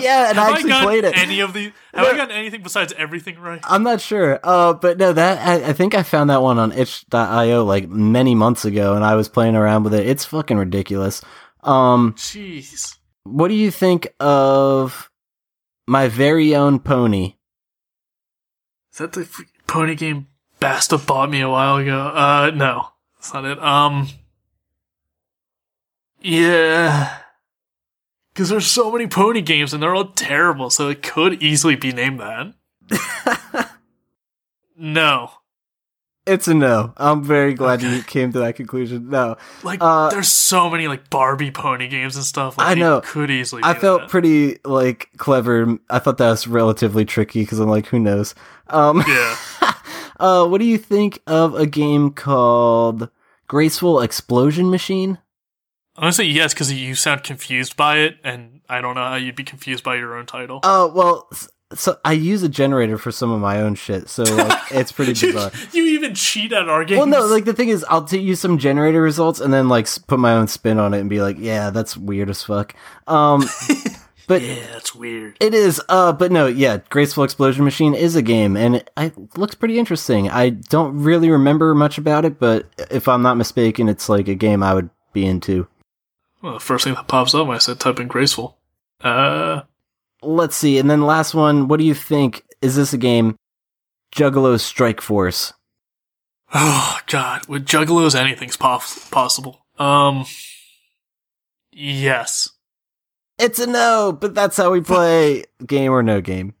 [0.00, 1.16] yeah, and have I I actually gotten played it.
[1.18, 1.72] any of the?
[1.92, 3.60] Have I gotten anything besides everything right?
[3.64, 4.40] I'm not sure.
[4.42, 8.34] Uh, but no, that I, I think I found that one on itch.io like many
[8.34, 10.06] months ago, and I was playing around with it.
[10.06, 11.20] It's fucking ridiculous.
[11.62, 12.96] Um, Jeez.
[13.24, 15.10] what do you think of
[15.86, 17.34] my very own pony?
[18.92, 20.28] Is that the f- pony game
[20.64, 21.98] Basta bought me a while ago?
[22.06, 23.62] Uh, no, that's not it.
[23.62, 24.08] Um,
[26.22, 27.18] yeah,
[28.32, 31.92] because there's so many pony games and they're all terrible, so it could easily be
[31.92, 32.54] named that.
[34.78, 35.32] no,
[36.26, 36.94] It's a no.
[36.96, 39.10] I'm very glad you came to that conclusion.
[39.10, 42.56] No, like Uh, there's so many like Barbie pony games and stuff.
[42.56, 43.02] Like, I it know.
[43.04, 43.60] could easily.
[43.60, 44.08] Be I felt that.
[44.10, 45.78] pretty like clever.
[45.90, 48.34] I thought that was relatively tricky because I'm like, who knows?
[48.68, 49.36] Um, yeah.
[50.18, 53.08] uh, what do you think of a game called
[53.46, 55.18] Graceful Explosion Machine?
[55.96, 59.14] I'm gonna say yes because you sound confused by it, and I don't know how
[59.14, 60.60] you'd be confused by your own title.
[60.64, 61.28] Oh well,
[61.72, 65.12] so I use a generator for some of my own shit, so like it's pretty
[65.12, 65.52] bizarre.
[65.72, 66.98] you even cheat at our games.
[66.98, 69.88] Well, no, like the thing is, I'll t- use some generator results and then like
[70.06, 72.74] put my own spin on it and be like, yeah, that's weird as fuck.
[73.06, 73.44] Um,
[74.26, 75.36] but yeah, that's weird.
[75.40, 79.38] It is, uh, but no, yeah, Graceful Explosion Machine is a game, and it, it
[79.38, 80.30] looks pretty interesting.
[80.30, 84.34] I don't really remember much about it, but if I'm not mistaken, it's like a
[84.34, 85.66] game I would be into.
[86.42, 88.58] Well, the first thing that pops up when I said type in graceful.
[89.00, 89.62] Uh,
[90.22, 92.44] Let's see, and then last one, what do you think?
[92.62, 93.36] Is this a game?
[94.14, 95.52] Juggalo Strike Force.
[96.54, 99.66] oh god, with juggalos, anything's pos- possible.
[99.78, 100.24] Um,
[101.72, 102.48] yes.
[103.38, 106.54] It's a no, but that's how we play game or no game.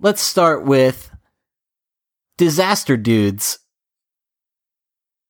[0.00, 1.10] Let's start with
[2.36, 3.58] Disaster Dudes.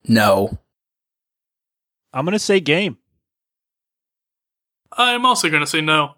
[0.07, 0.59] No.
[2.13, 2.99] I'm gonna say game.
[4.93, 6.15] I'm also gonna say no.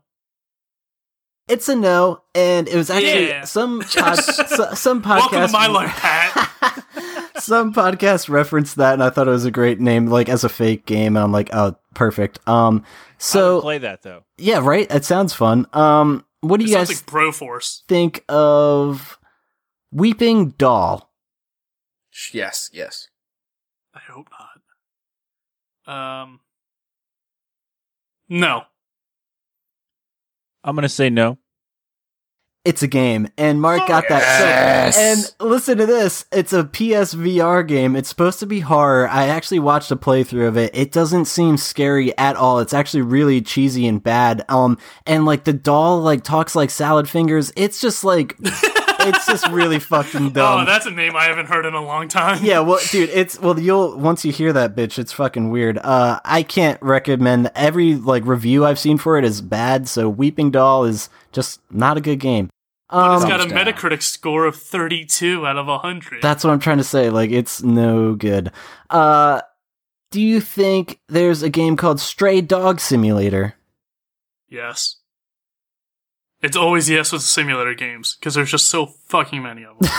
[1.48, 3.44] It's a no, and it was actually Yeah.
[3.44, 5.32] some pod, so, some podcast.
[5.32, 6.85] Welcome to my life, Pat.
[7.43, 10.49] some podcast referenced that, and I thought it was a great name, like as a
[10.49, 11.17] fake game.
[11.17, 12.39] And I'm like, oh, perfect.
[12.49, 12.89] Um, I
[13.19, 14.25] so play that though.
[14.39, 14.91] yeah, right.
[14.91, 15.67] It sounds fun.
[15.73, 17.83] Um, what do It you sounds guys like Broforce.
[17.89, 19.19] think of
[19.93, 21.11] Weeping Doll?
[22.33, 23.09] Yes, yes.
[23.95, 24.29] I hope
[25.87, 26.23] not.
[26.23, 26.41] Um,
[28.29, 28.62] no.
[30.62, 31.39] I'm gonna say no.
[32.62, 34.93] It's a game, and Mark got that.
[34.93, 36.27] So, and listen to this.
[36.31, 37.97] It's a PSVR game.
[37.97, 39.09] It's supposed to be horror.
[39.09, 40.70] I actually watched a playthrough of it.
[40.74, 42.59] It doesn't seem scary at all.
[42.59, 44.45] It's actually really cheesy and bad.
[44.51, 44.77] Um,
[45.07, 47.51] and like the doll like talks like salad fingers.
[47.57, 48.37] It's just like,
[49.09, 50.62] it's just really fucking dumb.
[50.62, 52.44] oh, that's a name I haven't heard in a long time.
[52.44, 55.78] Yeah, well, dude, it's well, you'll once you hear that bitch, it's fucking weird.
[55.78, 59.89] Uh, I can't recommend every like review I've seen for it is bad.
[59.89, 62.51] So Weeping Doll is just not a good game.
[62.90, 63.66] But it's got a Thumbs down.
[63.66, 66.22] Metacritic score of 32 out of 100.
[66.22, 67.09] that's what I'm trying to say.
[67.09, 68.51] Like, it's no good.
[68.89, 69.43] Uh,
[70.10, 73.55] do you think there's a game called Stray Dog Simulator?
[74.48, 74.97] yes.
[76.43, 79.91] It's always yes with simulator games because there's just so fucking many of them.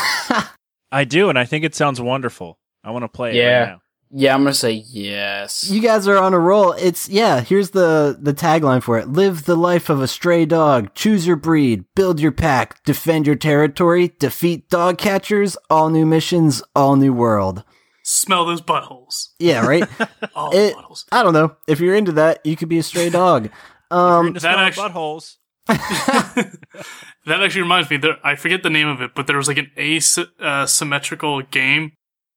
[0.92, 2.60] I do, and I think it sounds wonderful.
[2.84, 3.60] I want to play it Yeah.
[3.60, 3.82] right now.
[4.14, 5.70] Yeah, I'm gonna say yes.
[5.72, 6.74] You guys are on a roll.
[6.74, 7.40] It's yeah.
[7.40, 10.94] Here's the the tagline for it: Live the life of a stray dog.
[10.96, 11.86] Choose your breed.
[11.96, 12.84] Build your pack.
[12.84, 14.12] Defend your territory.
[14.20, 15.56] Defeat dog catchers.
[15.70, 16.62] All new missions.
[16.76, 17.64] All new world.
[18.04, 19.28] Smell those buttholes.
[19.40, 19.88] Yeah, right.
[20.36, 21.06] All It- the buttholes.
[21.14, 21.56] I don't know.
[21.68, 23.50] If you're into that, you could be a stray dog.
[23.92, 25.36] You're Um, into that smelling actu- buttholes.
[27.26, 27.98] that actually reminds me.
[27.98, 31.94] There, I forget the name of it, but there was like an asymmetrical uh, game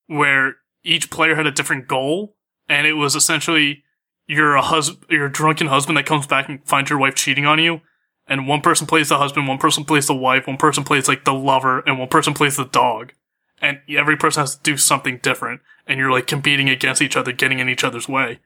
[0.07, 2.37] where each player had a different goal,
[2.69, 3.83] and it was essentially
[4.27, 7.59] you're a hus- you're drunken husband that comes back and finds your wife cheating on
[7.59, 7.81] you,
[8.27, 11.25] and one person plays the husband, one person plays the wife, one person plays like
[11.25, 13.13] the lover, and one person plays the dog,
[13.61, 17.33] and every person has to do something different, and you're like competing against each other,
[17.33, 18.39] getting in each other's way.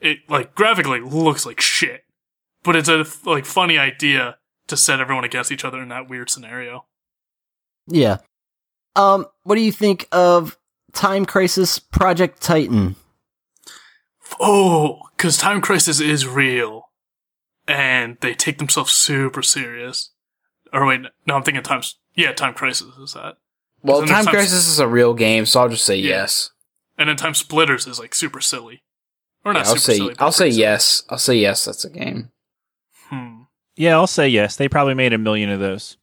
[0.00, 2.04] It like graphically looks like shit,
[2.62, 4.36] but it's a like funny idea
[4.68, 6.86] to set everyone against each other in that weird scenario.
[7.86, 8.18] Yeah.
[8.96, 10.58] Um, what do you think of
[10.92, 12.96] Time Crisis Project Titan?
[14.40, 16.90] Oh, because Time Crisis is real,
[17.66, 20.10] and they take themselves super serious.
[20.72, 21.82] Or wait, no, I'm thinking Time.
[22.14, 23.36] Yeah, Time Crisis is that,
[23.82, 26.08] Well, Isn't Time some- Crisis is a real game, so I'll just say Yeah.
[26.22, 26.50] yes.
[26.98, 28.82] and then Time Splitters is like super silly.
[29.44, 30.14] Or not I'll super say silly.
[30.18, 30.60] I'll say silly.
[30.60, 31.02] yes.
[31.08, 31.64] I'll say yes.
[31.64, 32.30] That's a game.
[33.78, 34.56] Yeah, I'll say yes.
[34.56, 35.96] They probably made a million of those.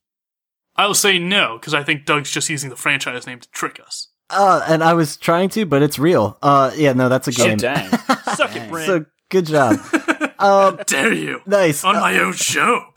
[0.75, 3.79] I will say no because I think Doug's just using the franchise name to trick
[3.85, 4.09] us.
[4.29, 6.37] Uh, and I was trying to, but it's real.
[6.41, 7.57] Uh, yeah, no, that's a Oh, game.
[7.57, 7.89] dang.
[8.35, 8.87] Suck it, Brent.
[8.87, 9.77] so good job.
[10.39, 11.83] um, Dare you nice.
[11.83, 12.85] on Uh, my own show?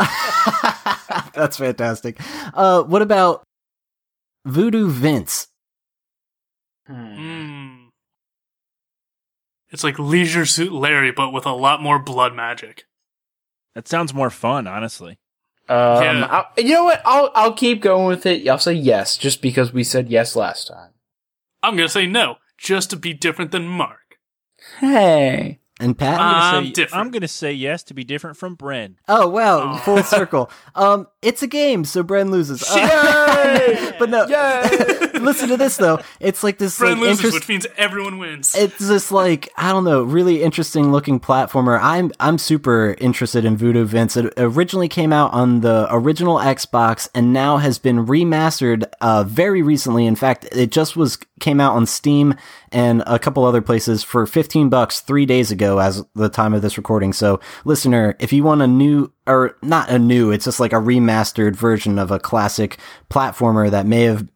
[1.35, 2.19] that's fantastic.
[2.55, 3.43] Uh, what about
[4.47, 5.49] Voodoo Vince?
[6.87, 7.15] Hmm.
[7.17, 7.75] Hmm.
[9.71, 12.85] It's like Leisure Suit Larry, but with a lot more blood magic.
[13.79, 15.21] That sounds more fun, honestly.
[15.69, 16.27] Um, Yeah.
[16.29, 17.01] I'll, you know what?
[17.05, 18.49] I'll I'll keep going with it.
[18.49, 20.91] I'll say yes, just because we said yes last time.
[21.63, 24.19] I'm gonna say no, just to be different than Mark.
[24.81, 26.19] Hey, And Pat?
[26.21, 27.01] I'm I'm gonna say different.
[27.07, 28.97] I'm gonna say yes to be different from Bren.
[29.07, 29.77] oh wow, Oh.
[29.79, 30.51] full circle.
[30.75, 32.63] Um, it's a game, so Bren loses.
[32.69, 32.75] Uh,
[33.71, 33.93] Yay!
[34.01, 34.98] but no, Yay!
[35.23, 36.01] listen to this though.
[36.20, 38.55] It's like this Fred like loses, interest- which means everyone wins.
[38.55, 41.78] it's this like I don't know, really interesting looking platformer.
[41.81, 44.16] I'm I'm super interested in Voodoo Vince.
[44.16, 49.62] It originally came out on the original Xbox and now has been remastered uh, very
[49.62, 50.07] recently.
[50.07, 52.35] In fact, it just was came out on Steam
[52.73, 56.62] and a couple other places for 15 bucks 3 days ago as the time of
[56.62, 57.12] this recording.
[57.12, 60.77] So, listener, if you want a new or not a new, it's just like a
[60.77, 62.78] remastered version of a classic
[63.11, 64.27] platformer that may have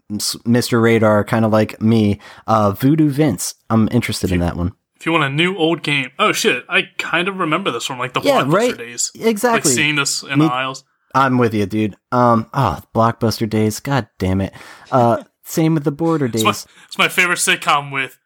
[0.45, 3.55] missed your radar kind of like me, uh Voodoo Vince.
[3.71, 4.73] I'm interested in that one.
[4.97, 7.99] if you want a new old game, oh shit, I kind of remember this from
[7.99, 8.77] like the Yeah, Blockbuster right.
[8.79, 9.11] days.
[9.19, 9.71] Exactly.
[9.71, 10.85] Like seeing this in Me- the aisles.
[11.15, 11.95] I'm with you, dude.
[12.11, 13.81] Um, oh, blockbuster days.
[13.81, 14.55] God damn it.
[14.91, 16.67] Uh, same with the border It's my, days.
[16.87, 18.19] it's my favorite sitcom with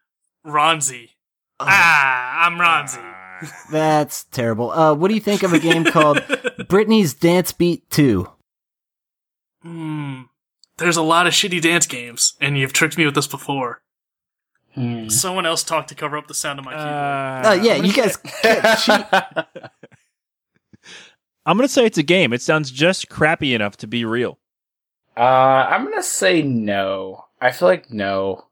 [0.47, 1.09] Ronzi.
[1.59, 3.03] Ah, I'm Ronzi.
[3.71, 4.71] That's terrible.
[4.71, 6.17] Uh, what do you think of a game called
[6.69, 8.27] Britney's Dance Beat 2?
[9.61, 10.21] Hmm.
[10.77, 13.81] There's a lot of shitty dance games, and you've tricked me with this before.
[14.75, 15.09] Hmm.
[15.09, 17.45] Someone else talked to cover up the sound of my keyboard.
[17.45, 19.47] Uh, yeah, you guys can't.
[21.45, 22.33] I'm gonna say it's a game.
[22.33, 24.37] It sounds just crappy enough to be real.
[25.15, 27.25] Uh, I'm gonna say no.
[27.41, 28.46] I feel like no.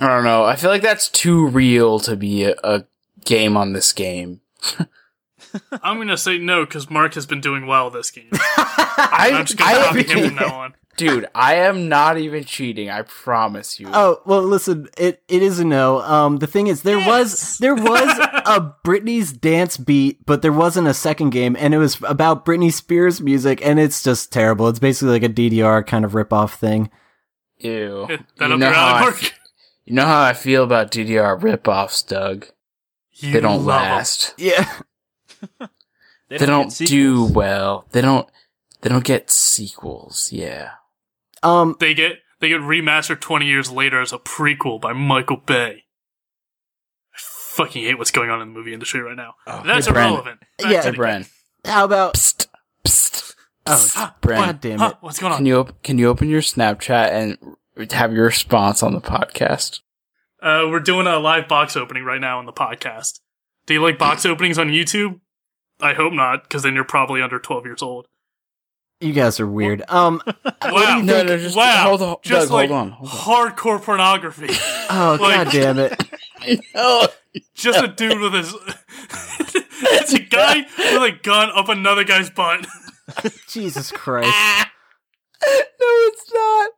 [0.00, 0.44] I don't know.
[0.44, 2.84] I feel like that's too real to be a, a
[3.24, 4.40] game on this game.
[5.82, 8.28] I'm gonna say no because Mark has been doing well this game.
[8.32, 10.74] I, I'm just gonna I copy him from am, now on.
[10.96, 11.26] dude.
[11.34, 12.90] I am not even cheating.
[12.90, 13.88] I promise you.
[13.90, 14.88] Oh well, listen.
[14.98, 16.00] It it is a no.
[16.02, 20.88] Um, the thing is, there was there was a Britney's dance beat, but there wasn't
[20.88, 24.68] a second game, and it was about Britney Spears music, and it's just terrible.
[24.68, 26.90] It's basically like a DDR kind of rip off thing.
[27.58, 28.06] Ew.
[28.08, 29.14] Hit that you up know your how I Mark.
[29.22, 29.37] f-
[29.88, 32.46] You know how I feel about DDR ripoffs, Doug.
[33.14, 33.88] You they don't love 'em.
[33.92, 34.34] last.
[34.36, 34.68] Yeah.
[36.28, 37.86] They They don't, get do well.
[37.92, 38.28] They don't.
[38.82, 40.28] They don't get sequels.
[40.30, 40.72] Yeah.
[41.42, 41.74] Um.
[41.80, 45.84] They get they get remastered 20 years later as a prequel by Michael Bay.
[47.14, 49.36] I fucking hate what's going on in the movie industry right now.
[49.64, 49.96] That's hey, Bren.
[49.96, 50.40] irrelevant.
[50.58, 50.82] Back Yeah.
[50.82, 51.30] to Hey, Bren.
[51.64, 52.12] How about?
[52.14, 52.46] Psst.
[52.84, 53.34] Psst.
[53.66, 54.36] Oh, Ah, Bren.
[54.36, 54.96] God damn Huh, it.
[55.00, 55.38] what's going on?
[55.38, 57.38] Can you op- can you open your Snapchat and
[57.90, 59.80] have your response on the podcast?
[60.42, 63.20] Uh, we're doing a live box opening right now on the podcast.
[63.66, 65.20] Do you like box openings on YouTube?
[65.80, 68.06] I hope not, because then you're probably under 12 years old.
[69.00, 69.82] You guys are weird.
[69.88, 70.20] Um.
[70.70, 71.00] Wow.
[71.02, 71.84] No, no, just wow.
[71.84, 74.48] hold on, Just Doug, like hold on, hold hardcore pornography.
[74.90, 76.60] Oh Like- God damn it.
[76.74, 77.08] Oh,
[77.54, 78.54] Just a dude with his.
[79.82, 82.66] it's a guy with a gun up another guy's butt.
[83.48, 84.28] Jesus Christ.
[85.46, 86.70] no, it's not.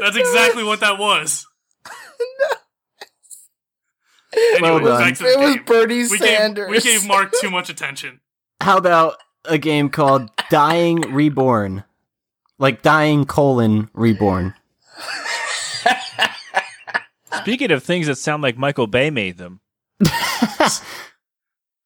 [0.00, 1.46] That's exactly what that was.
[4.60, 5.00] Well Anyway, done.
[5.00, 5.64] back to the It was game.
[5.64, 6.66] Bernie we Sanders.
[6.66, 8.20] Gave, we gave Mark too much attention.
[8.60, 11.84] How about a game called Dying Reborn?
[12.58, 14.54] Like Dying colon reborn.
[17.40, 19.60] Speaking of things that sound like Michael Bay made them,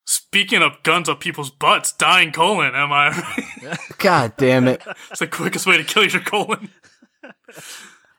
[0.07, 3.77] Speaking of guns up people's butts, dying colon, am I?
[3.99, 4.83] God damn it.
[5.11, 6.71] it's the quickest way to kill your colon.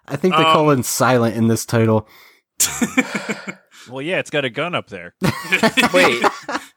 [0.08, 2.08] I think the Um, colon's silent in this title.
[3.90, 5.16] Well, yeah, it's got a gun up there.
[5.96, 6.24] Wait,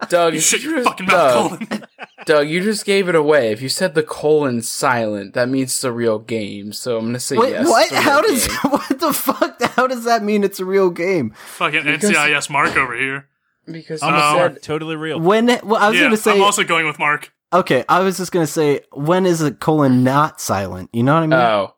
[0.09, 1.87] Doug, You shut your just- fucking mouth, Doug.
[2.25, 3.51] Doug, you just gave it away.
[3.53, 6.73] If you said the colon silent, that means it's a real game.
[6.73, 7.69] So I'm gonna say Wait, yes.
[7.69, 7.83] what?
[7.83, 8.57] it's a real How does game.
[8.71, 9.63] what the fuck?
[9.63, 11.33] How does that mean it's a real game?
[11.35, 13.29] Fucking Because- NCIS Mark over here.
[13.67, 15.21] because I'm Um, said totally real.
[15.21, 15.47] When?
[15.49, 16.33] Well, I was yeah, gonna say.
[16.33, 17.31] I'm also going with Mark.
[17.53, 20.89] okay, I was just gonna say when is a colon not silent?
[20.95, 21.33] You know what I mean?
[21.39, 21.75] oh,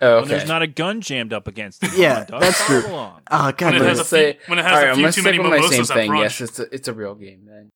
[0.00, 1.96] oh When there's not a gun jammed up against it.
[1.96, 2.86] Yeah, on, that's true.
[2.86, 3.20] along.
[3.30, 3.74] oh When god.
[3.74, 5.12] it damn has a Say- few, when it has All right, a I'm few gonna
[5.12, 6.10] too stick many with my same thing.
[6.10, 6.20] brunch.
[6.22, 7.70] Yes, it's a, it's a real game then.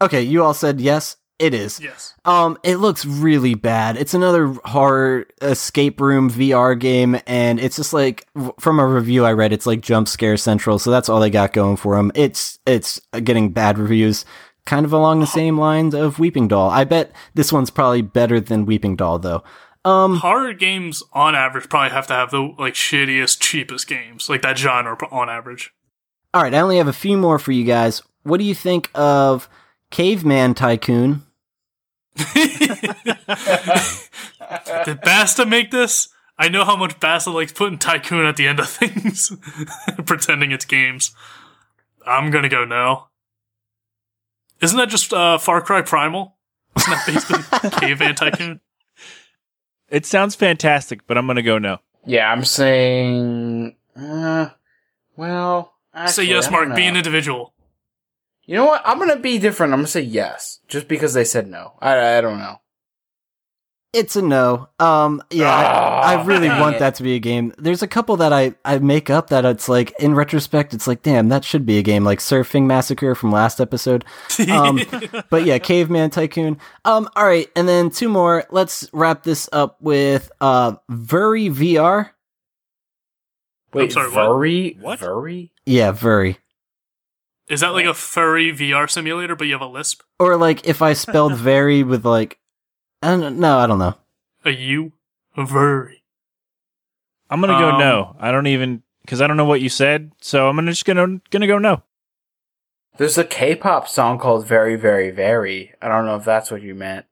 [0.00, 1.16] Okay, you all said yes.
[1.38, 1.78] It is.
[1.80, 2.14] Yes.
[2.24, 3.96] Um, it looks really bad.
[3.96, 8.26] It's another horror escape room VR game, and it's just like
[8.58, 10.80] from a review I read, it's like jump scare central.
[10.80, 12.10] So that's all they got going for them.
[12.16, 14.24] It's it's getting bad reviews,
[14.66, 16.70] kind of along the same lines of Weeping Doll.
[16.70, 19.44] I bet this one's probably better than Weeping Doll, though.
[19.88, 24.42] Um, Horror games, on average, probably have to have the like shittiest, cheapest games, like
[24.42, 25.72] that genre on average.
[26.34, 28.02] all right, I only have a few more for you guys.
[28.22, 29.48] What do you think of
[29.90, 31.22] Caveman Tycoon?
[34.84, 36.08] Did Basta make this?
[36.38, 39.32] I know how much Basta likes putting Tycoon at the end of things,
[40.06, 41.12] pretending it's games.
[42.06, 43.08] I'm gonna go no.
[44.60, 46.36] Isn't that just uh, Far Cry Primal?
[46.76, 48.60] Isn't that basically Caveman Tycoon?
[49.90, 51.78] It sounds fantastic, but I'm gonna go no.
[52.04, 53.76] Yeah, I'm saying.
[53.96, 54.50] Uh,
[55.16, 55.74] well,
[56.06, 56.68] Say yes, I Mark.
[56.68, 56.88] don't Be know.
[56.90, 57.54] an individual.
[58.44, 58.82] You know what?
[58.84, 59.72] I'm gonna be different.
[59.72, 61.74] I'm gonna say yes, just because they said no.
[61.80, 62.60] I I don't know.
[63.94, 64.68] It's a no.
[64.78, 66.78] Um, yeah, I, I really want it.
[66.80, 67.54] that to be a game.
[67.56, 71.02] There's a couple that I, I make up that it's like, in retrospect, it's like,
[71.02, 74.04] damn, that should be a game, like Surfing Massacre from last episode.
[74.50, 74.80] Um,
[75.30, 76.58] but yeah, Caveman Tycoon.
[76.84, 78.44] Um, all right, and then two more.
[78.50, 82.10] Let's wrap this up with uh, Virry VR.
[83.72, 84.76] Wait, sorry, Very?
[84.80, 84.98] What?
[84.98, 86.38] Very Yeah, Very.
[87.48, 90.02] Is that like a furry VR simulator, but you have a lisp?
[90.18, 92.38] Or like if I spelled very with like,
[93.02, 93.94] I don't, no, I don't know.
[94.44, 94.92] A U?
[95.36, 96.02] A furry.
[97.30, 98.16] I'm gonna go Um, no.
[98.18, 101.20] I don't even because I don't know what you said, so I'm gonna just gonna
[101.30, 101.82] gonna go no.
[102.96, 106.74] There's a K-pop song called "Very, Very, Very." I don't know if that's what you
[106.74, 107.06] meant.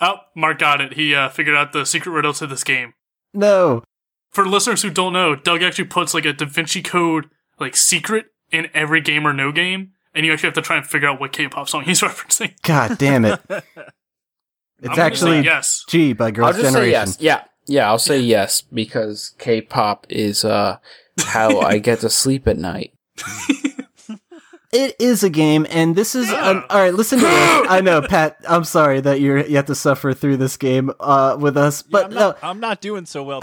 [0.00, 0.94] Oh, Mark got it.
[0.94, 2.94] He uh, figured out the secret riddle to this game.
[3.34, 3.82] No.
[4.30, 7.28] For listeners who don't know, Doug actually puts like a Da Vinci Code
[7.58, 10.86] like secret in every game or no game, and you actually have to try and
[10.86, 12.54] figure out what K-pop song he's referencing.
[12.62, 13.40] God damn it.
[14.80, 15.84] It's I'm actually say yes.
[15.88, 17.06] Gee by Girls' I'll just Generation.
[17.06, 17.16] say yes.
[17.20, 17.88] Yeah, yeah.
[17.88, 20.78] I'll say yes because K-pop is uh
[21.26, 22.92] how I get to sleep at night.
[24.72, 26.92] It is a game, and this is an, all right.
[26.92, 27.32] Listen to this.
[27.70, 28.36] I know, Pat.
[28.46, 31.88] I'm sorry that you're you have to suffer through this game uh, with us, Yeah,
[31.92, 33.40] but I'm, not, I'm not doing so well.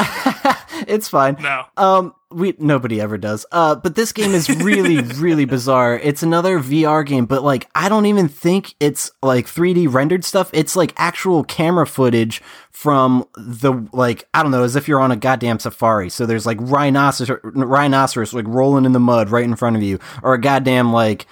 [0.87, 1.37] It's fine.
[1.39, 1.65] No.
[1.77, 3.45] Um, we nobody ever does.
[3.51, 5.97] Uh, but this game is really, really bizarre.
[5.99, 10.49] It's another VR game, but like I don't even think it's like 3D rendered stuff.
[10.53, 12.41] It's like actual camera footage
[12.71, 16.09] from the like I don't know, as if you're on a goddamn safari.
[16.09, 19.99] So there's like rhinoceros, rhinoceros like rolling in the mud right in front of you,
[20.21, 21.25] or a goddamn like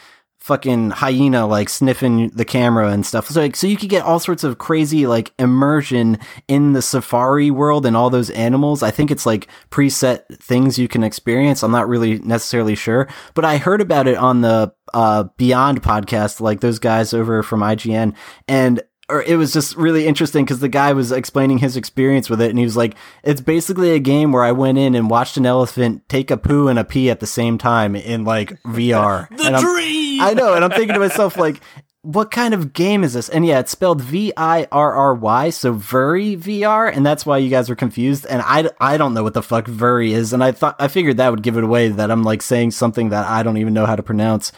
[0.52, 3.30] fucking hyena like sniffing the camera and stuff.
[3.30, 6.20] So like so you could get all sorts of crazy like immersion
[6.50, 8.84] in the safari world and all those animals.
[8.84, 11.64] I think it's like preset things you can experience.
[11.64, 16.42] I'm not really necessarily sure, but I heard about it on the uh Beyond podcast
[16.42, 18.14] like those guys over from IGN
[18.50, 22.42] and or it was just really interesting because the guy was explaining his experience with
[22.42, 25.38] it, and he was like, "It's basically a game where I went in and watched
[25.38, 29.30] an elephant take a poo and a pee at the same time in like VR."
[29.30, 30.22] The dream.
[30.22, 31.62] I know, and I'm thinking to myself, like,
[32.04, 33.30] what kind of game is this?
[33.30, 37.38] And yeah, it's spelled V I R R Y, so Virry VR, and that's why
[37.38, 38.26] you guys are confused.
[38.28, 41.18] And I, I don't know what the fuck Virry is, and I thought I figured
[41.18, 43.86] that would give it away that I'm like saying something that I don't even know
[43.86, 44.52] how to pronounce.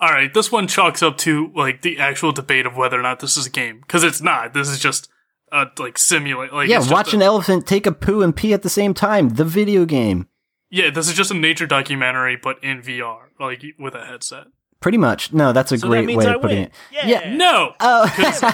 [0.00, 3.20] All right, this one chalks up to like the actual debate of whether or not
[3.20, 4.54] this is a game because it's not.
[4.54, 5.08] This is just
[5.50, 6.52] a like simulate.
[6.52, 9.30] Like yeah, watch a- an elephant take a poo and pee at the same time.
[9.30, 10.28] The video game,
[10.70, 14.44] Yeah, this is just a nature documentary, but in VR, like with a headset.
[14.80, 15.32] pretty much.
[15.32, 16.66] No, that's a so great that means way I of putting win.
[16.66, 16.72] it.
[16.92, 17.06] Yeah.
[17.06, 17.36] Yeah.
[17.36, 18.14] No, Oh,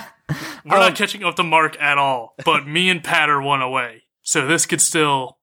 [0.64, 2.34] we're not um, catching up to Mark at all.
[2.44, 5.36] But me and Pat are one away, so this could still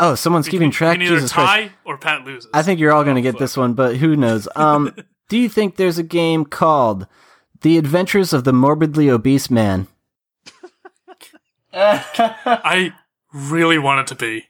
[0.00, 0.98] oh, someone's we keeping can- track.
[0.98, 1.52] We can either Jesus Christ.
[1.70, 2.50] tie or Pat loses.
[2.52, 4.48] I think you're all going to Oh, get this one, but who knows?
[4.56, 4.94] Um,
[5.28, 7.06] do you think there's a game called
[7.62, 9.86] The Adventures of the Morbidly Obese Man?
[11.72, 12.92] I
[13.32, 14.46] really want it to be,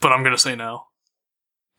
[0.00, 0.84] but I'm gonna say no.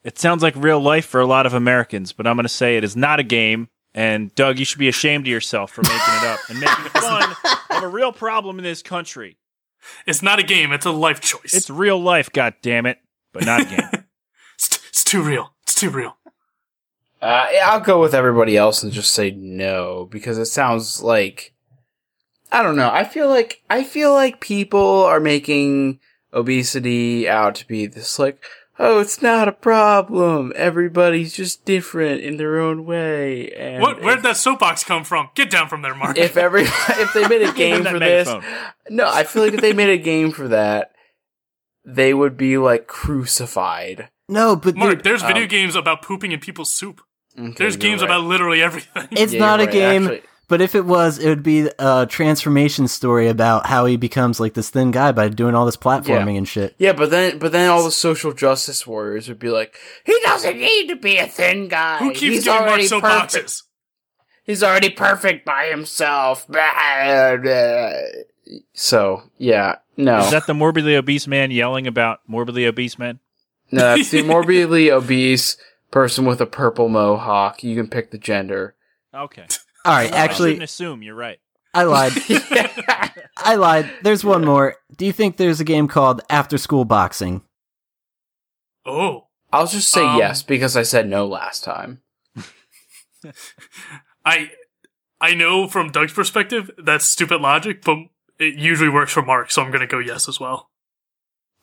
[0.04, 2.84] It sounds like real life for a lot of Americans, but I'm gonna say it
[2.84, 6.24] is not a game, And Doug, you should be ashamed of yourself for making it
[6.24, 7.36] up and making fun
[7.72, 9.38] of a real problem in this country.
[10.06, 10.72] It's not a game.
[10.72, 11.54] It's a life choice.
[11.54, 13.00] It's real life, god damn it,
[13.34, 13.90] but not a game.
[14.56, 15.54] it's, t- it's too real.
[15.64, 16.18] It's too real.
[17.22, 21.54] Uh, I'll go with everybody else and just say no because it sounds like
[22.52, 22.90] I don't know.
[22.92, 26.00] I feel like I feel like people are making
[26.34, 28.44] obesity out to be this like
[28.80, 30.54] oh it's not a problem.
[30.56, 33.52] Everybody's just different in their own way.
[33.52, 34.02] And What?
[34.02, 35.30] Where'd if, that soapbox come from?
[35.36, 36.18] Get down from there, Mark.
[36.18, 38.44] if every if they made a game for this, megaphone.
[38.90, 40.92] no, I feel like if they made a game for that,
[41.86, 44.10] they would be like crucified.
[44.30, 47.02] No, but Mark, dude, there's video um, games about pooping in people's soup.
[47.40, 48.08] Okay, There's games right.
[48.10, 49.08] about literally everything.
[49.12, 50.04] it's Yeah, not a right, game.
[50.08, 50.22] actually.
[50.50, 54.54] But if it was, it would be a transformation story about how he becomes like
[54.54, 56.74] this thin guy by doing all this platforming and shit.
[56.78, 59.76] Yeah, but then but then all the social justice warriors would be like,
[60.06, 61.98] he doesn't need to be a thin guy.
[62.00, 63.34] Who keeps He's doing Mark already perfect.
[63.34, 63.64] soapboxes?
[64.46, 66.48] He's already perfect by himself.
[68.74, 73.20] So yeah, no, Is that the morbidly obese man yelling about morbidly obese men?
[73.72, 75.58] no, that's the morbidly obese
[75.92, 77.62] person with a purple mohawk.
[77.62, 78.76] You can pick the gender.
[79.14, 79.48] Okay.
[79.86, 81.02] All right, I actually, shouldn't assume.
[81.04, 81.40] You're right.
[81.74, 82.12] I lied.
[83.38, 83.90] I lied.
[84.02, 84.76] There's one more.
[84.96, 87.42] Do you think there's a game called After School Boxing?
[88.86, 92.02] Oh, I'll just say Um, yes because I said no last time.
[94.26, 94.52] I
[95.20, 97.98] I know from Doug's perspective that's stupid logic, but
[98.40, 100.70] it usually works for Mark, so I'm gonna go yes as well.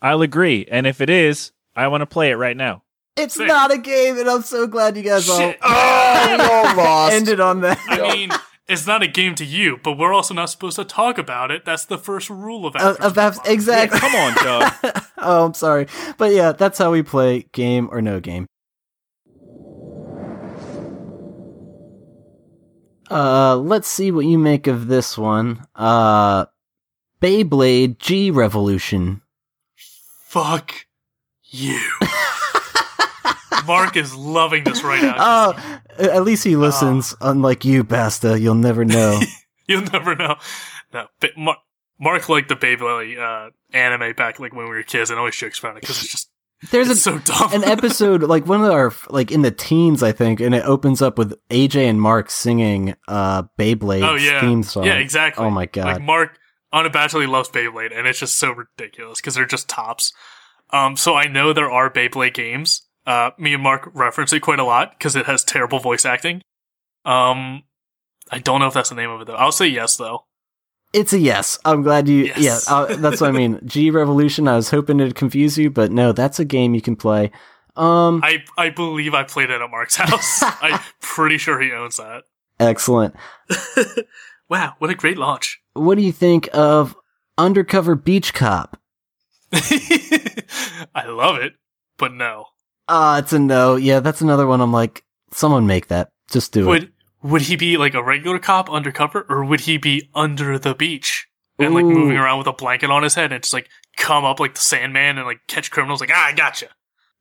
[0.02, 0.66] I'll agree.
[0.70, 2.82] And if it is, I want to play it right now.
[3.16, 3.46] It's Sick.
[3.46, 5.54] not a game, and I'm so glad you guys all Oh, we
[6.40, 7.14] all lost.
[7.14, 7.78] ended on that.
[7.88, 8.30] I mean,
[8.68, 11.64] it's not a game to you, but we're also not supposed to talk about it.
[11.64, 13.54] That's the first rule of Uh, After about School Boxing.
[13.54, 13.98] exactly.
[14.00, 14.72] Come on, Doug.
[15.18, 15.86] oh, I'm sorry,
[16.18, 18.46] but yeah, that's how we play game or no game.
[23.10, 25.64] Uh, let's see what you make of this one.
[25.74, 26.46] Uh,
[27.20, 29.20] Beyblade G Revolution.
[29.76, 30.86] Fuck
[31.44, 31.78] you.
[33.66, 35.14] Mark is loving this right now.
[35.18, 37.14] Oh, at least he listens.
[37.20, 39.20] Unlike you, Basta, you'll never know.
[39.66, 40.36] You'll never know.
[40.92, 41.56] No, but Mark,
[41.98, 45.58] Mark liked the Beyblade uh, anime back like when we were kids, and always jokes
[45.58, 46.30] about it because it's just
[46.70, 47.50] There's it's a, so dumb.
[47.54, 51.00] an episode like one of our like in the teens, I think, and it opens
[51.00, 54.84] up with AJ and Mark singing uh Beyblade oh yeah, theme song.
[54.84, 55.42] yeah, exactly.
[55.42, 55.94] Oh my god.
[55.94, 56.38] Like Mark
[56.74, 60.12] unabashedly loves Beyblade, and it's just so ridiculous because they're just tops.
[60.70, 62.83] Um, so I know there are Beyblade games.
[63.06, 66.42] Uh, me and Mark reference it quite a lot because it has terrible voice acting.
[67.04, 67.64] Um,
[68.30, 69.34] I don't know if that's the name of it though.
[69.34, 70.24] I'll say yes though.
[70.94, 71.58] It's a yes.
[71.64, 72.24] I'm glad you.
[72.36, 72.38] Yes.
[72.38, 73.60] Yeah, uh, that's what I mean.
[73.66, 74.46] G Revolution.
[74.48, 77.30] I was hoping it'd confuse you, but no, that's a game you can play.
[77.76, 80.42] Um, I I believe I played it at Mark's house.
[80.62, 82.22] I'm pretty sure he owns that.
[82.60, 83.14] excellent.
[84.46, 85.58] Wow, what a great launch!
[85.72, 86.94] What do you think of
[87.38, 88.78] Undercover Beach Cop?
[89.54, 91.54] I love it,
[91.96, 92.46] but no.
[92.88, 93.76] Uh, it's a no.
[93.76, 94.60] Yeah, that's another one.
[94.60, 96.10] I'm like, someone make that.
[96.30, 96.66] Just do it.
[96.66, 96.92] Would
[97.22, 101.26] would he be like a regular cop undercover, or would he be under the beach
[101.58, 104.40] and like moving around with a blanket on his head and just like come up
[104.40, 106.00] like the Sandman and like catch criminals?
[106.00, 106.68] Like ah, I gotcha.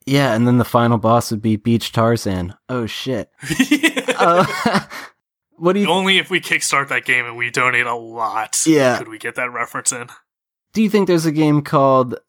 [0.06, 2.56] Yeah, and then the final boss would be Beach Tarzan.
[2.70, 3.30] Oh shit.
[4.16, 4.46] Uh,
[5.58, 8.98] what do you Only if we kickstart that game and we donate a lot, Yeah.
[8.98, 10.08] could we get that reference in.
[10.74, 12.20] do you think there's a game called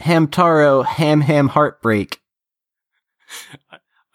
[0.00, 2.20] Hamtaro Ham Ham Heartbreak?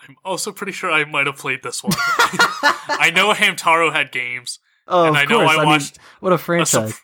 [0.08, 1.94] I'm also pretty sure I might have played this one.
[1.98, 5.52] I know Hamtaro had games, Oh, and of I know course.
[5.52, 7.00] I mean, watched what a a franchise.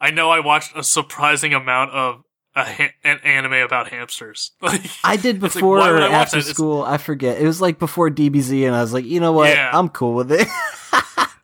[0.00, 2.22] I know I watched a surprising amount of
[2.54, 4.52] ha- an anime about hamsters.
[4.62, 6.38] Like I did It's like, before or I after?
[6.38, 6.82] It's- school.
[6.82, 7.40] I forget.
[7.40, 9.50] It was like before DBZ, and I was like, you know what?
[9.50, 9.70] Yeah.
[9.72, 10.48] I'm cool with it.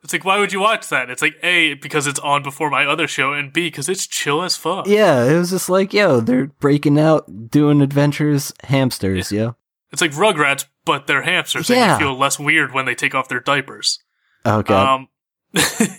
[0.03, 1.11] It's like, why would you watch that?
[1.11, 4.43] It's like, A, because it's on before my other show, and B, because it's chill
[4.45, 4.87] as fuck.
[4.87, 9.57] yeah, it was just like, yo, they're breaking out, doing adventures, hamsters, yo.
[9.97, 11.93] It's like Rugrats, but they're hamsters, Yeah.
[11.95, 13.99] and you feel less weird when they take off their diapers.
[14.45, 15.09] God, Um,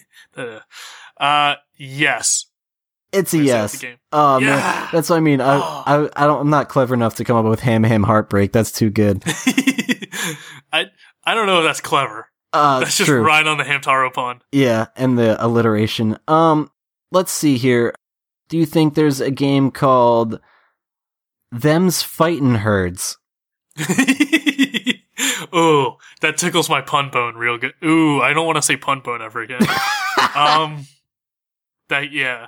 [1.20, 2.46] uh, yes.
[3.12, 3.84] it's a yes.
[4.12, 4.56] Oh Yeah.
[4.56, 5.42] man, that's what I mean.
[5.42, 5.58] I.
[5.88, 6.42] I, I don't.
[6.42, 8.52] I'm not clever enough to come up with ham ham heartbreak.
[8.52, 9.24] That's too good.
[10.72, 10.86] I
[11.26, 12.28] I don't know if that's clever.
[12.54, 13.22] Uh, That's just true.
[13.22, 14.42] right on the Hamtaro pun.
[14.52, 16.18] Yeah, and the alliteration.
[16.28, 16.72] Um,
[17.12, 17.94] let's see here.
[18.48, 20.40] Do you think there's a game called
[21.52, 23.18] Them's Fightin' Herds?
[25.56, 27.74] Ooh, that tickles my pun bone real good.
[27.84, 29.62] Ooh, I don't want to say pun bone ever again.
[30.36, 30.86] um,
[31.90, 32.48] that yeah.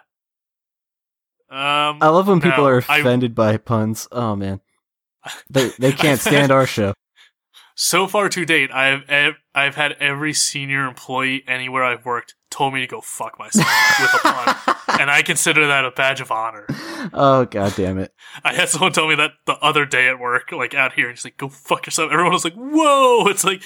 [1.49, 4.07] Um, I love when people no, are I- offended by puns.
[4.11, 4.61] Oh man,
[5.49, 6.93] they they can't stand our show.
[7.76, 9.03] so far to date, I've
[9.56, 13.68] I've had every senior employee anywhere I've worked told me to go fuck myself
[13.99, 16.66] with a pun, and I consider that a badge of honor.
[17.14, 18.14] Oh god damn it.
[18.44, 21.18] I had someone tell me that the other day at work, like out here, and
[21.18, 23.64] he's like, "Go fuck yourself." Everyone was like, "Whoa!" It's like,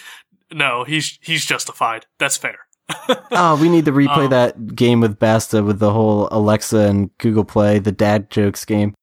[0.51, 2.05] no, he's he's justified.
[2.19, 2.57] That's fair.
[3.31, 7.09] Oh, we need to replay Um, that game with Basta with the whole Alexa and
[7.17, 8.93] Google Play, the dad jokes game.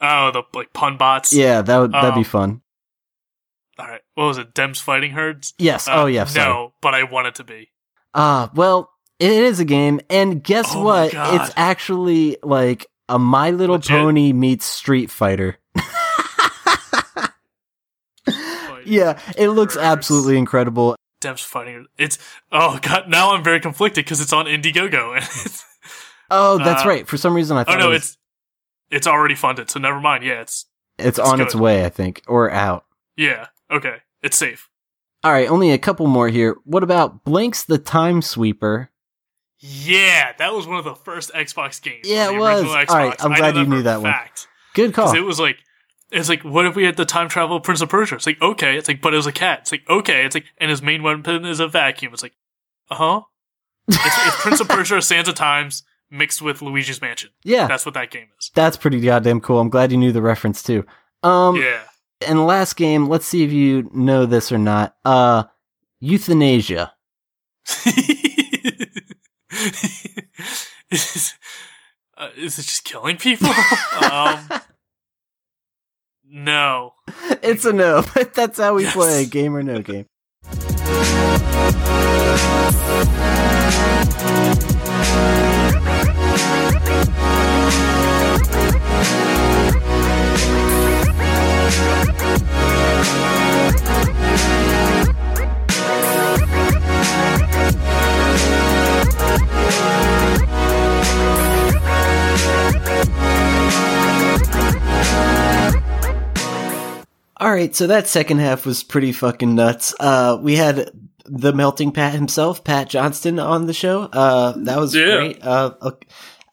[0.00, 1.32] Oh, the like pun bots.
[1.32, 2.62] Yeah, that would that'd be Um, fun.
[3.78, 4.00] All right.
[4.14, 4.54] What was it?
[4.54, 5.54] Dems fighting herds.
[5.58, 5.86] Yes.
[5.86, 6.24] Uh, oh yeah.
[6.24, 6.48] Sorry.
[6.48, 7.70] No, but I want it to be.
[8.14, 11.12] Ah, well, it is a game, and guess Oh what?
[11.14, 13.90] It's actually like a My Little Legit?
[13.90, 15.58] Pony meets Street Fighter.
[18.84, 20.96] Yeah, it looks absolutely incredible.
[21.20, 21.86] Them's fighting.
[21.98, 22.16] It's
[22.52, 23.08] oh god.
[23.08, 25.64] Now I'm very conflicted because it's on Indiegogo.
[26.30, 27.08] Oh, that's Uh, right.
[27.08, 27.76] For some reason, I thought.
[27.76, 28.16] oh thought no, it was, it's
[28.90, 29.70] it's already funded.
[29.70, 30.24] So never mind.
[30.24, 30.66] Yeah, it's
[30.98, 32.84] it's, it's on its way, I think, or out.
[33.16, 33.46] yeah.
[33.70, 34.68] Okay, it's safe.
[35.24, 36.56] All right, only a couple more here.
[36.64, 38.90] What about Blinx the Time Sweeper?
[39.60, 42.06] Yeah, that was one of the first Xbox games.
[42.08, 42.64] Yeah, it was.
[42.64, 42.88] Xbox.
[42.90, 44.12] All right, I'm glad you knew that one.
[44.12, 44.46] fact.
[44.74, 45.14] Good call.
[45.16, 45.56] It was like,
[46.12, 48.14] it's like, what if we had the time travel Prince of Persia?
[48.14, 48.76] It's like, okay.
[48.78, 49.60] It's like, but it was a cat.
[49.62, 50.24] It's like, okay.
[50.24, 52.12] It's like, and his main weapon is a vacuum.
[52.12, 52.34] It's like,
[52.90, 53.20] uh huh.
[53.88, 57.30] It's, it's Prince of Persia, Sands of Times mixed with Luigi's Mansion.
[57.44, 58.50] yeah, That's what that game is.
[58.54, 59.58] that's pretty goddamn cool.
[59.60, 60.86] I'm glad you knew the reference too.
[61.22, 61.80] Um, yeah.
[62.26, 64.96] and last game, let's see if you know this or not.
[65.04, 65.44] Uh,
[66.00, 66.92] euthanasia.
[70.90, 71.34] is,
[72.16, 73.48] uh, is it just killing people?
[74.02, 74.48] um,
[76.24, 76.94] no.
[77.42, 78.94] It's a no, but that's how we Yes.
[78.94, 80.06] play game or no game.
[107.58, 109.94] Right, so that second half was pretty fucking nuts.
[110.00, 110.90] Uh, we had
[111.24, 114.02] the melting Pat himself, Pat Johnston, on the show.
[114.02, 115.16] Uh, that was Yeah.
[115.16, 115.44] great.
[115.44, 116.06] Uh, ok-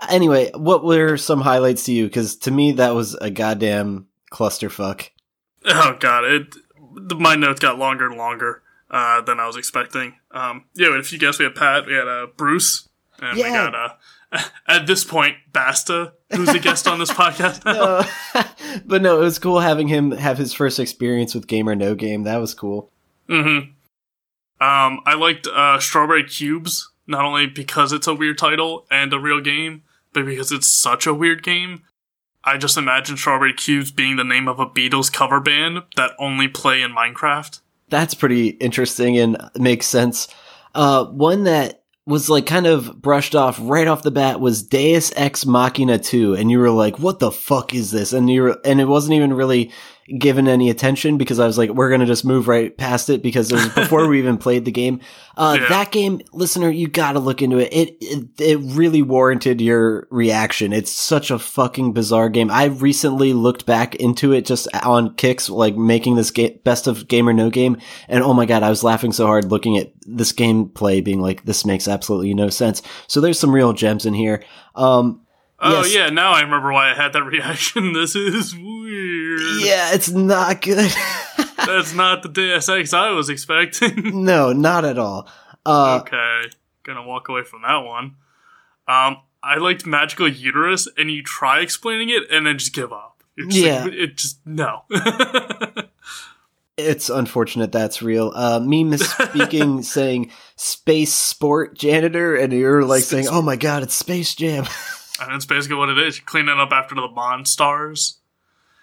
[0.09, 2.05] anyway, what were some highlights to you?
[2.07, 5.09] Because to me, that was a goddamn clusterfuck.
[5.65, 6.55] Oh god, it
[6.95, 8.61] the, my notes got longer and longer
[8.91, 10.15] uh, than I was expecting.
[10.31, 12.87] Um, yeah, but if you guess, we had Pat, we had uh, Bruce,
[13.19, 13.71] and we Yeah.
[13.71, 13.93] got uh,
[14.67, 17.61] at this point Basta, who's a guest on this podcast.
[17.65, 18.03] Uh,
[18.85, 21.95] but no, it was cool having him have his first experience with Game or No
[21.95, 22.23] Game.
[22.23, 22.91] That was cool.
[23.29, 23.71] Mm-hmm.
[24.63, 29.19] Um, I liked uh, Strawberry Cubes not only because it's a weird title and a
[29.19, 29.83] real game,
[30.13, 31.83] but because it's such a weird game.
[32.43, 36.47] I just imagine Strawberry Cubes being the name of a Beatles cover band that only
[36.47, 37.59] play in Minecraft.
[37.89, 40.27] That's pretty interesting and makes sense.
[40.73, 45.11] Uh, one that was like kind of brushed off right off the bat was Deus
[45.15, 48.13] Ex Machina 2 and you were like what the fuck is this?
[48.13, 49.71] And you were, and it wasn't even really
[50.19, 53.23] given any attention because I was like we're going to just move right past it
[53.23, 54.99] because it was before we even played the game.
[55.35, 55.69] Uh, Yeah.
[55.69, 57.73] that game listener you got to look into it.
[57.73, 57.97] it.
[58.01, 60.73] It it really warranted your reaction.
[60.73, 62.51] It's such a fucking bizarre game.
[62.51, 67.07] I recently looked back into it just on kicks like making this ga- best of
[67.07, 67.77] game or no game
[68.07, 71.45] and oh my god, I was laughing so hard looking at this gameplay being like,
[71.45, 72.83] this makes absolutely no sense.
[73.07, 74.43] So there's some real gems in here.
[74.75, 75.21] Um,
[75.67, 75.93] Oh Yes.
[75.95, 77.93] yeah, now I remember why I had that reaction.
[77.93, 79.41] This is weird.
[79.65, 80.91] yeah, it's not good.
[81.65, 84.23] That's not the Deus Ex I was expecting.
[84.23, 85.27] no, not at all.
[85.65, 86.43] Uh, okay,
[86.83, 88.15] gonna walk away from that one.
[88.87, 93.23] Um, I liked Magical Uterus, and you try explaining it, and then just give up.
[93.37, 93.83] Just Yeah.
[93.85, 94.83] like, it just no.
[96.77, 98.31] it's unfortunate that's real.
[98.35, 103.81] Uh, me misspeaking saying space sport janitor and you're like Space- saying, oh my god,
[103.83, 104.65] it's Space Jam.
[105.21, 106.17] And that's basically what it is.
[106.17, 108.15] You're cleaning up after the Monstars.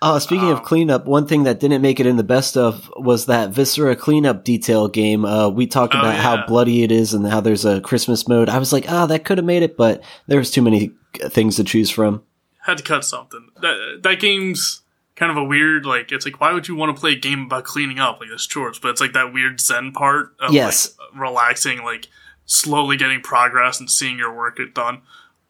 [0.01, 2.93] Uh, speaking of Um, cleanup, one thing that didn't make it in the best of
[2.97, 5.25] was that Viscera cleanup detail game.
[5.25, 8.49] Uh, we talked Oh, about how bloody it is and how there's a Christmas mode.
[8.49, 10.91] I was like, ah, that could have made it, but there was too many
[11.29, 12.23] things to choose from.
[12.63, 13.51] Had to cut something.
[13.61, 14.81] That that game's
[15.15, 15.87] kind of a weird.
[15.87, 18.29] Like it's like why would you want to play a game about cleaning up like
[18.33, 18.81] it's chores?
[18.81, 20.97] But it's like that weird Zen part of Yes.
[20.99, 22.09] like, relaxing, like
[22.45, 25.03] slowly getting progress and seeing your work get done.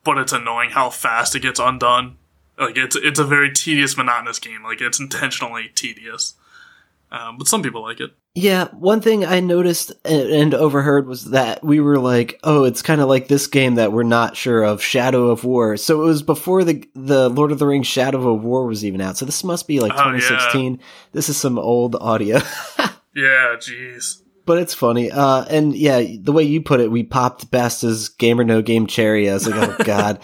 [0.05, 2.17] But it's annoying how fast it gets undone.
[2.59, 4.63] Like it's it's a very tedious, monotonous game.
[4.63, 6.35] Like it's intentionally tedious.
[7.11, 8.11] Um, but some people like it.
[8.35, 13.03] Yeah, one thing I noticed and, overheard was that we were like, "Oh, it's kind
[13.03, 16.23] of like this game that we're not sure of, Shadow of War." So it was
[16.23, 19.19] before the the Lord of the Rings Shadow of War was even out.
[19.19, 20.21] So this must be like Oh, yeah.
[20.21, 20.81] 2016.
[21.13, 22.41] This is some old audio.
[23.15, 24.22] Yeah, jeez.
[24.45, 25.11] But it's funny.
[25.11, 28.63] Uh, and yeah, the way you put it, we popped best Basta's Game or No
[28.63, 29.31] Game cherry.
[29.31, 30.21] I was like, oh god.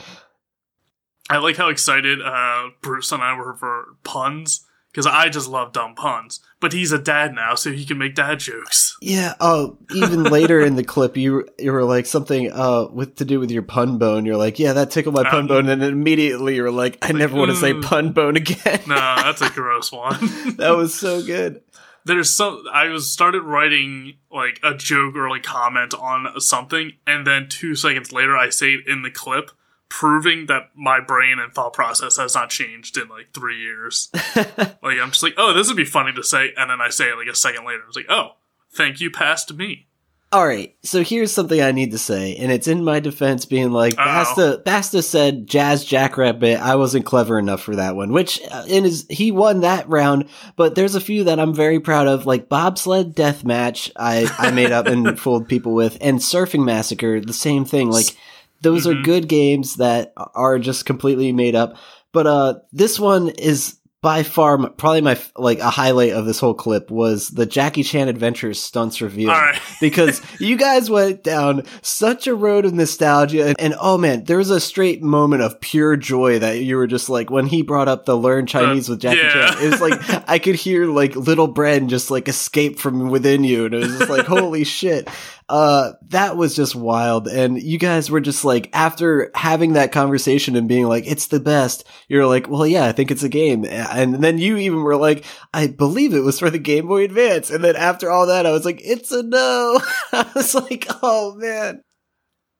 [1.30, 5.72] I like how excited uh, Bruce and I were for puns because I just love
[5.72, 6.40] dumb puns.
[6.60, 8.96] But he's a dad now, so he can make dad jokes.
[9.00, 9.34] Yeah.
[9.38, 13.38] Oh, even later in the clip, you you were like something uh with to do
[13.38, 14.26] with your pun bone.
[14.26, 17.12] You're like, yeah, that tickled my pun Um, bone, and then immediately you're like, I
[17.12, 17.82] never want to say mm.
[17.82, 18.80] pun bone again.
[18.88, 20.18] No, that's a gross one.
[20.56, 21.62] that was so good.
[22.08, 22.64] There's some.
[22.72, 27.74] I was started writing like a joke or like comment on something, and then two
[27.74, 29.50] seconds later, I say it in the clip,
[29.90, 34.08] proving that my brain and thought process has not changed in like three years.
[34.36, 37.10] like I'm just like, oh, this would be funny to say, and then I say
[37.10, 37.82] it like a second later.
[37.84, 38.36] I was like, oh,
[38.72, 39.87] thank you, past me.
[40.30, 43.70] All right, so here's something I need to say, and it's in my defense, being
[43.72, 44.04] like Uh-oh.
[44.04, 44.62] Basta.
[44.62, 46.60] Basta said Jazz Jackrabbit.
[46.60, 50.26] I wasn't clever enough for that one, which uh, in his he won that round.
[50.54, 53.90] But there's a few that I'm very proud of, like Bobsled Deathmatch.
[53.96, 57.22] I I made up and fooled people with, and Surfing Massacre.
[57.22, 57.90] The same thing.
[57.90, 58.14] Like
[58.60, 59.04] those are Mhm.
[59.04, 61.76] good games that are just completely made up.
[62.12, 66.54] But uh, this one is by far probably my like a highlight of this whole
[66.54, 69.60] clip was the Jackie Chan Adventures stunts reveal right.
[69.80, 74.38] because you guys went down such a road of nostalgia and, and oh man there
[74.38, 77.88] was a straight moment of pure joy that you were just like when he brought
[77.88, 79.50] up the learn chinese uh, with jackie yeah.
[79.50, 83.42] chan it was like i could hear like little bren just like escape from within
[83.42, 85.08] you and it was just like holy shit
[85.48, 87.28] uh that was just wild.
[87.28, 91.40] And you guys were just like after having that conversation and being like it's the
[91.40, 93.64] best you're like well yeah i think it's a game.
[93.64, 97.50] And then you even were like i believe it was for the game boy advance.
[97.50, 99.80] And then after all that i was like it's a no.
[100.12, 101.82] I was like oh man.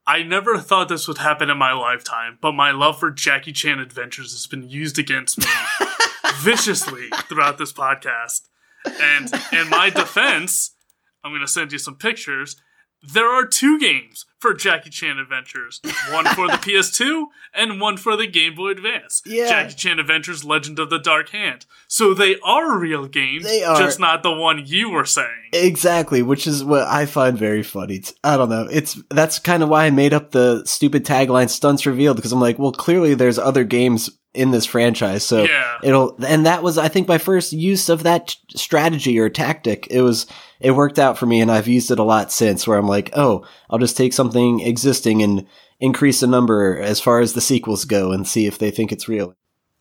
[0.06, 3.78] I never thought this would happen in my lifetime, but my love for Jackie Chan
[3.78, 5.44] adventures has been used against me
[6.36, 8.40] viciously throughout this podcast.
[8.86, 10.74] And in my defense,
[11.22, 12.56] I'm going to send you some pictures.
[13.02, 15.80] There are two games for Jackie Chan Adventures
[16.12, 19.22] one for the PS2 and one for the Game Boy Advance.
[19.26, 19.48] Yeah.
[19.48, 21.66] Jackie Chan Adventures Legend of the Dark Hand.
[21.88, 23.78] So they are real games, They are.
[23.78, 25.50] just not the one you were saying.
[25.52, 27.96] Exactly, which is what I find very funny.
[27.96, 28.68] It's- I don't know.
[28.70, 32.40] It's that's kind of why I made up the stupid tagline "stunts revealed" because I'm
[32.40, 35.78] like, well, clearly there's other games in this franchise, so Yeah.
[35.82, 36.16] it'll.
[36.24, 39.86] And that was, I think, my first use of that strategy or tactic.
[39.90, 40.26] It was,
[40.60, 42.66] it worked out for me, and I've used it a lot since.
[42.66, 45.46] Where I'm like, oh, I'll just take something existing and
[45.80, 49.08] increase the number as far as the sequels go, and see if they think it's
[49.08, 49.34] real.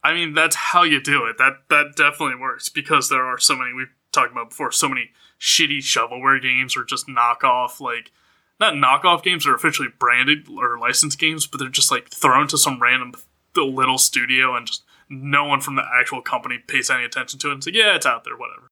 [0.04, 1.38] I mean, that's how you do it.
[1.38, 4.72] That that definitely works because there are so many we've talked about before.
[4.72, 8.12] So many shitty shovelware games or just knockoff, like
[8.60, 12.58] not knockoff games are officially branded or licensed games, but they're just like thrown to
[12.58, 13.14] some random
[13.66, 17.52] little studio and just no one from the actual company pays any attention to it.
[17.52, 18.68] And it's like, yeah, it's out there, whatever.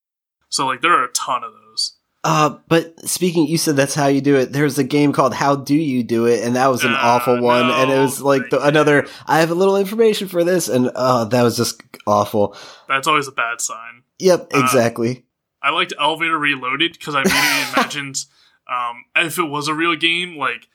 [0.50, 1.94] So like, there are a ton of those.
[2.24, 4.52] Uh, but speaking, you said that's how you do it.
[4.52, 7.40] There's a game called How Do You Do It, and that was an Uh, awful
[7.40, 7.70] one.
[7.70, 9.06] and it was like the, another.
[9.28, 12.58] I have a little information for this, and uh, that was just awful.
[12.88, 14.02] That's always a bad sign.
[14.18, 15.24] Yep, Uh, exactly.
[15.62, 18.26] I liked Elevator Reloaded because I immediately imagined
[18.68, 20.68] um, if it was a real game, like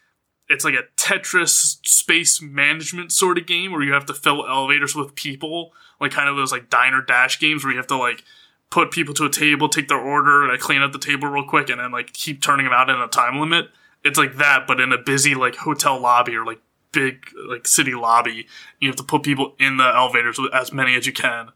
[0.50, 4.96] it's like a Tetris space management sort of game where you have to fill elevators
[4.96, 8.24] with people, like kind of those like diner dash games where you have to like
[8.68, 11.46] put people to a table, take their order, and like clean up the table real
[11.46, 13.68] quick, and then like keep turning them out in a time limit.
[14.04, 16.60] It's like that, but in a busy like hotel lobby or like
[16.92, 18.46] big like city lobby.
[18.80, 21.50] You have to put people in the elevators as many as you can.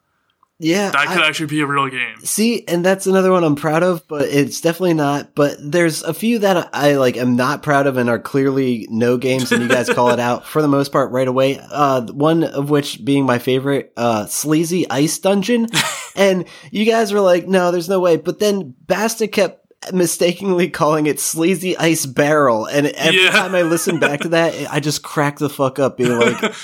[0.61, 2.17] Yeah, That could I- actually be a real game.
[2.23, 5.35] See, and that's another one I'm proud of, but it's definitely not.
[5.35, 9.17] But there's a few that I like am not proud of and are clearly no
[9.17, 11.59] games, and you guys call it out for the most part right away.
[11.71, 15.67] Uh, one of which being my favorite, uh, Sleazy Ice Dungeon,
[16.17, 18.17] and you guys were like, no, there's no way.
[18.17, 19.61] But then Basta kept
[19.93, 23.31] mistakenly calling it Sleazy Ice Barrel, and every Yeah.
[23.33, 26.55] time I listen back to that, I just crack the fuck up, being like.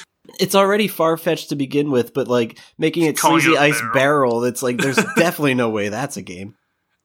[0.40, 3.80] It's already far fetched to begin with, but like making it Calling sleazy a ice
[3.80, 3.92] barrel.
[3.94, 6.54] barrel, it's like there's definitely no way that's a game.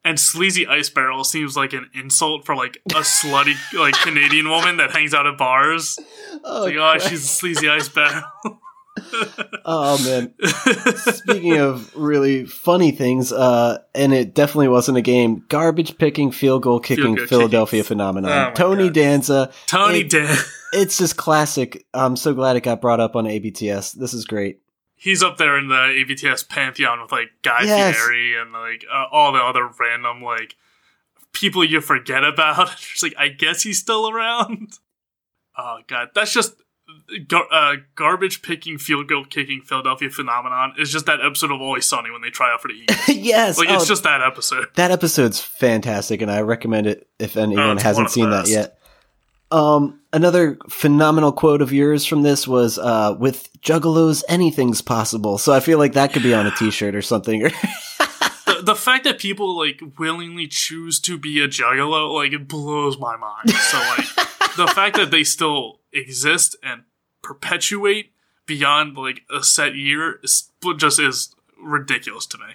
[0.03, 4.77] And sleazy ice barrel seems like an insult for like a slutty like Canadian woman
[4.77, 5.97] that hangs out at bars.
[6.47, 8.21] Oh, Like, oh, she's a sleazy ice barrel.
[9.65, 10.33] oh man.
[10.97, 15.43] Speaking of really funny things, uh, and it definitely wasn't a game.
[15.49, 18.49] Garbage picking, field goal kicking, goal Philadelphia phenomenon.
[18.51, 18.93] Oh Tony God.
[18.93, 19.51] Danza.
[19.65, 20.37] Tony It- Dan,
[20.75, 21.85] It's just classic.
[21.93, 23.93] I'm so glad it got brought up on ABTS.
[23.93, 24.59] This is great.
[24.95, 27.95] he's up there in the ABTS pantheon with like Guy Yes.
[27.95, 30.55] Fieri and like uh, all the other random like
[31.33, 32.69] people you forget about.
[32.93, 34.73] It's like I guess he's still around.
[35.57, 36.53] Oh god, that's just
[37.29, 41.85] gar- uh, garbage picking, field goal kicking Philadelphia phenomenon is just that episode of Always
[41.85, 43.07] Sunny when they try out for the Eagles.
[43.07, 44.65] yes, Like oh, it's just that episode.
[44.75, 48.74] that episode's fantastic, and I recommend it if anyone Oh, hasn't seen that yet.
[49.55, 55.53] Um, another phenomenal quote of yours from this was, uh, "With juggalos, anything's possible." So
[55.53, 57.51] I feel like that could be on a T-shirt or something.
[58.45, 62.99] The, the fact that people like willingly choose to be a juggalo, like it blows
[62.99, 63.49] my mind.
[63.49, 64.05] So like
[64.55, 66.83] the fact that they still exist and
[67.23, 68.11] perpetuate
[68.45, 72.53] beyond like a set year is, just is ridiculous to me.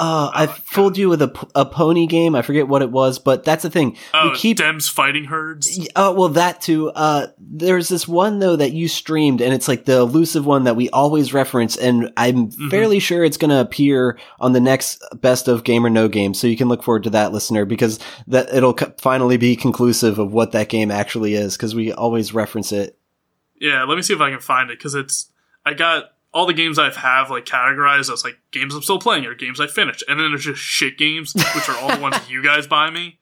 [0.00, 2.36] Uh, I fooled you with a, a pony game.
[2.36, 3.96] I forget what it was, but that's the thing.
[4.14, 5.88] Oh, we keep Them's fighting herds.
[5.96, 6.90] Oh well, that too.
[6.90, 10.76] Uh, there's this one though that you streamed, and it's like the elusive one that
[10.76, 15.48] we always reference, and I'm fairly sure it's going to appear on the next best
[15.48, 16.32] of Game or No Game.
[16.32, 17.98] So you can look forward to that, listener, because
[18.28, 22.32] that it'll co- finally be conclusive of what that game actually is, because we always
[22.32, 22.96] reference it.
[23.60, 25.32] Yeah, let me see if I can find it because it's
[25.66, 29.24] I got all the games I've have like categorized as like games I'm still playing
[29.26, 32.16] or games I finished, and then there's just shit games, which are all the ones
[32.30, 33.18] you guys buy me.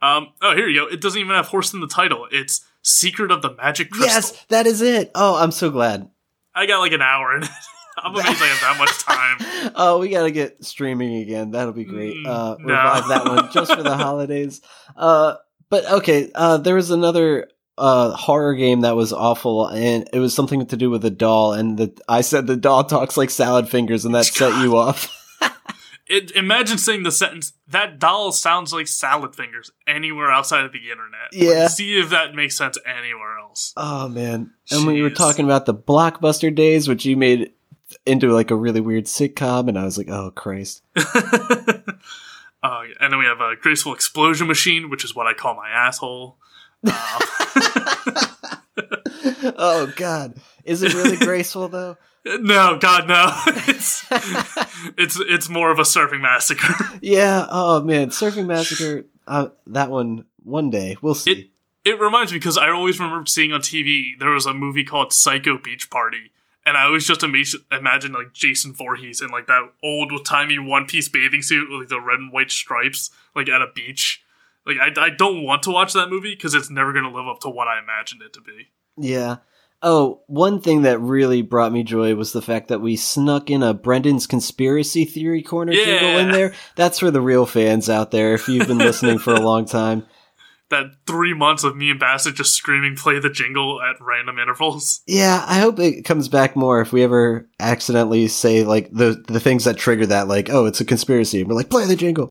[0.00, 0.86] Um, oh, here you go.
[0.86, 2.26] It doesn't even have horse in the title.
[2.32, 4.08] It's Secret of the Magic Crystal.
[4.12, 5.12] Yes, that is it.
[5.14, 6.10] Oh, I'm so glad.
[6.54, 7.48] I got like an hour in it.
[7.98, 9.72] I'm amazed I have that much time.
[9.76, 11.52] Oh, we got to get streaming again.
[11.52, 12.16] That'll be great.
[12.16, 12.66] Mm, Uh, no.
[12.74, 14.60] revive that one just for the holidays.
[14.96, 15.36] Uh,
[15.70, 17.48] but okay, uh, there was another
[17.78, 21.52] uh horror game that was awful, and it was something to do with a doll.
[21.52, 25.08] And the I said the doll talks like salad fingers, and that set you off.
[26.08, 30.90] It, imagine saying the sentence, that doll sounds like salad fingers anywhere outside of the
[30.90, 31.32] internet.
[31.32, 31.68] Yeah.
[31.68, 33.72] see if that makes sense anywhere else.
[33.78, 34.50] Oh man!
[34.70, 37.52] And we were talking about the blockbuster days, which you made
[38.04, 40.82] into like a really weird sitcom, and I was like, oh Christ.
[42.62, 45.68] Uh, and then we have a graceful explosion machine, which is what I call my
[45.68, 46.38] asshole.
[49.56, 50.34] oh God,
[50.64, 51.96] is it really graceful though?
[52.24, 53.32] No, God, no.
[53.66, 54.04] it's
[54.96, 56.72] it's it's more of a surfing massacre.
[57.00, 57.48] Yeah.
[57.50, 59.06] Oh man, Surfing Massacre.
[59.26, 60.26] Uh, that one.
[60.44, 61.32] One day we'll see.
[61.32, 61.50] It
[61.84, 65.12] it reminds me because I always remember seeing on TV there was a movie called
[65.12, 66.30] Psycho Beach Party,
[66.64, 67.42] and I always just ima-
[67.72, 71.88] imagine like Jason Voorhees in like that old timey one piece bathing suit with like,
[71.88, 74.22] the red and white stripes, like at a beach.
[74.66, 77.26] Like I, I don't want to watch that movie because it's never going to live
[77.26, 78.68] up to what I imagined it to be.
[78.96, 79.36] Yeah.
[79.84, 83.64] Oh, one thing that really brought me joy was the fact that we snuck in
[83.64, 85.84] a Brendan's conspiracy theory corner Yeah.
[85.84, 86.54] jingle in there.
[86.76, 88.34] That's for the real fans out there.
[88.34, 90.06] If you've been listening for a long time,
[90.70, 95.02] That three months of me and Basta just screaming "play the jingle" at random intervals.
[95.06, 96.80] yeah, I hope it comes back more.
[96.80, 100.80] If we ever accidentally say like the the things that trigger that, like oh, it's
[100.80, 102.30] a conspiracy, and we're like play the jingle.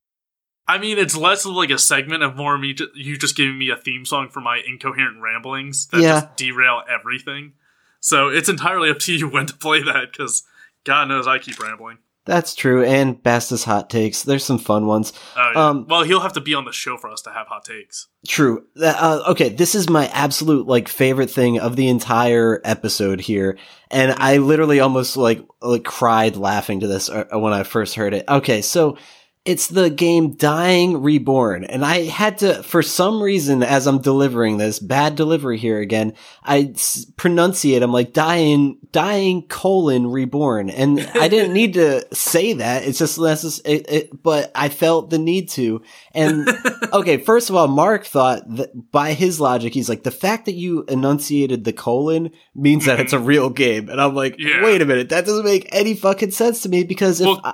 [0.71, 3.69] I mean, it's less of like a segment and more me you just giving me
[3.69, 6.21] a theme song for my incoherent ramblings that Yeah.
[6.21, 7.53] just derail everything.
[7.99, 10.43] So it's entirely up to you when to play that because
[10.85, 11.97] God knows I keep rambling.
[12.23, 12.83] That's true.
[12.85, 14.21] And Basta's hot takes.
[14.21, 15.11] There's some fun ones.
[15.35, 15.67] Oh, yeah.
[15.69, 18.07] Um, well, he'll have to be on the show for us to have hot takes.
[18.27, 18.63] True.
[18.79, 23.57] Uh, okay, this is my absolute like favorite thing of the entire episode here,
[23.89, 28.13] and I literally almost like like cried laughing to this uh, when I first heard
[28.13, 28.23] it.
[28.29, 28.97] Okay, so
[29.43, 34.57] it's the game Dying Reborn, and I had to for some reason as I'm delivering
[34.57, 36.13] this bad delivery here again,
[36.43, 37.81] I s- pronunciate.
[37.81, 42.83] I'm like dying, dying colon reborn, and I didn't need to say that.
[42.83, 45.81] It's just necess- it, it, but I felt the need to,
[46.13, 46.47] and
[46.93, 50.53] okay, first of all, Mark thought that by his logic, he's like, the fact that
[50.53, 53.89] you enunciated the colon means that it's a real game.
[53.89, 54.63] And I'm like, Yeah.
[54.63, 57.53] wait a minute, that doesn't make any fucking sense to me because if Well, I,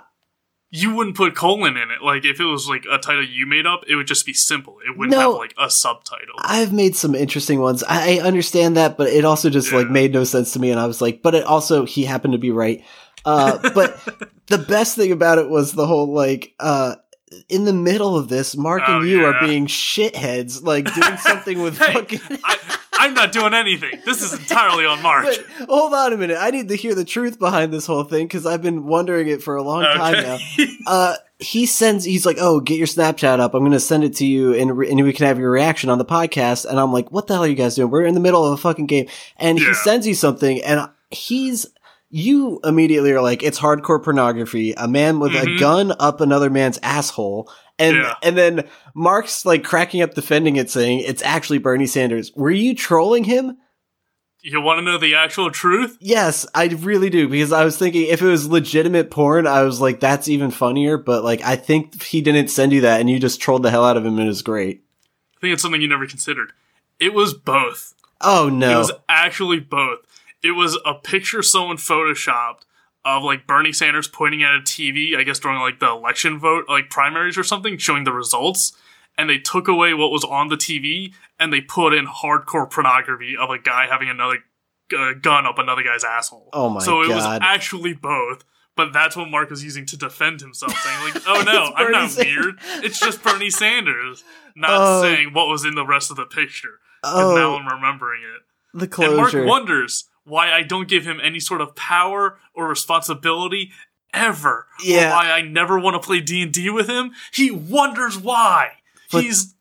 [0.69, 2.02] You wouldn't put colon in it.
[2.03, 4.80] Like if it was like a title you made up, it would just be simple.
[4.85, 5.31] It wouldn't No.
[5.31, 6.35] have like a subtitle.
[6.39, 7.84] I've made some interesting ones.
[7.88, 10.72] I understand that, but it also just like made no sense to me.
[10.72, 12.84] And I was like, but it also, he happened to be right.
[13.23, 13.98] Uh, but
[14.48, 16.95] the best thing about it was the whole like, uh,
[17.49, 21.61] in the middle of this, Mark Oh, and you are being shitheads, like doing something
[21.61, 22.19] with Hey, fucking.
[22.44, 22.57] I,
[22.99, 24.01] I'm not doing anything.
[24.05, 25.25] This is entirely on Mark.
[25.25, 26.37] But hold on a minute.
[26.39, 29.41] I need to hear the truth behind this whole thing because I've been wondering it
[29.43, 30.37] for a long time now.
[30.85, 33.53] Uh, he sends, he's like, oh, get your Snapchat up.
[33.53, 35.89] I'm going to send it to you and, re- and we can have your reaction
[35.89, 36.65] on the podcast.
[36.65, 37.91] And I'm like, what the hell are you guys doing?
[37.91, 39.07] We're in the middle of a fucking game.
[39.37, 41.67] And he sends you something and he's,
[42.09, 44.73] you immediately are like, it's hardcore pornography.
[44.77, 45.59] A man with a Mhm.
[45.59, 47.51] gun up another man's asshole.
[47.79, 48.15] And, Yeah.
[48.23, 52.31] and then Mark's like cracking up defending it saying it's actually Bernie Sanders.
[52.35, 53.57] Were you trolling him?
[54.43, 55.97] you want to know the actual truth?
[55.99, 59.81] Yes, I really do because I was thinking if it was legitimate porn, I was
[59.81, 60.97] like, that's even funnier.
[60.97, 63.83] But like, I think he didn't send you that, and you just trolled the hell
[63.85, 64.83] out of him, and it was great.
[65.35, 66.53] I think it's something you never considered.
[66.99, 67.93] It was both.
[68.21, 68.71] Oh no!
[68.75, 69.99] It was actually both.
[70.41, 72.61] It was a picture someone photoshopped
[73.05, 76.65] of like Bernie Sanders pointing at a TV, I guess during like the election vote,
[76.67, 78.73] like primaries or something, showing the results.
[79.17, 83.35] And they took away what was on the TV and they put in hardcore pornography
[83.39, 84.37] of a guy having another
[84.97, 86.49] uh, gun up another guy's asshole.
[86.53, 88.43] Oh my So it was actually both.
[88.75, 92.11] But that's what Mark was using to defend himself, saying like, "Oh no, I'm not
[92.11, 92.35] Sanders.
[92.45, 92.55] weird.
[92.85, 94.23] It's just Bernie Sanders."
[94.55, 95.01] Not Oh.
[95.01, 96.79] saying what was in the rest of the picture.
[97.03, 98.77] oh, now I'm remembering it.
[98.77, 99.39] the closure.
[99.39, 103.71] And Mark wonders why I don't give him any sort of power or responsibility
[104.13, 104.67] ever.
[104.83, 105.07] Yeah.
[105.09, 107.11] Or why I never want to play D&D with him.
[107.33, 108.69] He wonders why.
[109.11, 109.53] But- He's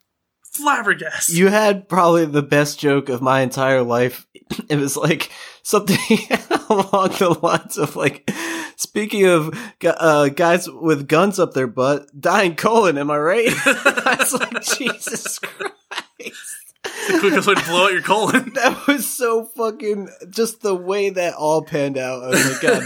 [0.43, 1.37] flabbergasted.
[1.37, 4.27] You had probably the best joke of my entire life.
[4.69, 5.31] It was like
[5.63, 5.97] something
[6.71, 8.31] along the lines of like,
[8.77, 9.53] speaking of
[9.85, 13.49] uh, guys with guns up their butt, dying colon, am I right?
[13.67, 16.75] I was like, Jesus Christ.
[17.09, 18.53] The quickest way to blow out your colon.
[18.55, 22.23] That was so fucking just the way that all panned out.
[22.25, 22.83] I was like, God,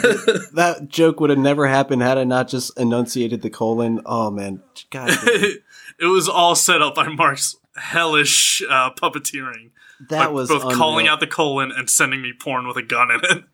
[0.54, 4.00] that joke would have never happened had I not just enunciated the colon.
[4.06, 5.62] Oh man, God, it
[6.06, 9.70] was all set up by Mark's hellish uh, puppeteering.
[10.08, 13.20] that was both calling out the colon and sending me porn with a gun in
[13.24, 13.44] it.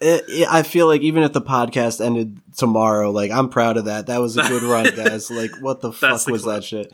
[0.00, 3.84] It, it- I feel like even if the podcast ended tomorrow, like I'm proud of
[3.86, 4.06] that.
[4.06, 5.30] That was a good run, guys.
[5.30, 6.56] Like, what the fuck the was clip.
[6.56, 6.92] that shit?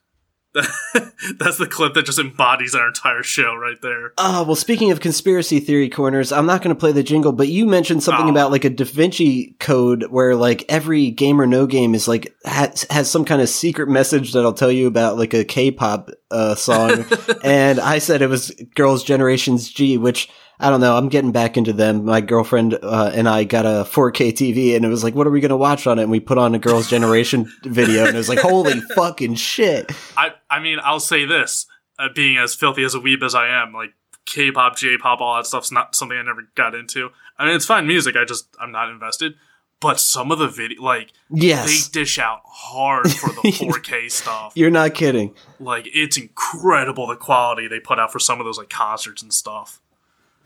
[1.38, 4.12] That's the clip that just embodies our entire show right there.
[4.18, 7.48] Oh, well, speaking of conspiracy theory corners, I'm not going to play the jingle, but
[7.48, 8.30] you mentioned something Oh.
[8.30, 12.34] about like a Da Vinci code where like every game or no game is like
[12.44, 16.10] has, has some kind of secret message that I'll tell you about like a K-pop
[16.30, 17.04] uh, song.
[17.44, 20.28] and I said it was Girls' Generations Gee, which
[20.60, 20.96] I don't know.
[20.96, 22.04] I'm getting back into them.
[22.04, 25.30] My girlfriend uh, and I got a 4K TV, and it was like, what are
[25.30, 26.02] we going to watch on it?
[26.02, 29.90] And we put on a Girls' Generation video, and it was like, holy fucking shit.
[30.16, 31.66] I I mean, I'll say this:
[31.98, 33.94] uh, being as filthy as a weeb as I am, like
[34.26, 37.10] K-pop, J-pop, all that stuff's not something I never got into.
[37.38, 38.14] I mean, it's fine music.
[38.16, 39.34] I just I'm not invested.
[39.80, 41.88] But some of the video, like Yes.
[41.90, 44.52] they dish out hard for the 4K stuff.
[44.54, 45.34] You're not kidding.
[45.58, 49.32] Like it's incredible the quality they put out for some of those like concerts and
[49.32, 49.80] stuff.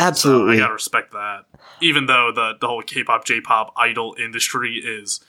[0.00, 0.56] So Absolutely.
[0.56, 1.44] I gotta respect that.
[1.80, 5.20] Even though the the whole K-pop, J-pop idol industry is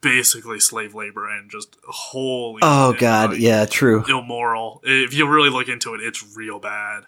[0.00, 2.60] basically slave labor and just holy.
[2.62, 3.30] oh, God.
[3.30, 4.04] like, Yeah, true.
[4.08, 4.80] immoral.
[4.84, 7.04] If you really look into it, it's real bad.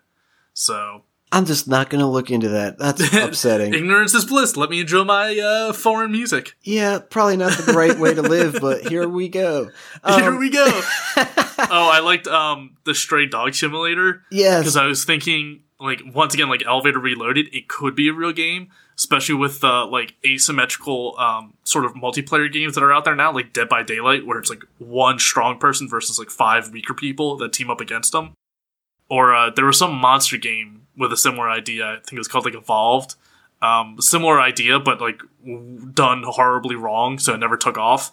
[0.55, 2.79] So I'm just not going to look into that.
[2.79, 3.75] That's upsetting.
[3.75, 4.57] ignorance is bliss.
[4.57, 6.55] Let me enjoy my uh, foreign music.
[6.63, 9.65] yeah, probably not the right way to live, but here we go.
[10.07, 10.65] Here Um, we go.
[11.17, 14.61] oh, I liked um the Stray Dog Simulator Yes.
[14.63, 18.33] because I was thinking like once again like Elevator Reloaded, it could be a real
[18.33, 23.17] game, especially with the like asymmetrical um sort of multiplayer games that are out there
[23.17, 26.95] now, like Dead by Daylight, where it's like one strong person versus like five weaker
[26.95, 28.33] people that team up against them.
[29.11, 31.87] Or uh, there was some monster game with a similar idea.
[31.87, 33.17] I think it was called like Evolved.
[33.61, 35.23] Um, similar idea, but like
[35.95, 38.13] done horribly wrong, so it never took off.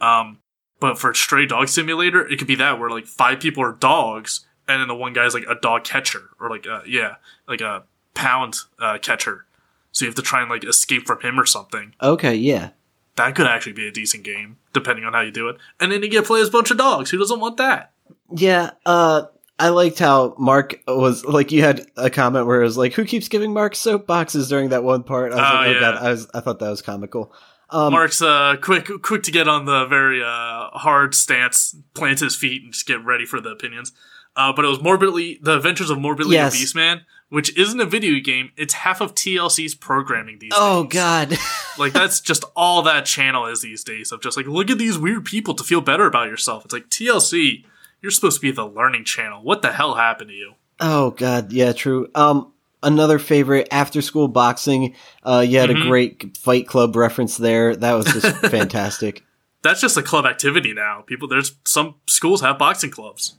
[0.00, 0.38] Um,
[0.80, 4.44] but for Stray Dog Simulator, it could be that where like five people are dogs,
[4.72, 7.16] and then the one guy's like a dog catcher, or like a, yeah,
[7.48, 7.84] like a
[8.14, 9.46] pound uh, catcher.
[9.92, 11.94] So you have to try and like escape from him or something.
[12.02, 12.70] okay, yeah.
[13.16, 15.58] That could actually be a decent game, depending on how you do it.
[15.78, 17.10] And then you get to play as a bunch of dogs.
[17.10, 17.92] Who doesn't want that?
[18.34, 19.24] Yeah, uh,
[19.58, 21.52] I liked how Mark was like.
[21.52, 24.70] You had a comment where it was like, "Who keeps giving Mark soap boxes?" During
[24.70, 25.80] that one part, I was Oh, like, "Oh yeah.
[25.80, 27.32] god!" I was, I thought that was comical.
[27.68, 32.34] Um, Mark's uh, quick, quick to get on the very uh, hard stance, plant his
[32.34, 33.92] feet, and just get ready for the opinions.
[34.34, 36.54] Uh, but it was morbidly the Adventures of Morbidly Yes.
[36.54, 38.50] Obese Man, which isn't a video game.
[38.56, 40.92] It's half of TLC's programming these oh days.
[40.94, 41.38] god,
[41.78, 44.98] Like that's just all that channel is these days of just like look at these
[44.98, 46.64] weird people to feel better about yourself.
[46.64, 47.64] It's like TLC,
[48.00, 49.42] you're supposed to be the learning channel.
[49.42, 50.52] What the hell happened to you?
[50.80, 52.08] oh god, yeah, true.
[52.14, 52.52] Um,
[52.82, 54.94] another favorite after school boxing.
[55.22, 55.84] Uh, you had Mhm.
[55.84, 57.76] a great Fight Club reference there.
[57.76, 59.22] That was just fantastic.
[59.62, 61.02] That's just a club activity now.
[61.06, 63.36] People, there's some schools have boxing clubs.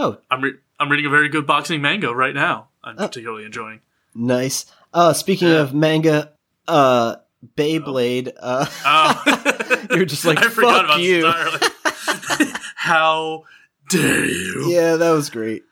[0.00, 2.68] Oh, I'm re- I'm reading a very good boxing manga right now.
[2.84, 3.06] I'm Oh.
[3.08, 3.80] particularly enjoying.
[4.14, 4.64] nice.
[4.94, 5.62] Uh, speaking Yeah.
[5.62, 6.32] of manga,
[6.68, 7.16] uh,
[7.56, 8.32] Beyblade.
[8.40, 9.86] Uh, Oh.
[9.90, 11.26] You're just like, I forgot "Fuck about you."
[12.76, 13.44] How
[13.90, 14.66] dare you?
[14.70, 15.64] yeah, that was great.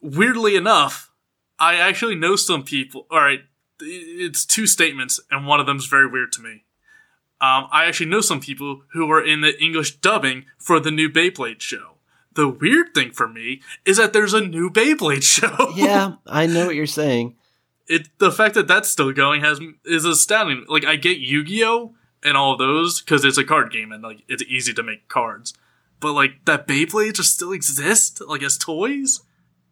[0.00, 1.10] weirdly enough,
[1.58, 3.06] I actually know some people.
[3.10, 3.40] All right,
[3.80, 6.64] it's two statements, and one of them's very weird to me.
[7.40, 11.08] Um, I actually know some people who were in the English dubbing for the new
[11.08, 11.93] Beyblade show.
[12.34, 15.72] The weird thing for me is that there's a new Beyblade show.
[15.74, 17.36] Yeah, I know what you're saying.
[17.86, 20.64] it the fact that that's still going has is astounding.
[20.68, 21.94] Like I get Yu-Gi-Oh
[22.24, 25.08] and all of those because it's a card game and like it's easy to make
[25.08, 25.54] cards,
[26.00, 29.20] but like that Beyblades just still exist like as toys.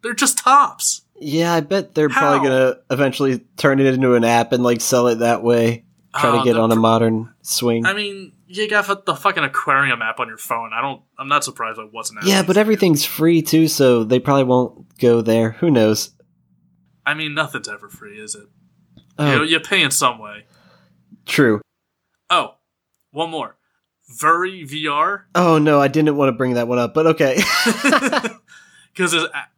[0.02, 1.02] They're just tops.
[1.20, 2.20] Yeah, I bet they're How?
[2.20, 5.84] probably gonna eventually turn it into an app and like sell it that way.
[6.16, 7.86] Try Uh, to get on a modern swing.
[7.86, 10.70] I mean, you got the fucking aquarium app on your phone.
[10.72, 11.02] I don't.
[11.18, 12.20] I'm not surprised it wasn't.
[12.20, 12.30] There.
[12.30, 15.52] Yeah, but everything's free too, so they probably won't go there.
[15.52, 16.10] Who knows?
[17.06, 18.44] I mean, nothing's ever free, is it?
[19.18, 20.44] Oh, You know, you pay in some way.
[21.26, 21.60] true.
[22.30, 22.54] Oh,
[23.10, 23.56] one more.
[24.20, 25.22] Virry VR.
[25.34, 27.40] Oh no, I didn't want to bring that one up, but okay.
[28.94, 29.14] Because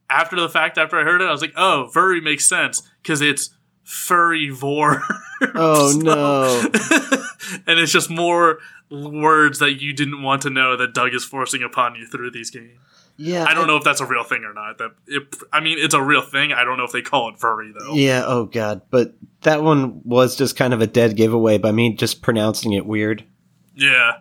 [0.09, 3.21] after the fact, after I heard it, I was like, oh, Vuri makes sense because
[3.21, 3.51] it's
[3.85, 5.03] furry vore.
[5.55, 6.63] Oh, no.
[7.67, 8.59] and it's just more
[8.91, 12.51] words that you didn't want to know that Doug is forcing upon you through these
[12.51, 12.79] games.
[13.19, 14.79] yeah, I don't know if that's a real thing or not.
[14.79, 16.53] That it, I mean, it's a real thing.
[16.55, 17.93] I don't know if they call it furry though.
[17.93, 21.93] Yeah, oh god, but that one was just kind of a dead giveaway by me
[21.95, 23.25] just pronouncing it weird.
[23.75, 24.21] Yeah.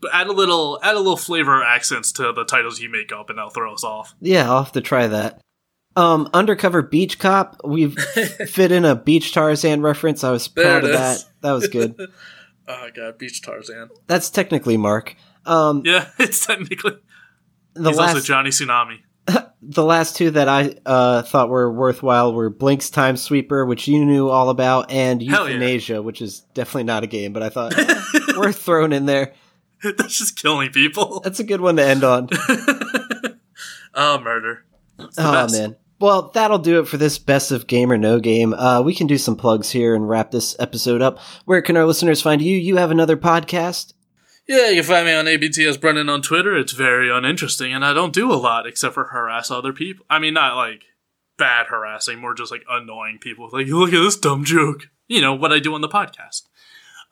[0.00, 3.12] But add a little, add a little flavor or accents to the titles you make
[3.12, 4.14] up, and that'll throw us off.
[4.20, 5.42] Yeah, I'll have to try that.
[5.98, 7.94] Um, Undercover Beach Cop, we've
[8.48, 10.22] fit in a Beach Tarzan reference.
[10.22, 11.16] I was proud of that.
[11.16, 11.26] is.
[11.40, 11.96] That was good.
[12.70, 13.88] Oh god, Beach Tarzan.
[14.08, 15.16] That's technically Mark.
[15.46, 16.98] Um, Yeah, it's technically.
[17.72, 18.98] the he's also last Johnny Tsunami.
[19.62, 24.04] the last two that I uh, thought were worthwhile were Blinx Time Sweeper, which you
[24.04, 25.54] knew all about, and Hell yeah.
[25.54, 28.02] Euthanasia, which is definitely not a game, but I thought eh,
[28.36, 29.32] worth throwing in there.
[29.82, 31.20] That's just killing people.
[31.20, 32.28] That's a good one to end on.
[33.94, 34.66] oh, murder.
[34.98, 35.54] Oh best.
[35.54, 35.76] man.
[36.00, 38.54] Well, that'll do it for this best of game or no game.
[38.54, 41.18] Uh, we can do some plugs here and wrap this episode up.
[41.44, 42.56] Where can our listeners find you?
[42.56, 43.94] You have another podcast.
[44.46, 46.56] Yeah, you can find me on ABTS Brennan on Twitter.
[46.56, 50.06] It's very uninteresting, and I don't do a lot except for harass other people.
[50.08, 50.84] I mean, not like
[51.36, 53.50] bad harassing, more just like annoying people.
[53.52, 54.88] Like, look at this dumb joke.
[55.08, 56.42] You know, what I do on the podcast.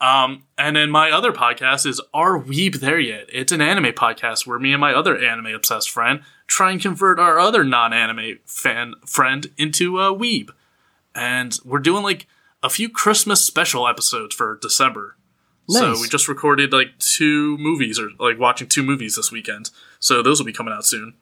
[0.00, 3.26] Um, and then my other podcast is Are Weeb There Yet?
[3.32, 7.18] It's an anime podcast where me and my other anime obsessed friend try and convert
[7.18, 10.50] our other non anime fan friend into a weeb.
[11.14, 12.26] And we're doing like
[12.62, 15.16] a few Christmas special episodes for December.
[15.68, 19.70] So we just recorded like two movies or like watching two movies this weekend.
[19.98, 21.14] So those will be coming out soon.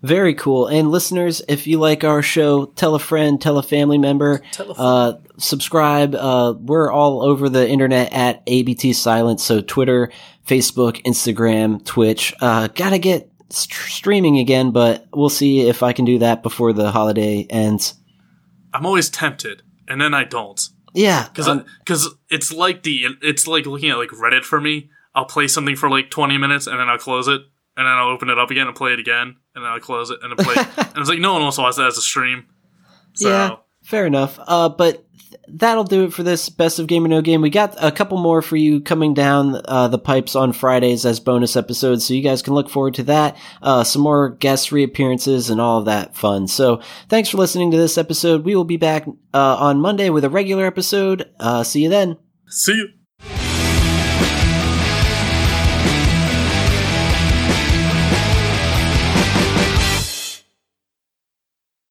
[0.00, 0.66] Very cool.
[0.66, 4.64] And listeners, if you like our show, tell a friend, tell a family member, a
[4.64, 6.14] uh, subscribe.
[6.14, 9.42] Uh, we're all over the internet at ABT Silence.
[9.42, 10.12] So Twitter,
[10.46, 12.34] Facebook, Instagram, Twitch.
[12.40, 16.72] Uh, gotta get st- streaming again, but we'll see if I can do that before
[16.72, 17.94] the holiday ends.
[18.72, 20.60] I'm always tempted, and then I don't.
[20.94, 21.28] Yeah.
[21.28, 24.90] because um, because it's like the it's like looking at like Reddit for me.
[25.14, 27.40] I'll play something for like 20 minutes and then I'll close it
[27.76, 30.10] and then I'll open it up again and play it again and then I'll close
[30.10, 30.54] it and then play.
[30.60, 30.68] it.
[30.78, 32.46] and it's like no one else watches that as a stream.
[33.14, 34.38] So Yeah, fair enough.
[34.46, 37.42] Uh, but th- that'll do it for this best of game or no game.
[37.42, 41.20] We got a couple more for you coming down uh, the pipes on Fridays as
[41.20, 43.36] bonus episodes, so you guys can look forward to that.
[43.62, 46.48] Uh, some more guest reappearances and all of that fun.
[46.48, 48.44] So thanks for listening to this episode.
[48.44, 51.30] We will be back uh, on Monday with a regular episode.
[51.38, 52.16] Uh, see you then.
[52.48, 52.88] see you.